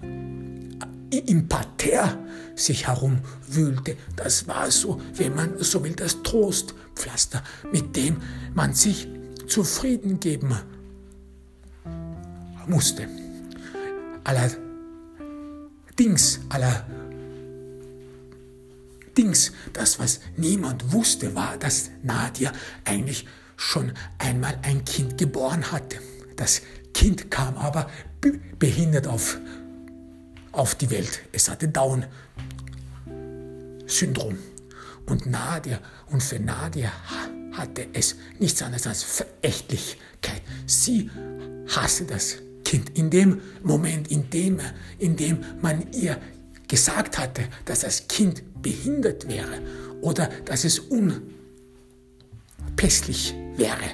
im 1.11 1.47
Parterre 1.47 2.19
sich 2.57 2.87
herumwühlte, 2.87 3.99
das 4.17 4.49
war 4.49 4.71
so, 4.71 4.99
wenn 5.13 5.35
man 5.35 5.63
so 5.63 5.85
will, 5.85 5.93
das 5.93 6.23
Trostpflaster, 6.23 7.43
mit 7.71 7.95
dem 7.95 8.23
man 8.55 8.73
sich 8.73 9.07
zufrieden 9.47 10.21
geben 10.21 10.57
musste. 12.67 13.07
Allerdings, 14.25 16.41
allerdings, 19.13 19.53
das, 19.75 19.99
was 19.99 20.21
niemand 20.39 20.95
wusste, 20.95 21.35
war, 21.35 21.59
dass 21.59 21.91
Nadia 22.03 22.53
eigentlich 22.87 23.27
schon 23.57 23.93
einmal 24.17 24.59
ein 24.63 24.83
Kind 24.87 25.19
geboren 25.19 25.71
hatte. 25.71 25.99
Das 26.37 26.63
Kind 26.95 27.31
kam 27.31 27.59
aber 27.59 27.91
behindert 28.59 29.07
auf, 29.07 29.39
auf 30.53 30.75
die 30.75 30.91
Welt. 30.91 31.23
Es 31.33 31.49
hatte 31.49 31.69
Down-Syndrom. 31.69 34.37
Und 35.07 35.27
Nadia, 35.27 35.81
und 36.11 36.23
für 36.23 36.41
Nadia 36.41 36.91
hatte 37.53 37.87
es 37.93 38.17
nichts 38.39 38.63
anderes 38.63 38.87
als 38.87 39.03
Verächtlichkeit. 39.03 40.41
Sie 40.67 41.11
hasste 41.75 42.05
das 42.05 42.37
Kind. 42.65 42.97
In 42.99 43.11
dem 43.11 43.43
Moment, 43.63 44.11
in 44.11 44.31
dem, 44.31 44.59
in 44.99 45.17
dem 45.17 45.45
man 45.61 45.93
ihr 45.93 46.19
gesagt 46.69 47.19
hatte, 47.19 47.43
dass 47.67 47.81
das 47.81 48.09
Kind 48.09 48.63
behindert 48.63 49.29
wäre 49.29 49.61
oder 50.01 50.31
dass 50.47 50.65
es 50.65 50.79
unpässlich 50.79 53.35
wäre, 53.57 53.91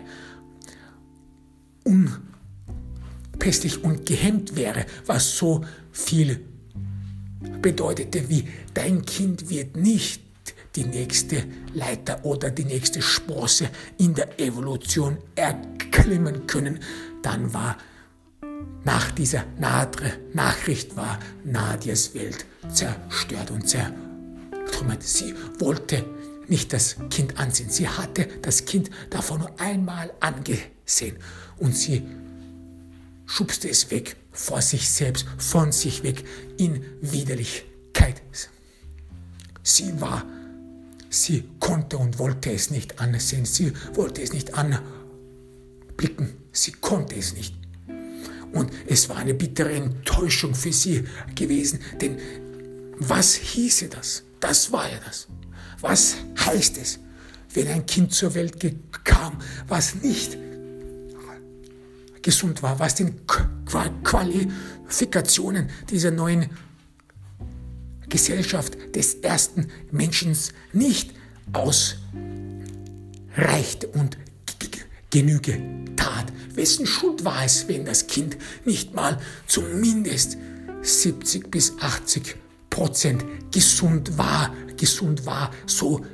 unpässlich 3.40 3.82
und 3.82 4.04
gehemmt 4.04 4.54
wäre, 4.54 4.84
was 5.06 5.38
so 5.38 5.64
viel 5.92 6.40
bedeutete 7.62 8.28
wie 8.28 8.46
dein 8.74 9.02
Kind 9.06 9.48
wird 9.48 9.78
nicht 9.78 10.22
die 10.76 10.84
nächste 10.84 11.44
Leiter 11.72 12.22
oder 12.22 12.50
die 12.50 12.66
nächste 12.66 13.00
Sprosse 13.00 13.70
in 13.96 14.14
der 14.14 14.38
Evolution 14.38 15.16
erklimmen 15.36 16.46
können, 16.46 16.80
dann 17.22 17.52
war 17.54 17.78
nach 18.84 19.10
dieser 19.12 19.44
Nachricht 19.58 20.96
war 20.96 21.18
Nadias 21.42 22.14
Welt 22.14 22.44
zerstört 22.68 23.50
und 23.50 23.66
zertrümmert. 23.66 25.02
Sie 25.02 25.34
wollte 25.58 26.04
nicht 26.46 26.74
das 26.74 26.96
Kind 27.08 27.38
ansehen. 27.38 27.70
Sie 27.70 27.88
hatte 27.88 28.28
das 28.42 28.66
Kind 28.66 28.90
davon 29.08 29.40
nur 29.40 29.60
einmal 29.60 30.12
angesehen 30.20 31.16
und 31.58 31.74
sie 31.74 32.02
schubste 33.30 33.68
es 33.68 33.90
weg 33.90 34.16
vor 34.32 34.60
sich 34.60 34.90
selbst, 34.90 35.26
von 35.38 35.70
sich 35.72 36.02
weg 36.02 36.24
in 36.58 36.84
Widerlichkeit. 37.00 38.22
Sie 39.62 40.00
war, 40.00 40.24
sie 41.08 41.44
konnte 41.60 41.96
und 41.98 42.18
wollte 42.18 42.50
es 42.50 42.70
nicht 42.70 42.98
ansehen. 42.98 43.44
Sie 43.44 43.72
wollte 43.94 44.20
es 44.22 44.32
nicht 44.32 44.54
anblicken. 44.54 46.34
Sie 46.52 46.72
konnte 46.72 47.14
es 47.14 47.34
nicht. 47.34 47.54
Und 48.52 48.72
es 48.88 49.08
war 49.08 49.18
eine 49.18 49.34
bittere 49.34 49.72
Enttäuschung 49.72 50.56
für 50.56 50.72
sie 50.72 51.04
gewesen, 51.36 51.78
denn 52.00 52.18
was 52.98 53.34
hieße 53.34 53.88
das? 53.88 54.24
Das 54.40 54.72
war 54.72 54.90
ja 54.90 54.98
das. 55.04 55.28
Was 55.80 56.16
heißt 56.44 56.78
es, 56.78 56.98
wenn 57.54 57.68
ein 57.68 57.86
Kind 57.86 58.12
zur 58.12 58.34
Welt 58.34 58.56
kam, 59.04 59.38
was 59.68 59.94
nicht 59.94 60.36
gesund 62.22 62.62
war, 62.62 62.78
was 62.78 62.94
den 62.94 63.26
Qualifikationen 64.04 65.70
dieser 65.88 66.10
neuen 66.10 66.50
Gesellschaft 68.08 68.76
des 68.94 69.14
ersten 69.14 69.68
Menschen 69.90 70.36
nicht 70.72 71.12
ausreichte 71.52 71.88
und 73.94 74.18
Genüge 75.10 75.60
tat. 75.96 76.26
Wessen 76.54 76.86
Schuld 76.86 77.24
war 77.24 77.44
es, 77.44 77.66
wenn 77.66 77.84
das 77.84 78.06
Kind 78.06 78.36
nicht 78.64 78.94
mal 78.94 79.18
zumindest 79.46 80.38
70 80.82 81.50
bis 81.50 81.72
80 81.80 82.36
Prozent 82.70 83.24
gesund 83.52 84.16
war, 84.16 84.54
gesund 84.76 85.26
war, 85.26 85.50
so 85.66 86.04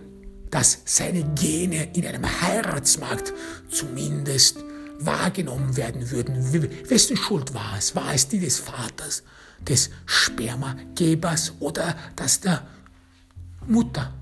dass 0.51 0.79
seine 0.87 1.25
Gene 1.35 1.93
in 1.95 2.07
einem 2.07 2.25
Heiratsmarkt 2.41 3.35
zumindest 3.69 4.65
wahrgenommen 4.99 5.77
werden 5.77 6.11
würden. 6.11 6.91
Wessen 6.91 7.17
Schuld 7.17 7.55
war 7.55 7.75
es? 7.79 7.95
War 7.95 8.15
es 8.15 8.29
die 8.29 8.41
des 8.41 8.59
Vaters, 8.59 9.23
des 9.61 9.91
Spermagebers 10.07 11.55
oder 11.61 11.97
das 12.15 12.41
der 12.41 12.67
Mutter. 13.69 14.13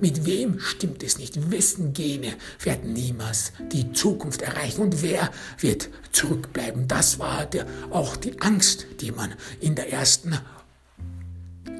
Mit 0.00 0.26
wem 0.26 0.60
stimmt 0.60 1.02
es 1.02 1.18
nicht? 1.18 1.50
Wessen 1.50 1.92
Gene 1.92 2.34
werden 2.62 2.92
niemals 2.92 3.52
die 3.72 3.92
Zukunft 3.92 4.42
erreichen? 4.42 4.82
Und 4.82 5.02
wer 5.02 5.30
wird 5.58 5.88
zurückbleiben? 6.12 6.86
Das 6.86 7.18
war 7.18 7.46
der, 7.46 7.66
auch 7.90 8.16
die 8.16 8.40
Angst, 8.40 8.86
die 9.00 9.10
man 9.10 9.34
in 9.60 9.74
der 9.74 9.92
ersten 9.92 10.38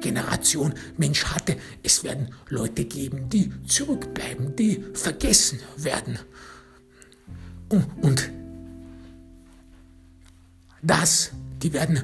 Generation 0.01 0.73
Mensch 0.97 1.25
hatte. 1.25 1.55
Es 1.81 2.03
werden 2.03 2.33
Leute 2.49 2.85
geben, 2.85 3.29
die 3.29 3.51
zurückbleiben, 3.65 4.55
die 4.55 4.83
vergessen 4.93 5.59
werden. 5.77 6.19
Und 7.69 8.31
das, 10.81 11.31
die 11.61 11.73
werden 11.73 12.01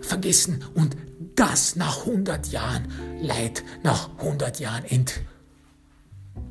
vergessen 0.00 0.64
und 0.74 0.96
das 1.34 1.76
nach 1.76 2.06
100 2.06 2.48
Jahren 2.48 2.88
Leid, 3.20 3.64
nach 3.82 4.10
100 4.18 4.60
Jahren 4.60 4.84
Ent, 4.84 5.20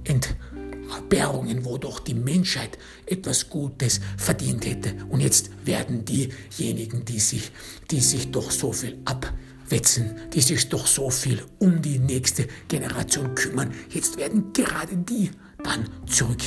Entbehrungen, 0.03 1.65
wo 1.65 1.77
doch 1.77 1.99
die 1.99 2.13
Menschheit 2.13 2.77
etwas 3.05 3.49
Gutes 3.49 4.01
verdient 4.17 4.65
hätte. 4.65 4.95
Und 5.09 5.21
jetzt 5.21 5.49
werden 5.65 6.03
diejenigen, 6.05 7.05
die 7.05 7.19
sich, 7.19 7.51
die 7.91 8.01
sich 8.01 8.31
doch 8.31 8.51
so 8.51 8.73
viel 8.73 8.97
abwetzen, 9.05 10.15
die 10.33 10.41
sich 10.41 10.69
doch 10.69 10.87
so 10.87 11.09
viel 11.09 11.43
um 11.59 11.81
die 11.81 11.99
nächste 11.99 12.47
Generation 12.67 13.33
kümmern, 13.35 13.71
jetzt 13.89 14.17
werden 14.17 14.51
gerade 14.53 14.97
die 14.97 15.31
dann 15.63 15.87
zurück 16.05 16.41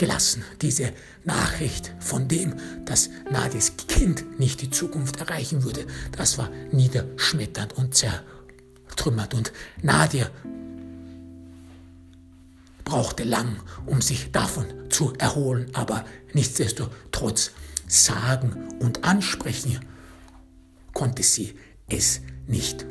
gelassen. 0.00 0.42
Diese 0.62 0.92
Nachricht 1.24 1.92
von 2.00 2.26
dem, 2.26 2.54
dass 2.86 3.10
Nadies 3.30 3.74
Kind 3.86 4.40
nicht 4.40 4.62
die 4.62 4.70
Zukunft 4.70 5.20
erreichen 5.20 5.62
würde, 5.62 5.86
das 6.16 6.38
war 6.38 6.48
niederschmetternd 6.72 7.74
und 7.74 7.94
zertrümmert. 7.94 9.34
Und 9.34 9.52
Nadia 9.82 10.30
brauchte 12.84 13.24
lang, 13.24 13.60
um 13.84 14.00
sich 14.00 14.32
davon 14.32 14.64
zu 14.88 15.12
erholen, 15.18 15.70
aber 15.74 16.06
nichtsdestotrotz 16.32 17.50
sagen 17.86 18.56
und 18.80 19.04
ansprechen 19.04 19.80
konnte 20.94 21.22
sie 21.22 21.54
es 21.88 22.22
nicht. 22.46 22.86